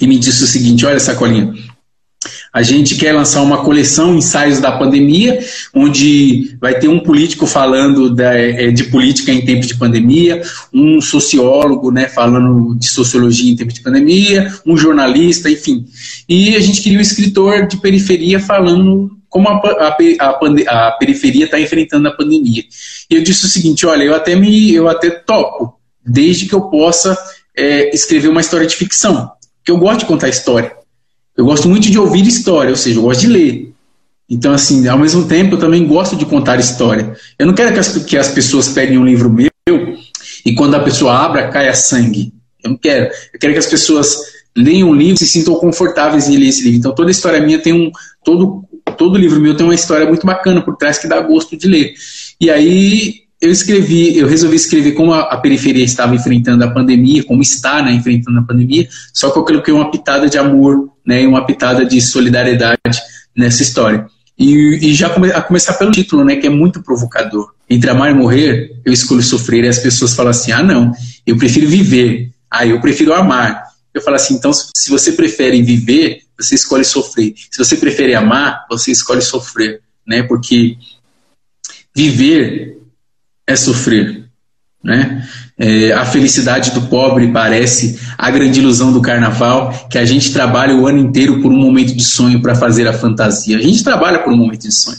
e 0.00 0.06
me 0.06 0.18
disse 0.18 0.42
o 0.42 0.46
seguinte: 0.46 0.84
olha, 0.84 0.98
Sacolinha, 0.98 1.54
a 2.52 2.62
gente 2.62 2.96
quer 2.96 3.12
lançar 3.12 3.42
uma 3.42 3.64
coleção 3.64 4.16
ensaios 4.16 4.58
da 4.58 4.72
pandemia, 4.72 5.38
onde 5.72 6.56
vai 6.60 6.78
ter 6.78 6.88
um 6.88 7.00
político 7.00 7.46
falando 7.46 8.20
é, 8.20 8.70
de 8.70 8.84
política 8.84 9.32
em 9.32 9.44
tempos 9.44 9.68
de 9.68 9.76
pandemia, 9.76 10.42
um 10.72 11.00
sociólogo 11.00 11.90
né, 11.92 12.08
falando 12.08 12.74
de 12.76 12.88
sociologia 12.88 13.50
em 13.50 13.56
tempos 13.56 13.74
de 13.74 13.82
pandemia, 13.82 14.52
um 14.66 14.76
jornalista, 14.76 15.48
enfim. 15.48 15.86
E 16.28 16.56
a 16.56 16.60
gente 16.60 16.80
queria 16.82 16.98
um 16.98 17.02
escritor 17.02 17.66
de 17.68 17.76
periferia 17.76 18.40
falando 18.40 19.10
como 19.28 19.48
a, 19.48 19.52
a, 19.52 19.96
a, 20.18 20.88
a 20.88 20.92
periferia 20.92 21.44
está 21.44 21.60
enfrentando 21.60 22.08
a 22.08 22.16
pandemia. 22.16 22.64
E 23.08 23.14
eu 23.14 23.22
disse 23.22 23.46
o 23.46 23.48
seguinte: 23.48 23.86
olha, 23.86 24.02
eu 24.02 24.14
até 24.14 24.34
me, 24.34 24.74
eu 24.74 24.88
até 24.88 25.08
topo, 25.08 25.78
desde 26.04 26.46
que 26.46 26.54
eu 26.54 26.62
possa 26.62 27.16
é, 27.56 27.94
escrever 27.94 28.28
uma 28.28 28.40
história 28.40 28.66
de 28.66 28.74
ficção, 28.74 29.30
que 29.64 29.70
eu 29.70 29.78
gosto 29.78 30.00
de 30.00 30.06
contar 30.06 30.28
história. 30.28 30.79
Eu 31.40 31.46
gosto 31.46 31.70
muito 31.70 31.90
de 31.90 31.98
ouvir 31.98 32.26
história, 32.26 32.68
ou 32.68 32.76
seja, 32.76 32.98
eu 32.98 33.02
gosto 33.02 33.20
de 33.20 33.28
ler. 33.28 33.72
Então, 34.28 34.52
assim, 34.52 34.86
ao 34.86 34.98
mesmo 34.98 35.26
tempo, 35.26 35.54
eu 35.54 35.58
também 35.58 35.86
gosto 35.86 36.14
de 36.14 36.26
contar 36.26 36.60
história. 36.60 37.16
Eu 37.38 37.46
não 37.46 37.54
quero 37.54 37.72
que 37.72 37.78
as, 37.78 37.96
que 38.04 38.18
as 38.18 38.28
pessoas 38.28 38.68
peguem 38.68 38.98
um 38.98 39.06
livro 39.06 39.30
meu 39.30 39.48
e 40.44 40.54
quando 40.54 40.74
a 40.74 40.80
pessoa 40.80 41.14
abra, 41.16 41.48
caia 41.48 41.72
sangue. 41.72 42.34
Eu 42.62 42.72
não 42.72 42.76
quero. 42.76 43.06
Eu 43.32 43.40
quero 43.40 43.54
que 43.54 43.58
as 43.58 43.66
pessoas 43.66 44.18
leiam 44.54 44.90
um 44.90 44.94
livro 44.94 45.14
e 45.14 45.26
se 45.26 45.28
sintam 45.28 45.54
confortáveis 45.54 46.28
em 46.28 46.36
ler 46.36 46.48
esse 46.48 46.62
livro. 46.62 46.78
Então, 46.78 46.94
toda 46.94 47.10
história 47.10 47.40
minha 47.40 47.58
tem 47.58 47.72
um. 47.72 47.90
Todo, 48.22 48.62
todo 48.98 49.16
livro 49.16 49.40
meu 49.40 49.56
tem 49.56 49.64
uma 49.64 49.74
história 49.74 50.06
muito 50.06 50.26
bacana 50.26 50.60
por 50.60 50.76
trás 50.76 50.98
que 50.98 51.08
dá 51.08 51.22
gosto 51.22 51.56
de 51.56 51.66
ler. 51.66 51.94
E 52.38 52.50
aí, 52.50 53.14
eu 53.40 53.50
escrevi, 53.50 54.18
eu 54.18 54.28
resolvi 54.28 54.56
escrever 54.56 54.92
como 54.92 55.14
a, 55.14 55.20
a, 55.20 55.38
periferia 55.38 55.84
estava 55.84 56.14
enfrentando 56.14 56.62
a 56.62 56.70
pandemia, 56.70 57.24
como 57.24 57.40
está 57.40 57.82
né, 57.82 57.92
enfrentando 57.92 58.38
a 58.38 58.42
pandemia, 58.42 58.86
só 59.14 59.30
que 59.30 59.38
eu 59.38 59.44
coloquei 59.44 59.72
uma 59.72 59.90
pitada 59.90 60.28
de 60.28 60.36
amor 60.36 60.90
né, 61.10 61.22
e 61.22 61.26
uma 61.26 61.44
pitada 61.44 61.84
de 61.84 62.00
solidariedade 62.00 63.00
nessa 63.36 63.64
história. 63.64 64.06
E, 64.38 64.78
e 64.80 64.94
já 64.94 65.10
come, 65.10 65.32
a 65.32 65.42
começar 65.42 65.74
pelo 65.74 65.90
título, 65.90 66.24
né, 66.24 66.36
que 66.36 66.46
é 66.46 66.50
muito 66.50 66.80
provocador. 66.82 67.52
Entre 67.68 67.90
amar 67.90 68.12
e 68.12 68.14
morrer, 68.14 68.80
eu 68.84 68.92
escolho 68.92 69.20
sofrer. 69.20 69.64
E 69.64 69.68
as 69.68 69.80
pessoas 69.80 70.14
falam 70.14 70.30
assim: 70.30 70.52
ah, 70.52 70.62
não, 70.62 70.92
eu 71.26 71.36
prefiro 71.36 71.68
viver. 71.68 72.30
Ah, 72.48 72.64
eu 72.64 72.80
prefiro 72.80 73.12
amar. 73.12 73.64
Eu 73.92 74.00
falo 74.00 74.16
assim: 74.16 74.34
então, 74.34 74.52
se 74.52 74.88
você 74.88 75.12
prefere 75.12 75.60
viver, 75.62 76.22
você 76.38 76.54
escolhe 76.54 76.84
sofrer. 76.84 77.34
Se 77.50 77.58
você 77.58 77.76
prefere 77.76 78.14
amar, 78.14 78.66
você 78.70 78.92
escolhe 78.92 79.20
sofrer. 79.20 79.82
Né? 80.06 80.22
Porque 80.22 80.76
viver 81.94 82.78
é 83.46 83.56
sofrer. 83.56 84.26
Né? 84.82 85.28
É, 85.62 85.92
a 85.92 86.06
felicidade 86.06 86.70
do 86.70 86.80
pobre 86.86 87.30
parece 87.30 88.00
a 88.16 88.30
grande 88.30 88.60
ilusão 88.60 88.90
do 88.94 89.02
carnaval, 89.02 89.86
que 89.90 89.98
a 89.98 90.06
gente 90.06 90.32
trabalha 90.32 90.74
o 90.74 90.86
ano 90.86 90.98
inteiro 90.98 91.42
por 91.42 91.52
um 91.52 91.58
momento 91.58 91.94
de 91.94 92.02
sonho 92.02 92.40
para 92.40 92.54
fazer 92.54 92.88
a 92.88 92.94
fantasia. 92.94 93.58
A 93.58 93.60
gente 93.60 93.84
trabalha 93.84 94.20
por 94.20 94.32
um 94.32 94.38
momento 94.38 94.62
de 94.62 94.72
sonho. 94.72 94.96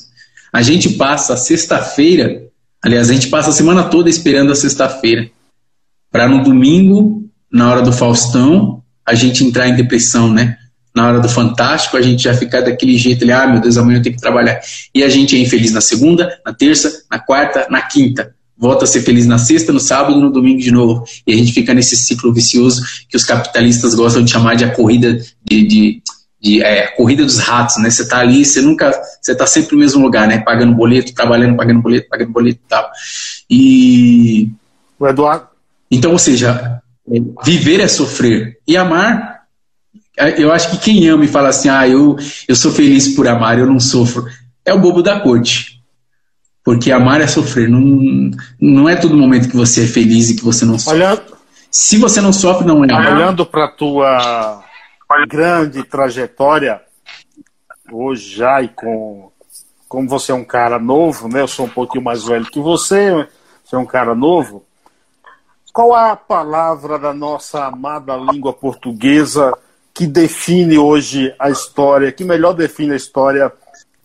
A 0.54 0.62
gente 0.62 0.90
passa 0.92 1.34
a 1.34 1.38
sexta-feira, 1.38 2.44
aliás, 2.80 3.10
a 3.10 3.14
gente 3.14 3.28
passa 3.30 3.50
a 3.50 3.54
semana 3.54 3.86
toda 3.86 4.08
esperando 4.08 4.52
a 4.52 4.56
sexta-feira, 4.56 5.32
para 6.12 6.28
no 6.28 6.44
domingo, 6.44 7.28
na 7.52 7.72
hora 7.72 7.82
do 7.82 7.92
Faustão, 7.92 8.84
a 9.04 9.16
gente 9.16 9.44
entrar 9.44 9.68
em 9.68 9.76
depressão, 9.76 10.32
né? 10.32 10.58
Na 10.94 11.08
hora 11.08 11.20
do 11.20 11.28
Fantástico, 11.28 11.98
a 11.98 12.02
gente 12.04 12.22
já 12.22 12.36
ficar 12.36 12.62
daquele 12.62 13.00
jeito 13.00 13.24
ali, 13.24 13.32
ah, 13.32 13.48
meu 13.48 13.62
Deus, 13.62 13.78
amanhã 13.78 13.98
eu 13.98 14.04
tenho 14.04 14.14
que 14.14 14.22
trabalhar. 14.22 14.60
E 14.94 15.04
a 15.04 15.10
gente 15.10 15.36
é 15.36 15.40
infeliz 15.40 15.72
na 15.72 15.82
segunda, 15.82 16.38
na 16.46 16.54
terça, 16.54 17.02
na 17.10 17.18
quarta, 17.18 17.66
na 17.68 17.82
quinta 17.82 18.36
volta 18.62 18.84
a 18.84 18.88
ser 18.88 19.02
feliz 19.02 19.26
na 19.26 19.40
sexta, 19.40 19.74
no 19.74 19.80
sábado 19.80 20.20
e 20.20 20.22
no 20.22 20.32
domingo 20.32 20.62
de 20.62 20.70
novo. 20.70 21.04
E 21.26 21.34
a 21.34 21.36
gente 21.36 21.52
fica 21.52 21.74
nesse 21.74 21.98
ciclo 21.98 22.32
vicioso 22.32 22.84
que 23.10 23.18
os 23.18 23.26
capitalistas 23.26 23.96
gostam 23.96 24.24
de 24.24 24.30
chamar 24.30 24.56
de 24.56 24.64
a 24.64 24.70
corrida 24.70 25.20
de, 25.44 25.68
de, 25.68 26.04
de 26.40 26.62
é, 26.62 26.88
corrida 26.96 27.26
dos 27.26 27.40
ratos, 27.40 27.78
né? 27.78 27.90
Você 27.90 28.04
está 28.04 28.20
ali, 28.20 28.46
você 28.46 28.62
nunca, 28.62 28.92
você 29.20 29.32
está 29.32 29.48
sempre 29.48 29.76
no 29.76 29.82
mesmo 29.82 30.04
lugar, 30.04 30.28
né? 30.28 30.38
Pagando 30.38 30.76
boleto, 30.76 31.12
trabalhando, 31.16 31.58
pagando 31.58 31.82
boleto, 31.82 32.08
pagando 32.08 32.32
boleto 32.32 32.60
e 32.64 32.70
tal. 32.70 32.92
E 33.50 34.50
o 35.00 35.08
Eduardo. 35.08 35.48
Então, 35.90 36.12
ou 36.12 36.20
seja, 36.20 36.80
viver 37.44 37.80
é 37.80 37.88
sofrer 37.88 38.60
e 38.68 38.78
amar. 38.78 39.42
Eu 40.38 40.52
acho 40.52 40.70
que 40.70 40.78
quem 40.78 41.08
ama 41.10 41.26
e 41.26 41.28
fala 41.28 41.50
assim, 41.50 41.68
ah, 41.68 41.88
eu, 41.88 42.16
eu 42.48 42.56
sou 42.56 42.72
feliz 42.72 43.08
por 43.16 43.28
amar, 43.28 43.58
eu 43.58 43.66
não 43.66 43.80
sofro, 43.80 44.28
é 44.64 44.72
o 44.72 44.80
bobo 44.80 45.02
da 45.02 45.20
corte. 45.20 45.81
Porque 46.64 46.92
amar 46.92 47.22
é 47.22 47.28
sofrer. 47.28 47.70
Não, 47.70 48.32
não 48.60 48.88
é 48.88 48.96
todo 48.96 49.18
momento 49.18 49.50
que 49.50 49.56
você 49.56 49.84
é 49.84 49.88
feliz 49.88 50.30
e 50.30 50.36
que 50.36 50.44
você 50.44 50.64
não 50.66 50.78
sofre. 50.78 51.00
Olhando, 51.00 51.24
Se 51.70 51.98
você 51.98 52.22
não 52.22 52.32
sofre, 52.32 52.66
não 52.66 52.86
é 52.86 52.92
amar. 52.92 53.16
Olhando 53.16 53.46
para 53.46 53.66
a 53.66 53.72
tua 53.72 54.64
grande 55.28 55.84
trajetória, 55.84 56.82
hoje 57.92 58.36
já 58.36 58.62
e 58.62 58.70
com. 58.70 59.32
Como 59.90 60.08
você 60.08 60.32
é 60.32 60.36
um 60.36 60.46
cara 60.46 60.80
novo, 60.80 61.28
né? 61.28 61.42
Eu 61.42 61.48
sou 61.50 61.66
um 61.66 61.70
pouquinho 61.70 62.04
mais 62.04 62.24
velho 62.24 62.46
que 62.46 62.62
você, 62.62 63.28
você 63.62 63.76
é 63.76 63.80
um 63.80 63.86
cara 63.86 64.16
novo. 64.16 64.64
Qual 65.74 65.98
é 65.98 66.12
a 66.12 66.16
palavra 66.16 66.98
da 66.98 67.14
nossa 67.14 67.66
amada 67.66 68.16
língua 68.16 68.54
portuguesa 68.54 69.54
que 69.94 70.08
define 70.08 70.78
hoje 70.78 71.34
a 71.38 71.50
história, 71.50 72.12
que 72.12 72.24
melhor 72.24 72.54
define 72.54 72.94
a 72.94 72.96
história 72.96 73.52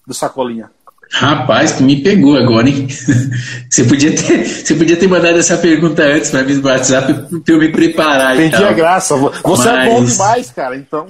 do 0.05 0.13
Sacolinha? 0.13 0.71
Rapaz, 1.13 1.73
tu 1.73 1.85
me 1.85 2.03
pegou 2.03 2.37
agora, 2.37 2.69
hein? 2.69 2.87
Você 3.71 3.85
podia 3.85 4.15
ter, 4.15 4.45
você 4.45 4.75
podia 4.75 4.97
ter 4.97 5.07
mandado 5.09 5.39
essa 5.39 5.57
pergunta 5.57 6.03
antes 6.03 6.31
para 6.31 6.43
mim 6.43 6.55
no 6.55 6.67
WhatsApp 6.67 7.13
para 7.13 7.55
eu 7.55 7.59
me 7.59 7.69
preparar. 7.69 8.37
Entendi 8.37 8.63
a 8.65 8.73
graça. 8.73 9.15
Você 9.17 9.69
Mas... 9.69 9.87
é 9.87 9.91
bom 9.91 10.05
demais, 10.05 10.51
cara. 10.51 10.77
Então. 10.77 11.07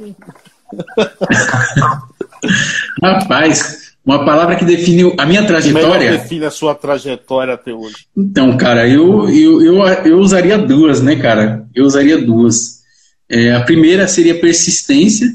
Rapaz, 3.02 3.92
uma 4.04 4.24
palavra 4.24 4.56
que 4.56 4.64
define 4.64 5.14
a 5.18 5.26
minha 5.26 5.46
trajetória. 5.46 6.12
Que 6.12 6.18
define 6.18 6.44
a 6.46 6.50
sua 6.50 6.74
trajetória 6.74 7.54
até 7.54 7.72
hoje. 7.72 8.06
Então, 8.16 8.56
cara, 8.56 8.88
eu, 8.88 9.28
eu, 9.28 9.62
eu, 9.62 9.82
eu 10.04 10.18
usaria 10.18 10.58
duas, 10.58 11.00
né, 11.02 11.16
cara? 11.16 11.66
Eu 11.74 11.84
usaria 11.84 12.18
duas. 12.18 12.82
É, 13.28 13.52
a 13.52 13.60
primeira 13.60 14.06
seria 14.06 14.38
persistência 14.38 15.28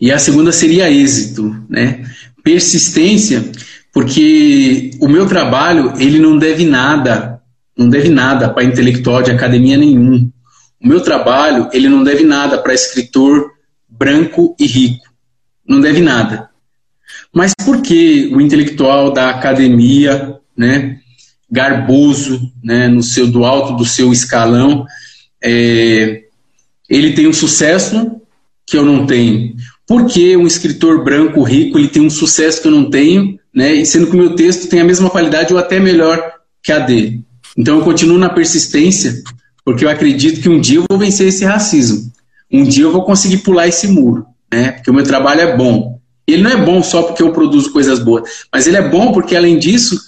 e 0.00 0.10
a 0.10 0.18
segunda 0.18 0.52
seria 0.52 0.90
êxito, 0.90 1.54
né? 1.68 2.04
Persistência 2.42 3.44
porque 3.94 4.90
o 5.00 5.06
meu 5.06 5.24
trabalho 5.28 5.94
ele 5.98 6.18
não 6.18 6.36
deve 6.36 6.66
nada, 6.66 7.40
não 7.78 7.88
deve 7.88 8.08
nada 8.08 8.52
para 8.52 8.64
intelectual 8.64 9.22
de 9.22 9.30
academia 9.30 9.78
nenhum. 9.78 10.28
O 10.82 10.88
meu 10.88 11.00
trabalho 11.00 11.70
ele 11.72 11.88
não 11.88 12.02
deve 12.02 12.24
nada 12.24 12.58
para 12.58 12.74
escritor 12.74 13.52
branco 13.88 14.56
e 14.58 14.66
rico, 14.66 15.06
não 15.64 15.80
deve 15.80 16.00
nada. 16.00 16.50
Mas 17.32 17.52
por 17.64 17.82
que 17.82 18.32
o 18.34 18.40
intelectual 18.40 19.12
da 19.12 19.30
academia, 19.30 20.40
né, 20.56 20.98
garboso, 21.48 22.52
né, 22.64 22.88
no 22.88 23.02
seu 23.02 23.28
do 23.28 23.44
alto 23.44 23.76
do 23.76 23.84
seu 23.84 24.12
escalão, 24.12 24.84
é, 25.40 26.24
ele 26.90 27.12
tem 27.12 27.28
um 27.28 27.32
sucesso 27.32 28.20
que 28.66 28.76
eu 28.76 28.84
não 28.84 29.06
tenho? 29.06 29.54
Por 29.86 30.06
que 30.06 30.36
um 30.36 30.48
escritor 30.48 31.04
branco 31.04 31.44
rico 31.44 31.78
ele 31.78 31.88
tem 31.88 32.02
um 32.02 32.10
sucesso 32.10 32.60
que 32.60 32.66
eu 32.66 32.72
não 32.72 32.90
tenho? 32.90 33.38
Né? 33.54 33.84
sendo 33.84 34.06
que 34.06 34.14
o 34.14 34.18
meu 34.18 34.34
texto 34.34 34.68
tem 34.68 34.80
a 34.80 34.84
mesma 34.84 35.08
qualidade 35.08 35.52
ou 35.52 35.58
até 35.58 35.78
melhor 35.78 36.20
que 36.62 36.72
a 36.72 36.78
dele. 36.78 37.22
Então 37.56 37.78
eu 37.78 37.84
continuo 37.84 38.18
na 38.18 38.28
persistência, 38.28 39.22
porque 39.64 39.84
eu 39.84 39.88
acredito 39.88 40.40
que 40.40 40.48
um 40.48 40.60
dia 40.60 40.78
eu 40.78 40.84
vou 40.88 40.98
vencer 40.98 41.28
esse 41.28 41.44
racismo. 41.44 42.12
Um 42.50 42.64
dia 42.64 42.84
eu 42.84 42.92
vou 42.92 43.04
conseguir 43.04 43.38
pular 43.38 43.68
esse 43.68 43.86
muro, 43.88 44.26
né? 44.52 44.72
Porque 44.72 44.90
o 44.90 44.94
meu 44.94 45.04
trabalho 45.04 45.40
é 45.40 45.56
bom. 45.56 46.00
Ele 46.26 46.42
não 46.42 46.50
é 46.50 46.56
bom 46.56 46.82
só 46.82 47.02
porque 47.02 47.22
eu 47.22 47.32
produzo 47.32 47.70
coisas 47.70 47.98
boas, 47.98 48.28
mas 48.52 48.66
ele 48.66 48.76
é 48.76 48.88
bom 48.88 49.12
porque 49.12 49.36
além 49.36 49.58
disso 49.58 50.00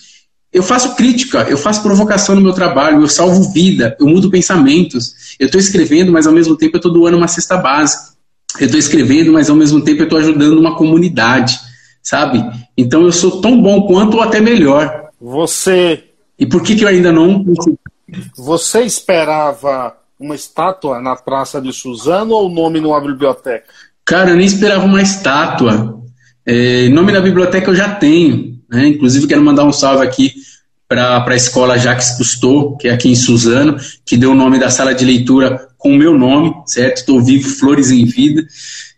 eu 0.52 0.62
faço 0.62 0.94
crítica, 0.94 1.46
eu 1.50 1.58
faço 1.58 1.82
provocação 1.82 2.34
no 2.34 2.40
meu 2.40 2.52
trabalho, 2.54 3.02
eu 3.02 3.08
salvo 3.08 3.52
vida, 3.52 3.94
eu 4.00 4.06
mudo 4.06 4.30
pensamentos. 4.30 5.36
Eu 5.38 5.46
estou 5.46 5.60
escrevendo, 5.60 6.10
mas 6.10 6.26
ao 6.26 6.32
mesmo 6.32 6.56
tempo 6.56 6.76
eu 6.76 6.78
estou 6.78 6.92
doando 6.92 7.18
uma 7.18 7.28
cesta 7.28 7.58
básica. 7.58 8.14
eu 8.58 8.64
estou 8.64 8.78
escrevendo, 8.78 9.32
mas 9.34 9.50
ao 9.50 9.56
mesmo 9.56 9.82
tempo 9.82 10.00
eu 10.00 10.04
estou 10.04 10.18
ajudando 10.18 10.58
uma 10.58 10.74
comunidade, 10.74 11.58
sabe? 12.06 12.40
Então 12.78 13.02
eu 13.02 13.10
sou 13.10 13.40
tão 13.40 13.60
bom 13.60 13.82
quanto 13.82 14.18
ou 14.18 14.22
até 14.22 14.40
melhor. 14.40 15.08
Você. 15.20 16.04
E 16.38 16.46
por 16.46 16.62
que, 16.62 16.76
que 16.76 16.84
eu 16.84 16.88
ainda 16.88 17.10
não. 17.10 17.44
Você 18.36 18.82
esperava 18.82 19.96
uma 20.18 20.36
estátua 20.36 21.00
na 21.00 21.16
Praça 21.16 21.60
de 21.60 21.72
Suzano 21.72 22.32
ou 22.32 22.46
o 22.46 22.54
nome 22.54 22.80
numa 22.80 23.00
biblioteca? 23.00 23.64
Cara, 24.04 24.30
eu 24.30 24.36
nem 24.36 24.46
esperava 24.46 24.84
uma 24.84 25.02
estátua. 25.02 26.00
É, 26.46 26.88
nome 26.90 27.10
na 27.10 27.20
biblioteca 27.20 27.72
eu 27.72 27.74
já 27.74 27.92
tenho. 27.92 28.56
Né? 28.70 28.86
Inclusive, 28.86 29.26
quero 29.26 29.42
mandar 29.42 29.64
um 29.64 29.72
salve 29.72 30.06
aqui 30.06 30.32
para 30.88 31.24
a 31.26 31.34
escola 31.34 31.76
Jacques 31.76 32.12
Cousteau, 32.12 32.76
que 32.76 32.86
é 32.86 32.92
aqui 32.92 33.08
em 33.08 33.16
Suzano, 33.16 33.76
que 34.04 34.16
deu 34.16 34.30
o 34.30 34.36
nome 34.36 34.60
da 34.60 34.70
sala 34.70 34.94
de 34.94 35.04
leitura 35.04 35.66
com 35.76 35.90
o 35.90 35.96
meu 35.96 36.16
nome, 36.16 36.54
certo? 36.66 36.98
Estou 36.98 37.20
vivo, 37.20 37.48
Flores 37.48 37.90
em 37.90 38.04
Vida. 38.04 38.46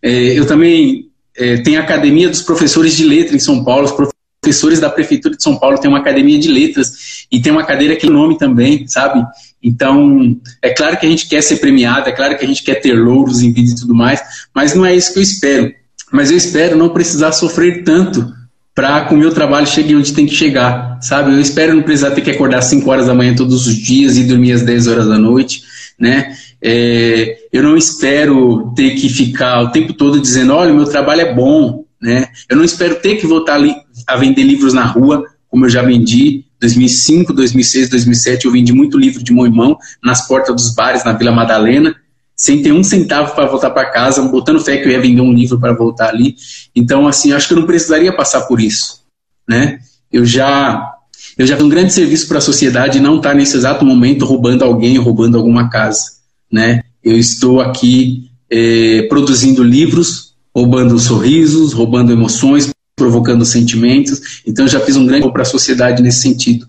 É, 0.03 0.39
eu 0.39 0.47
também 0.47 1.08
é, 1.39 1.59
tenho 1.59 1.81
a 1.81 1.83
Academia 1.83 2.29
dos 2.29 2.43
Professores 2.43 2.97
de 2.97 3.05
Letra 3.05 3.37
em 3.37 3.39
São 3.39 3.65
Paulo. 3.65 3.85
Os 3.85 4.11
professores 4.43 4.81
da 4.81 4.91
Prefeitura 4.91 5.37
de 5.37 5.43
São 5.43 5.57
Paulo 5.57 5.79
têm 5.79 5.89
uma 5.89 6.01
academia 6.01 6.39
de 6.39 6.49
letras 6.49 7.27
e 7.31 7.41
tem 7.41 7.53
uma 7.53 7.65
cadeira 7.65 7.97
que 7.97 8.07
é 8.07 8.11
nome 8.11 8.37
também, 8.37 8.87
sabe? 8.89 9.25
Então, 9.63 10.37
é 10.63 10.71
claro 10.71 10.97
que 10.97 11.07
a 11.07 11.09
gente 11.09 11.29
quer 11.29 11.43
ser 11.43 11.57
premiado, 11.57 12.09
é 12.09 12.13
claro 12.13 12.37
que 12.37 12.45
a 12.45 12.49
gente 12.49 12.63
quer 12.63 12.77
ter 12.77 12.93
louros 12.93 13.43
em 13.43 13.53
vida 13.53 13.71
e 13.71 13.75
tudo 13.75 13.95
mais, 13.95 14.21
mas 14.55 14.75
não 14.75 14.85
é 14.85 14.95
isso 14.95 15.13
que 15.13 15.19
eu 15.19 15.23
espero. 15.23 15.73
Mas 16.13 16.31
eu 16.31 16.37
espero 16.37 16.77
não 16.77 16.89
precisar 16.89 17.33
sofrer 17.33 17.85
tanto 17.85 18.33
para 18.75 19.05
que 19.05 19.15
o 19.15 19.17
meu 19.17 19.33
trabalho 19.35 19.67
chegue 19.67 19.97
onde 19.97 20.13
tem 20.13 20.25
que 20.25 20.35
chegar, 20.35 20.99
sabe? 21.03 21.33
Eu 21.33 21.41
espero 21.41 21.75
não 21.75 21.83
precisar 21.83 22.13
ter 22.13 22.21
que 22.21 22.31
acordar 22.31 22.63
5 22.63 22.89
horas 22.89 23.07
da 23.07 23.15
manhã 23.15 23.35
todos 23.35 23.67
os 23.67 23.75
dias 23.75 24.17
e 24.17 24.23
dormir 24.23 24.53
às 24.53 24.63
10 24.63 24.87
horas 24.87 25.09
da 25.09 25.19
noite, 25.19 25.63
né? 25.99 26.35
É, 26.63 27.39
eu 27.53 27.63
não 27.63 27.77
espero 27.77 28.73
ter 28.75 28.91
que 28.91 29.09
ficar 29.09 29.63
o 29.63 29.71
tempo 29.71 29.93
todo 29.93 30.21
dizendo, 30.21 30.55
olha, 30.55 30.73
meu 30.73 30.85
trabalho 30.85 31.23
é 31.23 31.35
bom, 31.35 31.85
né? 32.01 32.29
Eu 32.49 32.57
não 32.57 32.65
espero 32.65 32.97
ter 32.97 33.17
que 33.17 33.27
voltar 33.27 33.61
a 34.07 34.17
vender 34.17 34.43
livros 34.43 34.73
na 34.73 34.85
rua, 34.85 35.25
como 35.49 35.67
eu 35.67 35.71
já 35.71 35.83
vendi, 35.83 36.45
2005, 36.61 37.33
2006, 37.33 37.89
2007, 37.89 38.47
eu 38.47 38.53
vendi 38.53 38.73
muito 38.73 38.99
livro 38.99 39.23
de 39.23 39.33
mão 39.33 39.47
em 39.47 39.53
mão 39.53 39.77
nas 40.03 40.27
portas 40.27 40.55
dos 40.55 40.75
bares 40.75 41.05
na 41.05 41.13
Vila 41.13 41.33
Madalena, 41.33 41.95
sem 42.37 42.63
ter 42.63 42.73
um 42.73 42.85
centavo 42.85 43.35
para 43.35 43.47
voltar 43.47 43.71
para 43.71 43.91
casa, 43.91 44.23
botando 44.23 44.61
fé 44.61 44.77
que 44.77 44.87
eu 44.87 44.93
ia 44.93 45.01
vender 45.01 45.21
um 45.21 45.33
livro 45.33 45.59
para 45.59 45.73
voltar 45.73 46.11
ali. 46.11 46.37
Então, 46.75 47.07
assim, 47.07 47.33
acho 47.33 47.49
que 47.49 47.55
eu 47.55 47.59
não 47.59 47.67
precisaria 47.67 48.15
passar 48.15 48.43
por 48.43 48.61
isso, 48.61 49.03
né? 49.49 49.79
Eu 50.13 50.25
já 50.25 50.98
eu 51.39 51.47
já 51.47 51.57
fiz 51.57 51.65
um 51.65 51.69
grande 51.69 51.93
serviço 51.93 52.27
para 52.27 52.39
a 52.39 52.43
sociedade 52.43 52.99
e 52.99 53.01
não 53.01 53.19
estar 53.19 53.31
tá 53.31 53.35
nesse 53.35 53.57
exato 53.57 53.85
momento 53.85 54.25
roubando 54.25 54.65
alguém, 54.65 54.99
roubando 54.99 55.39
alguma 55.39 55.71
casa, 55.71 56.03
né? 56.51 56.83
Eu 57.03 57.17
estou 57.17 57.61
aqui 57.61 58.29
é, 58.51 59.03
produzindo 59.09 59.63
livros, 59.63 60.35
roubando 60.55 60.99
sorrisos, 60.99 61.73
roubando 61.73 62.13
emoções, 62.13 62.69
provocando 62.97 63.45
sentimentos. 63.45 64.43
Então, 64.45 64.65
eu 64.65 64.69
já 64.69 64.81
fiz 64.81 64.97
um 64.97 65.07
grande 65.07 65.31
para 65.33 65.43
a 65.43 65.47
sociedade 65.47 66.03
nesse 66.03 66.21
sentido. 66.21 66.67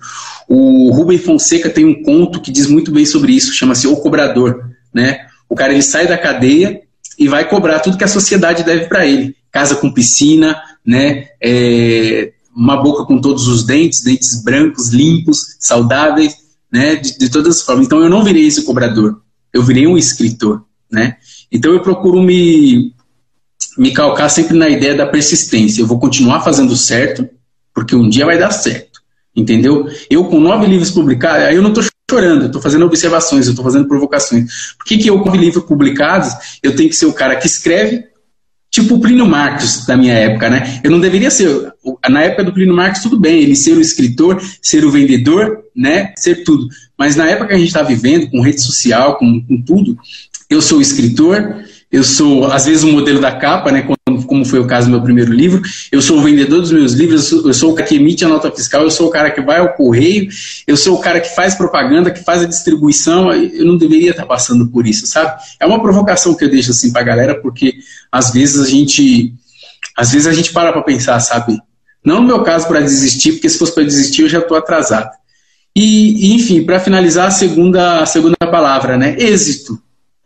O 0.48 0.92
Rubem 0.92 1.18
Fonseca 1.18 1.70
tem 1.70 1.86
um 1.86 2.04
conto 2.04 2.40
que 2.40 2.52
diz 2.52 2.68
muito 2.68 2.92
bem 2.92 3.06
sobre 3.06 3.34
isso, 3.34 3.54
chama-se 3.54 3.88
O 3.88 3.98
Cobrador, 3.98 4.70
né? 4.94 5.26
O 5.50 5.56
cara 5.56 5.74
ele 5.74 5.82
sai 5.82 6.08
da 6.08 6.18
cadeia 6.18 6.82
e 7.18 7.28
vai 7.28 7.50
cobrar 7.50 7.80
tudo 7.80 7.98
que 7.98 8.04
a 8.04 8.08
sociedade 8.08 8.64
deve 8.64 8.86
para 8.86 9.08
ele. 9.08 9.36
Casa 9.52 9.76
com 9.76 9.92
piscina, 9.92 10.62
né? 10.86 11.26
É, 11.42 12.32
uma 12.56 12.78
boca 12.78 13.06
com 13.06 13.20
todos 13.20 13.48
os 13.48 13.64
dentes, 13.64 14.02
dentes 14.02 14.44
brancos, 14.44 14.90
limpos, 14.90 15.56
saudáveis, 15.60 16.36
né? 16.72 16.96
De, 16.96 17.18
de 17.18 17.30
todas 17.30 17.58
as 17.58 17.62
formas. 17.62 17.86
Então 17.86 18.02
eu 18.02 18.10
não 18.10 18.24
virei 18.24 18.46
esse 18.46 18.64
cobrador, 18.64 19.22
eu 19.54 19.64
virei 19.64 19.88
um 19.88 19.98
escritor, 19.98 20.64
né? 20.92 21.18
Então 21.52 21.72
eu 21.72 21.82
procuro 21.82 22.22
me 22.22 22.94
me 23.78 23.92
calcar 23.92 24.30
sempre 24.30 24.58
na 24.58 24.70
ideia 24.70 24.96
da 24.96 25.08
persistência. 25.08 25.82
Eu 25.82 25.88
vou 25.88 26.00
continuar 26.00 26.42
fazendo 26.42 26.76
certo, 26.76 27.28
porque 27.74 27.96
um 27.96 28.10
dia 28.10 28.26
vai 28.26 28.38
dar 28.38 28.52
certo. 28.52 29.00
Entendeu? 29.36 29.88
Eu, 30.10 30.26
com 30.26 30.40
nove 30.40 30.66
livros 30.66 30.92
publicados, 30.92 31.46
aí 31.46 31.56
eu 31.56 31.62
não 31.62 31.70
estou 31.70 31.84
chorando, 32.10 32.42
eu 32.42 32.48
estou 32.48 32.62
fazendo 32.62 32.86
observações, 32.86 33.46
eu 33.46 33.52
estou 33.52 33.64
fazendo 33.64 33.88
provocações. 33.88 34.74
Por 34.78 34.86
que, 34.86 34.98
que 34.98 35.10
eu, 35.10 35.20
com 35.22 35.36
livros 35.36 35.64
publicados, 35.64 36.60
eu 36.62 36.76
tenho 36.76 36.90
que 36.90 36.96
ser 36.96 37.06
o 37.06 37.14
cara 37.14 37.36
que 37.36 37.48
escreve, 37.48 38.04
tipo 38.70 38.96
o 38.96 39.00
Plínio 39.00 39.26
Marcos 39.26 39.86
da 39.86 39.98
minha 39.98 40.14
época, 40.14 40.50
né? 40.50 40.80
Eu 40.84 40.92
não 40.92 41.00
deveria 41.00 41.32
ser, 41.32 41.72
na 42.10 42.24
época 42.24 42.44
do 42.44 42.54
Plínio 42.54 42.76
Marcos, 42.76 43.02
tudo 43.02 43.20
bem, 43.20 43.42
ele 43.42 43.56
ser 43.56 43.78
o 43.78 43.82
escritor, 43.82 44.42
ser 44.62 44.86
o 44.86 44.92
vendedor, 44.92 45.60
né? 45.76 46.14
Ser 46.16 46.44
tudo. 46.44 46.68
Mas 46.98 47.16
na 47.16 47.28
época 47.28 47.48
que 47.48 47.54
a 47.54 47.58
gente 47.58 47.68
está 47.68 47.82
vivendo, 47.82 48.30
com 48.30 48.42
rede 48.42 48.62
social, 48.62 49.18
com, 49.18 49.42
com 49.42 49.62
tudo, 49.62 49.98
eu 50.50 50.62
sou 50.62 50.80
o 50.80 50.82
escritor, 50.82 51.64
eu 51.92 52.04
sou, 52.04 52.46
às 52.52 52.66
vezes, 52.66 52.84
o 52.84 52.92
modelo 52.92 53.20
da 53.20 53.32
capa, 53.32 53.72
né, 53.72 53.82
como 54.30 54.46
foi 54.46 54.60
o 54.60 54.68
caso 54.68 54.88
do 54.88 54.92
meu 54.92 55.02
primeiro 55.02 55.34
livro. 55.34 55.62
Eu 55.92 56.02
sou 56.02 56.20
o 56.20 56.22
vendedor 56.22 56.62
dos 56.62 56.72
meus 56.72 56.94
livros, 56.94 57.32
eu 57.32 57.54
sou, 57.54 57.72
o 57.72 57.76
cara 57.76 57.88
que 57.88 57.96
emite 57.96 58.24
a 58.24 58.30
nota 58.30 58.52
fiscal, 58.52 58.84
eu 58.84 58.92
sou 58.92 59.08
o 59.08 59.10
cara 59.10 59.32
que 59.32 59.42
vai 59.42 59.60
ao 59.60 59.74
correio, 59.74 60.30
eu 60.68 60.78
sou 60.78 60.96
o 60.96 61.02
cara 61.02 61.20
que 61.20 61.36
faz 61.36 61.56
propaganda, 61.56 62.12
que 62.12 62.24
faz 62.24 62.44
a 62.44 62.46
distribuição. 62.46 63.34
Eu 63.34 63.66
não 63.66 63.76
deveria 63.76 64.12
estar 64.12 64.26
passando 64.26 64.68
por 64.68 64.88
isso, 64.88 65.08
sabe? 65.08 65.42
É 65.60 65.66
uma 65.66 65.82
provocação 65.82 66.36
que 66.36 66.46
eu 66.46 66.50
deixo 66.50 66.72
assim 66.72 66.94
para 66.94 67.02
a 67.02 67.06
galera, 67.06 67.42
porque 67.42 67.80
às 68.12 68.32
vezes 68.32 68.62
a 68.62 68.70
gente, 68.70 69.34
às 69.98 70.12
vezes 70.12 70.28
a 70.28 70.32
gente 70.32 70.54
para 70.54 70.72
para 70.72 70.84
pensar, 70.84 71.20
sabe? 71.20 71.60
Não 72.06 72.22
no 72.22 72.28
meu 72.28 72.44
caso 72.44 72.68
para 72.68 72.80
desistir, 72.80 73.34
porque 73.34 73.50
se 73.50 73.58
fosse 73.58 73.74
para 73.74 73.84
desistir 73.84 74.22
eu 74.22 74.30
já 74.30 74.40
estou 74.40 74.56
atrasado. 74.56 75.10
E, 75.76 76.34
enfim, 76.36 76.64
para 76.64 76.80
finalizar, 76.80 77.28
a 77.28 77.32
segunda, 77.32 78.02
a 78.02 78.06
segunda 78.06 78.36
palavra, 78.40 78.98
né? 78.98 79.16
Êxito 79.20 79.80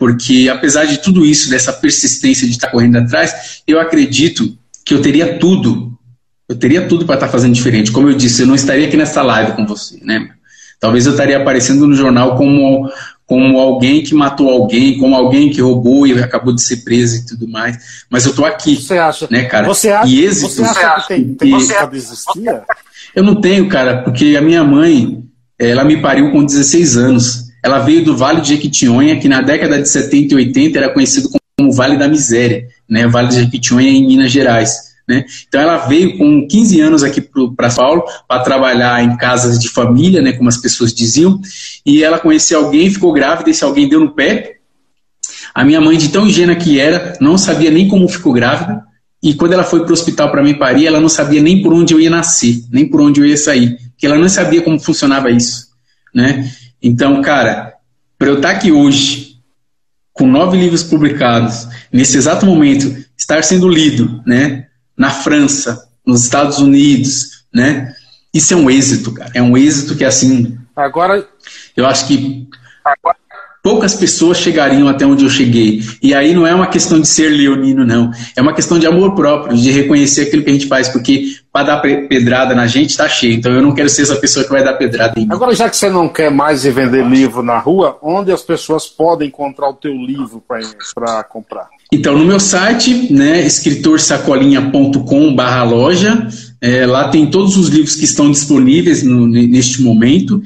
porque 0.03 0.49
apesar 0.51 0.83
de 0.83 0.97
tudo 0.97 1.25
isso, 1.25 1.49
dessa 1.49 1.71
persistência 1.71 2.45
de 2.45 2.51
estar 2.51 2.69
correndo 2.69 2.97
atrás, 2.97 3.61
eu 3.65 3.79
acredito 3.79 4.53
que 4.83 4.93
eu 4.93 5.01
teria 5.01 5.39
tudo. 5.39 5.97
Eu 6.49 6.57
teria 6.57 6.85
tudo 6.89 7.05
para 7.05 7.15
estar 7.15 7.29
fazendo 7.29 7.53
diferente. 7.53 7.89
Como 7.89 8.09
eu 8.09 8.13
disse, 8.13 8.41
eu 8.41 8.47
não 8.47 8.53
estaria 8.53 8.85
aqui 8.85 8.97
nessa 8.97 9.21
live 9.21 9.53
com 9.53 9.65
você, 9.65 10.01
né? 10.03 10.29
Talvez 10.77 11.05
eu 11.05 11.13
estaria 11.13 11.37
aparecendo 11.37 11.87
no 11.87 11.95
jornal 11.95 12.35
como, 12.35 12.91
como 13.25 13.57
alguém 13.57 14.03
que 14.03 14.13
matou 14.13 14.49
alguém, 14.49 14.97
como 14.97 15.15
alguém 15.15 15.49
que 15.49 15.61
roubou 15.61 16.05
e 16.05 16.21
acabou 16.21 16.53
de 16.53 16.61
ser 16.61 16.83
preso 16.83 17.19
e 17.19 17.25
tudo 17.25 17.47
mais. 17.47 18.03
Mas 18.09 18.25
eu 18.25 18.31
estou 18.31 18.45
aqui. 18.45 18.75
Você 18.75 18.97
acha? 18.97 19.25
Né, 19.31 19.45
cara? 19.45 19.65
Você 19.67 19.89
acha, 19.89 20.11
e 20.11 20.25
êxito, 20.25 20.49
você 20.49 20.63
acha 20.63 21.07
que 21.07 21.07
tem, 21.07 21.33
tem 21.33 21.51
você 21.51 21.87
desistir? 21.87 22.61
Eu 23.15 23.23
não 23.23 23.39
tenho, 23.39 23.69
cara, 23.69 24.01
porque 24.01 24.35
a 24.35 24.41
minha 24.41 24.65
mãe, 24.65 25.23
ela 25.57 25.85
me 25.85 26.01
pariu 26.01 26.29
com 26.29 26.43
16 26.43 26.97
anos. 26.97 27.42
Ela 27.63 27.79
veio 27.79 28.03
do 28.03 28.15
Vale 28.17 28.41
de 28.41 28.49
Jequitinhonha, 28.49 29.19
que 29.19 29.29
na 29.29 29.41
década 29.41 29.81
de 29.81 29.87
70 29.87 30.33
e 30.33 30.37
80 30.37 30.77
era 30.77 30.89
conhecido 30.89 31.29
como 31.57 31.71
Vale 31.71 31.97
da 31.97 32.07
Miséria, 32.07 32.67
né? 32.89 33.07
Vale 33.07 33.29
de 33.29 33.35
Jequitinhonha 33.35 33.89
em 33.89 34.05
Minas 34.05 34.31
Gerais. 34.31 34.93
Né? 35.07 35.25
Então 35.47 35.59
ela 35.59 35.77
veio 35.85 36.17
com 36.17 36.47
15 36.47 36.79
anos 36.79 37.03
aqui 37.03 37.21
para 37.55 37.69
São 37.69 37.83
Paulo 37.83 38.03
para 38.27 38.41
trabalhar 38.41 39.03
em 39.03 39.17
casas 39.17 39.59
de 39.59 39.67
família, 39.67 40.21
né, 40.21 40.31
como 40.31 40.47
as 40.47 40.55
pessoas 40.55 40.93
diziam, 40.93 41.41
e 41.85 42.01
ela 42.01 42.17
conheceu 42.17 42.63
alguém, 42.63 42.89
ficou 42.89 43.11
grávida, 43.11 43.49
esse 43.49 43.63
alguém 43.65 43.89
deu 43.89 43.99
no 43.99 44.11
pé. 44.11 44.57
A 45.53 45.63
minha 45.65 45.81
mãe, 45.81 45.97
de 45.97 46.07
tão 46.07 46.25
ingênua 46.25 46.55
que 46.55 46.79
era, 46.79 47.17
não 47.19 47.37
sabia 47.37 47.69
nem 47.69 47.87
como 47.87 48.07
ficou 48.07 48.31
grávida, 48.31 48.81
e 49.21 49.33
quando 49.33 49.53
ela 49.53 49.63
foi 49.63 49.81
para 49.81 49.89
o 49.89 49.93
hospital 49.93 50.31
para 50.31 50.43
me 50.43 50.53
parir, 50.53 50.87
ela 50.87 50.99
não 50.99 51.09
sabia 51.09 51.41
nem 51.41 51.61
por 51.61 51.73
onde 51.73 51.93
eu 51.93 51.99
ia 51.99 52.09
nascer, 52.09 52.63
nem 52.71 52.87
por 52.87 53.01
onde 53.01 53.21
eu 53.21 53.25
ia 53.25 53.37
sair, 53.37 53.77
porque 53.91 54.05
ela 54.05 54.17
não 54.17 54.29
sabia 54.29 54.61
como 54.61 54.79
funcionava 54.79 55.29
isso. 55.31 55.67
Né? 56.13 56.49
Então, 56.83 57.21
cara, 57.21 57.73
para 58.19 58.27
eu 58.27 58.35
estar 58.35 58.51
aqui 58.51 58.71
hoje, 58.71 59.39
com 60.11 60.27
nove 60.27 60.57
livros 60.57 60.83
publicados, 60.83 61.67
nesse 61.91 62.17
exato 62.17 62.45
momento, 62.45 63.03
estar 63.17 63.43
sendo 63.43 63.69
lido, 63.69 64.21
né, 64.25 64.67
na 64.95 65.09
França, 65.09 65.89
nos 66.05 66.23
Estados 66.23 66.59
Unidos, 66.59 67.45
né, 67.53 67.95
isso 68.33 68.53
é 68.53 68.57
um 68.57 68.69
êxito, 68.69 69.13
cara. 69.13 69.31
É 69.35 69.41
um 69.41 69.55
êxito 69.55 69.95
que, 69.95 70.03
assim. 70.03 70.57
Agora. 70.75 71.27
Eu 71.77 71.85
acho 71.85 72.07
que. 72.07 72.47
Agora, 72.83 73.17
poucas 73.63 73.95
pessoas 73.95 74.37
chegariam 74.37 74.89
até 74.89 75.05
onde 75.05 75.23
eu 75.23 75.29
cheguei. 75.29 75.81
E 76.01 76.13
aí 76.13 76.33
não 76.33 76.45
é 76.45 76.53
uma 76.53 76.67
questão 76.67 76.99
de 76.99 77.07
ser 77.07 77.29
leonino, 77.29 77.85
não. 77.85 78.11
É 78.35 78.41
uma 78.41 78.53
questão 78.53 78.77
de 78.77 78.85
amor 78.85 79.15
próprio, 79.15 79.55
de 79.55 79.71
reconhecer 79.71 80.23
aquilo 80.23 80.43
que 80.43 80.49
a 80.49 80.53
gente 80.53 80.67
faz, 80.67 80.89
porque 80.89 81.37
para 81.51 81.67
dar 81.67 81.77
pedrada 81.79 82.53
na 82.53 82.67
gente 82.67 82.89
está 82.89 83.07
cheio. 83.07 83.35
Então 83.35 83.53
eu 83.53 83.61
não 83.61 83.73
quero 83.73 83.87
ser 83.87 84.01
essa 84.01 84.17
pessoa 84.17 84.43
que 84.43 84.51
vai 84.51 84.65
dar 84.65 84.73
pedrada 84.73 85.13
em 85.17 85.25
mim. 85.25 85.31
Agora, 85.31 85.55
já 85.55 85.69
que 85.69 85.77
você 85.77 85.89
não 85.89 86.09
quer 86.09 86.29
mais 86.29 86.65
vender 86.65 87.07
livro 87.07 87.41
na 87.41 87.57
rua, 87.57 87.97
onde 88.01 88.33
as 88.33 88.41
pessoas 88.41 88.85
podem 88.85 89.29
encontrar 89.29 89.69
o 89.69 89.73
teu 89.73 89.93
livro 89.93 90.43
para 90.93 91.23
comprar? 91.23 91.69
Então, 91.89 92.17
no 92.17 92.25
meu 92.25 92.39
site, 92.39 93.13
né, 93.13 93.45
escritorsacolinha.com 93.45 95.35
barra 95.35 95.63
loja, 95.63 96.27
é, 96.59 96.85
lá 96.85 97.09
tem 97.09 97.29
todos 97.29 97.55
os 97.55 97.69
livros 97.69 97.95
que 97.95 98.03
estão 98.03 98.31
disponíveis 98.31 99.03
no, 99.03 99.27
neste 99.27 99.81
momento. 99.81 100.41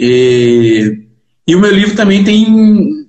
É, 0.00 0.96
e 1.46 1.56
o 1.56 1.60
meu 1.60 1.72
livro 1.72 1.96
também 1.96 2.22
tem 2.22 2.44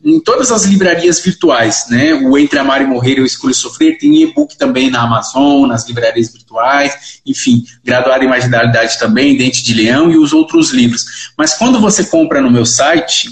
em 0.04 0.20
todas 0.20 0.52
as 0.52 0.66
livrarias 0.66 1.20
virtuais, 1.20 1.86
né? 1.90 2.16
O 2.16 2.36
Entre 2.36 2.58
Amar 2.58 2.82
e 2.82 2.86
Morrer 2.86 3.20
Eu 3.20 3.26
Escolho 3.26 3.54
Sofrer, 3.54 3.98
tem 4.00 4.24
e-book 4.24 4.58
também 4.58 4.90
na 4.90 5.04
Amazon, 5.04 5.68
nas 5.68 5.88
livrarias 5.88 6.32
virtuais, 6.32 7.22
enfim, 7.26 7.64
Graduar 7.84 8.24
em 8.24 8.28
Marginalidade 8.28 8.98
também, 8.98 9.38
Dente 9.38 9.64
de 9.64 9.74
Leão 9.76 10.12
e 10.12 10.18
os 10.18 10.34
outros 10.34 10.72
livros. 10.72 11.32
Mas 11.38 11.54
quando 11.54 11.80
você 11.80 12.06
compra 12.06 12.42
no 12.42 12.50
meu 12.50 12.66
site, 12.66 13.30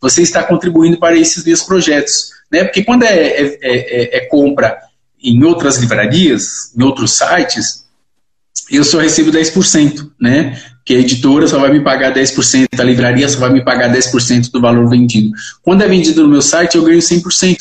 você 0.00 0.22
está 0.22 0.42
contribuindo 0.42 0.98
para 0.98 1.16
esses 1.16 1.44
meus 1.44 1.62
projetos, 1.62 2.30
né? 2.50 2.64
Porque 2.64 2.82
quando 2.82 3.02
é, 3.02 3.16
é, 3.16 3.58
é, 3.60 4.16
é 4.16 4.20
compra 4.28 4.78
em 5.22 5.44
outras 5.44 5.76
livrarias, 5.76 6.72
em 6.74 6.82
outros 6.82 7.18
sites, 7.18 7.84
eu 8.70 8.84
só 8.84 8.98
recebo 8.98 9.30
10%, 9.30 10.10
né? 10.20 10.58
Que 10.84 10.94
a 10.94 10.98
editora 10.98 11.46
só 11.46 11.58
vai 11.58 11.72
me 11.72 11.80
pagar 11.80 12.14
10%, 12.14 12.66
a 12.78 12.82
livraria 12.82 13.28
só 13.28 13.38
vai 13.38 13.52
me 13.52 13.64
pagar 13.64 13.92
10% 13.92 14.50
do 14.50 14.60
valor 14.60 14.88
vendido. 14.88 15.30
Quando 15.62 15.82
é 15.82 15.88
vendido 15.88 16.22
no 16.22 16.28
meu 16.28 16.42
site, 16.42 16.76
eu 16.76 16.84
ganho 16.84 16.98
100%. 16.98 17.58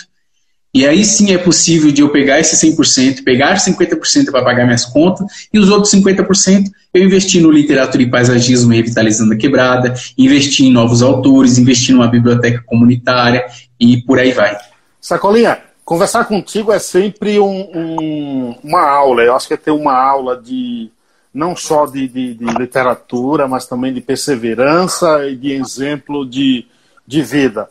E 0.74 0.86
aí 0.86 1.04
sim 1.04 1.34
é 1.34 1.38
possível 1.38 1.91
de 1.91 2.02
eu 2.02 2.10
pegar 2.10 2.39
esse 2.39 2.56
100%, 2.68 3.24
pegar 3.24 3.56
50% 3.56 4.32
para 4.32 4.43
pagar 4.43 4.66
minhas 4.66 4.86
contas 4.86 5.26
e 5.52 5.58
os 5.58 5.70
outros 5.70 5.91
50% 5.91 6.66
eu 6.93 7.04
investir 7.04 7.41
no 7.41 7.50
literatura 7.50 8.04
e 8.04 8.10
paisagismo 8.10 8.74
revitalizando 8.74 9.34
a 9.34 9.38
quebrada, 9.38 9.93
investir 10.18 10.68
em 10.68 10.72
novos 10.72 11.02
autores, 11.02 11.58
investir 11.58 11.95
numa 11.95 12.08
biblioteca 12.08 12.62
comunitária 12.66 13.43
e 13.80 13.98
por 14.02 14.20
aí 14.20 14.32
vai. 14.32 14.56
Sacolinha, 15.02 15.58
conversar 15.88 16.25
contigo 16.25 16.73
é 16.73 16.79
sempre 16.79 17.39
um, 17.39 17.61
um, 17.73 18.55
uma 18.61 18.81
aula. 18.81 19.23
Eu 19.23 19.33
acho 19.33 19.47
que 19.47 19.53
é 19.53 19.57
ter 19.57 19.71
uma 19.71 19.93
aula 19.93 20.35
de 20.35 20.89
não 21.33 21.55
só 21.55 21.85
de, 21.85 22.09
de, 22.09 22.33
de, 22.33 22.43
literatura, 22.43 23.47
mas 23.47 23.65
também 23.65 23.93
de 23.93 24.01
perseverança 24.01 25.25
e 25.25 25.38
de 25.38 25.53
exemplo 25.53 26.29
de, 26.29 26.65
de 27.07 27.21
vida. 27.21 27.69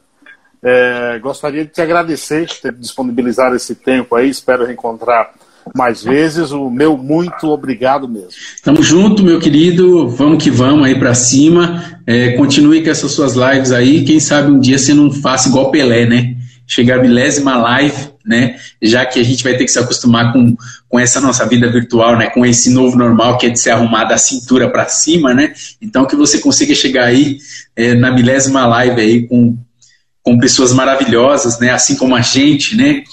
É, 0.63 1.19
gostaria 1.19 1.63
de 1.63 1.71
te 1.71 1.83
agradecer 1.83 2.47
por 2.49 2.57
ter 2.57 2.73
disponibilizado 2.73 3.55
esse 3.55 3.75
tempo 3.75 4.17
aí, 4.17 4.31
espero 4.31 4.65
reencontrar 4.65 5.35
mais 5.75 6.03
vezes. 6.03 6.53
O 6.53 6.71
meu 6.71 6.97
muito 6.97 7.49
obrigado 7.49 8.09
mesmo. 8.09 8.31
Tamo 8.65 8.83
junto, 8.83 9.23
meu 9.23 9.39
querido. 9.39 10.09
Vamos 10.09 10.43
que 10.43 10.51
vamos 10.51 10.87
aí 10.87 10.99
para 10.99 11.13
cima. 11.13 12.01
É, 12.07 12.33
continue 12.33 12.83
com 12.83 12.89
essas 12.89 13.13
suas 13.13 13.35
lives 13.35 13.73
aí. 13.73 14.07
Quem 14.07 14.19
sabe 14.21 14.51
um 14.51 14.59
dia 14.59 14.79
você 14.79 14.95
não 14.95 15.13
faça 15.13 15.51
igual 15.51 15.71
Pelé, 15.71 16.07
né? 16.07 16.36
Chegar 16.67 16.99
a 16.99 17.03
milésima 17.03 17.57
live 17.57 18.17
né? 18.27 18.57
Já 18.83 19.07
que 19.07 19.21
a 19.21 19.23
gente 19.23 19.45
vai 19.45 19.57
ter 19.57 19.65
que 19.65 19.71
se 19.71 19.79
acostumar 19.79 20.33
com, 20.33 20.57
com 20.89 20.99
essa 20.99 21.21
nossa 21.21 21.47
vida 21.47 21.71
virtual, 21.71 22.19
né? 22.19 22.29
Com 22.29 22.45
esse 22.45 22.71
novo 22.71 22.99
normal 22.99 23.39
que 23.39 23.47
é 23.47 23.51
de 23.51 23.61
ser 23.61 23.71
arrumado 23.71 24.09
da 24.09 24.19
cintura 24.19 24.69
para 24.69 24.89
cima, 24.89 25.33
né? 25.33 25.55
Então 25.81 26.05
que 26.05 26.17
você 26.17 26.41
consiga 26.41 26.75
chegar 26.75 27.05
aí 27.05 27.39
é, 27.77 27.95
na 27.95 28.11
milésima 28.11 28.67
live 28.67 29.01
aí 29.01 29.29
com, 29.29 29.57
com 30.23 30.39
pessoas 30.39 30.73
maravilhosas, 30.73 31.61
né? 31.61 31.71
Assim 31.71 31.95
como 31.95 32.17
a 32.17 32.21
gente, 32.21 32.75
né? 32.75 33.05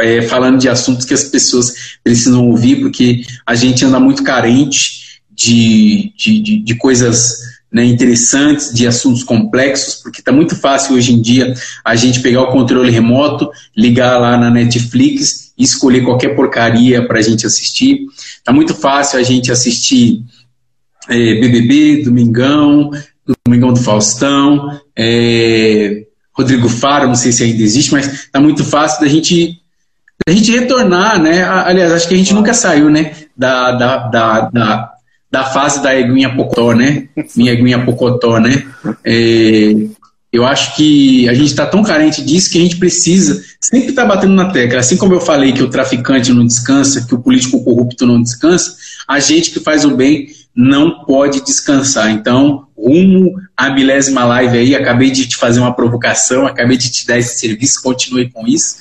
É, 0.00 0.22
falando 0.22 0.58
de 0.58 0.68
assuntos 0.68 1.04
que 1.04 1.12
as 1.12 1.24
pessoas 1.24 1.98
precisam 2.02 2.48
ouvir, 2.48 2.76
porque 2.76 3.22
a 3.44 3.54
gente 3.54 3.84
anda 3.84 3.98
muito 3.98 4.22
carente 4.22 5.20
de, 5.30 6.12
de, 6.16 6.40
de, 6.40 6.62
de 6.62 6.74
coisas 6.76 7.49
né, 7.72 7.84
interessantes, 7.84 8.72
de 8.74 8.86
assuntos 8.86 9.22
complexos, 9.22 9.96
porque 10.02 10.20
está 10.20 10.32
muito 10.32 10.56
fácil 10.56 10.96
hoje 10.96 11.12
em 11.12 11.22
dia 11.22 11.54
a 11.84 11.94
gente 11.94 12.20
pegar 12.20 12.42
o 12.42 12.50
controle 12.50 12.90
remoto, 12.90 13.48
ligar 13.76 14.18
lá 14.18 14.36
na 14.36 14.50
Netflix 14.50 15.52
e 15.56 15.62
escolher 15.62 16.02
qualquer 16.02 16.34
porcaria 16.34 17.06
para 17.06 17.18
a 17.18 17.22
gente 17.22 17.46
assistir. 17.46 18.06
Está 18.36 18.52
muito 18.52 18.74
fácil 18.74 19.18
a 19.18 19.22
gente 19.22 19.52
assistir 19.52 20.24
é, 21.08 21.40
BBB, 21.40 22.02
Domingão, 22.04 22.90
Domingão 23.46 23.72
do 23.72 23.80
Faustão, 23.80 24.80
é, 24.96 26.06
Rodrigo 26.32 26.68
Faro, 26.68 27.06
não 27.06 27.14
sei 27.14 27.32
se 27.32 27.44
ainda 27.44 27.62
existe, 27.62 27.92
mas 27.92 28.06
está 28.24 28.40
muito 28.40 28.64
fácil 28.64 29.00
da 29.00 29.08
gente 29.08 29.60
a 30.26 30.32
gente 30.32 30.52
retornar, 30.52 31.20
né? 31.20 31.42
Aliás, 31.42 31.92
acho 31.92 32.08
que 32.08 32.14
a 32.14 32.16
gente 32.16 32.34
nunca 32.34 32.52
saiu, 32.52 32.90
né? 32.90 33.14
Da, 33.36 33.72
da, 33.72 33.96
da, 34.08 34.40
da, 34.50 34.92
da 35.30 35.44
fase 35.44 35.82
da 35.82 35.94
eguinha 35.94 36.34
pocotó, 36.34 36.72
né? 36.72 37.08
Minha 37.36 37.52
eguinha 37.52 37.84
pocotó, 37.84 38.38
né? 38.40 38.66
É, 39.04 39.74
eu 40.32 40.44
acho 40.44 40.76
que 40.76 41.28
a 41.28 41.34
gente 41.34 41.48
está 41.48 41.66
tão 41.66 41.82
carente 41.82 42.22
disso 42.22 42.50
que 42.50 42.58
a 42.58 42.60
gente 42.60 42.76
precisa 42.76 43.42
sempre 43.60 43.90
estar 43.90 44.02
tá 44.02 44.08
batendo 44.08 44.34
na 44.34 44.50
tecla. 44.50 44.80
Assim 44.80 44.96
como 44.96 45.14
eu 45.14 45.20
falei 45.20 45.52
que 45.52 45.62
o 45.62 45.70
traficante 45.70 46.32
não 46.32 46.46
descansa, 46.46 47.06
que 47.06 47.14
o 47.14 47.20
político 47.20 47.62
corrupto 47.64 48.06
não 48.06 48.22
descansa, 48.22 48.76
a 49.08 49.18
gente 49.18 49.50
que 49.50 49.60
faz 49.60 49.84
o 49.84 49.96
bem 49.96 50.28
não 50.54 51.04
pode 51.04 51.44
descansar. 51.44 52.10
Então, 52.10 52.66
rumo 52.76 53.34
à 53.56 53.70
milésima 53.70 54.24
live 54.24 54.58
aí, 54.58 54.74
acabei 54.74 55.10
de 55.10 55.26
te 55.26 55.36
fazer 55.36 55.60
uma 55.60 55.74
provocação, 55.74 56.46
acabei 56.46 56.76
de 56.76 56.90
te 56.90 57.06
dar 57.06 57.18
esse 57.18 57.38
serviço, 57.38 57.82
continue 57.82 58.30
com 58.30 58.46
isso. 58.46 58.76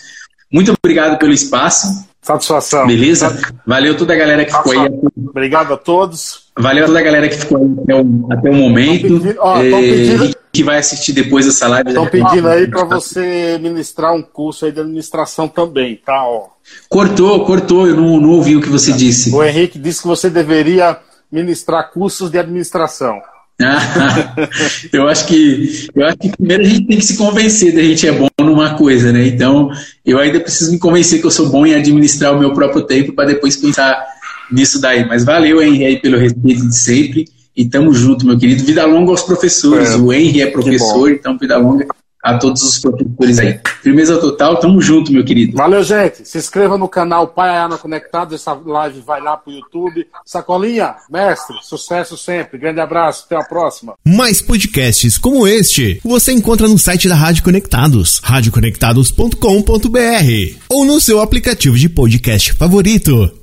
Muito 0.52 0.74
obrigado 0.84 1.18
pelo 1.18 1.34
espaço. 1.34 2.09
Satisfação. 2.22 2.86
Beleza? 2.86 3.38
Valeu 3.66 3.96
toda 3.98 4.14
a 4.14 4.18
galera 4.18 4.46
que 4.46 4.52
ficou 4.52 4.74
aí. 4.74 4.90
Obrigado 5.30 5.74
a 5.74 5.78
todos. 5.78 6.50
Valeu 6.58 6.86
toda 6.86 7.00
a 7.00 7.02
galera 7.02 7.30
que 7.30 7.38
ficou 7.38 7.58
aí 7.58 7.76
até 7.84 7.96
o, 7.96 8.28
até 8.32 8.50
o 8.50 8.54
momento. 8.54 9.02
Pedindo, 9.02 9.36
ó, 9.40 9.58
é, 9.58 9.70
pedindo, 9.70 10.36
que 10.52 10.64
vai 10.64 10.78
assistir 10.78 11.14
depois 11.14 11.48
essa 11.48 11.68
live. 11.68 11.90
Estão 11.90 12.08
pedindo 12.08 12.48
aí 12.48 12.68
para 12.68 12.84
você 12.84 13.58
ministrar 13.62 14.14
um 14.14 14.22
curso 14.22 14.66
aí 14.66 14.72
de 14.72 14.82
administração 14.82 15.48
também, 15.48 15.96
tá? 15.96 16.26
Ó. 16.26 16.50
Cortou, 16.90 17.46
cortou, 17.46 17.88
eu 17.88 17.96
não, 17.96 18.20
não 18.20 18.32
ouvi 18.32 18.56
o 18.56 18.62
que 18.62 18.70
você 18.70 18.92
disse. 18.92 19.34
O 19.34 19.44
Henrique 19.44 19.80
disse 19.80 20.02
que 20.02 20.08
você 20.08 20.30
deveria 20.30 21.00
ministrar 21.32 21.92
cursos 21.92 22.30
de 22.30 22.38
administração. 22.38 23.22
eu 24.94 25.08
acho 25.08 25.28
que 25.28 25.88
eu 25.94 26.06
acho 26.06 26.18
que 26.18 26.30
primeiro 26.30 26.64
a 26.64 26.66
gente 26.66 26.88
tem 26.88 26.98
que 26.98 27.06
se 27.06 27.18
convencer 27.18 27.74
de 27.74 27.80
a 27.80 27.84
gente 27.84 28.08
é 28.08 28.12
bom 28.12 28.28
numa 28.40 28.76
coisa, 28.76 29.12
né? 29.12 29.28
Então 29.28 29.70
eu 30.06 30.18
ainda 30.18 30.40
preciso 30.40 30.72
me 30.72 30.80
convencer 30.80 31.20
que 31.20 31.28
eu 31.28 31.32
sou 31.32 31.50
bom 31.50 31.66
em 31.66 31.76
administrar 31.76 32.34
o 32.34 32.40
meu 32.40 32.54
próprio 32.54 32.84
tempo 32.84 33.14
para 33.14 33.26
depois 33.26 33.58
pensar 33.58 34.02
nisso 34.50 34.80
daí. 34.80 35.06
Mas 35.06 35.26
valeu, 35.26 35.62
Henry, 35.62 35.86
aí, 35.86 36.00
pelo 36.00 36.18
respeito 36.18 36.68
de 36.68 36.76
sempre. 36.76 37.26
E 37.56 37.66
tamo 37.66 37.94
junto, 37.94 38.26
meu 38.26 38.38
querido. 38.38 38.64
Vida 38.64 38.86
longa 38.86 39.12
aos 39.12 39.24
professores. 39.24 39.92
É, 39.92 39.98
o 39.98 40.14
Henry 40.14 40.42
é 40.42 40.48
professor, 40.48 41.12
então 41.12 41.38
vida 41.38 41.58
longa 41.58 41.86
a 42.24 42.38
todos 42.38 42.62
os 42.64 42.80
produtores 42.80 43.40
aí. 43.40 43.60
Firmeza 43.82 44.18
total, 44.18 44.60
tamo 44.60 44.82
junto, 44.82 45.12
meu 45.12 45.24
querido. 45.24 45.56
Valeu, 45.56 45.84
gente. 45.84 46.28
Se 46.28 46.38
inscreva 46.38 46.78
no 46.78 46.88
canal 46.88 47.28
Pai 47.28 47.50
Ayana 47.50 47.78
Conectado, 47.78 48.36
essa 48.36 48.54
live 48.54 49.02
vai 49.02 49.22
lá 49.22 49.38
pro 49.38 49.52
YouTube. 49.52 50.06
Sacolinha, 50.26 50.96
mestre, 51.10 51.56
sucesso 51.62 52.18
sempre. 52.18 52.58
Grande 52.58 52.82
abraço, 52.82 53.26
até 53.26 53.36
a 53.36 53.44
próxima. 53.44 53.94
Mais 54.06 54.42
podcasts 54.42 55.18
como 55.18 55.48
este 55.48 56.00
você 56.04 56.32
encontra 56.32 56.68
no 56.68 56.78
site 56.78 57.08
da 57.08 57.16
Rádio 57.16 57.44
Conectados, 57.44 58.20
radioconectados.com.br 58.24 60.58
ou 60.70 60.86
no 60.86 61.00
seu 61.00 61.22
aplicativo 61.22 61.78
de 61.78 61.90
podcast 61.90 62.54
favorito. 62.54 63.39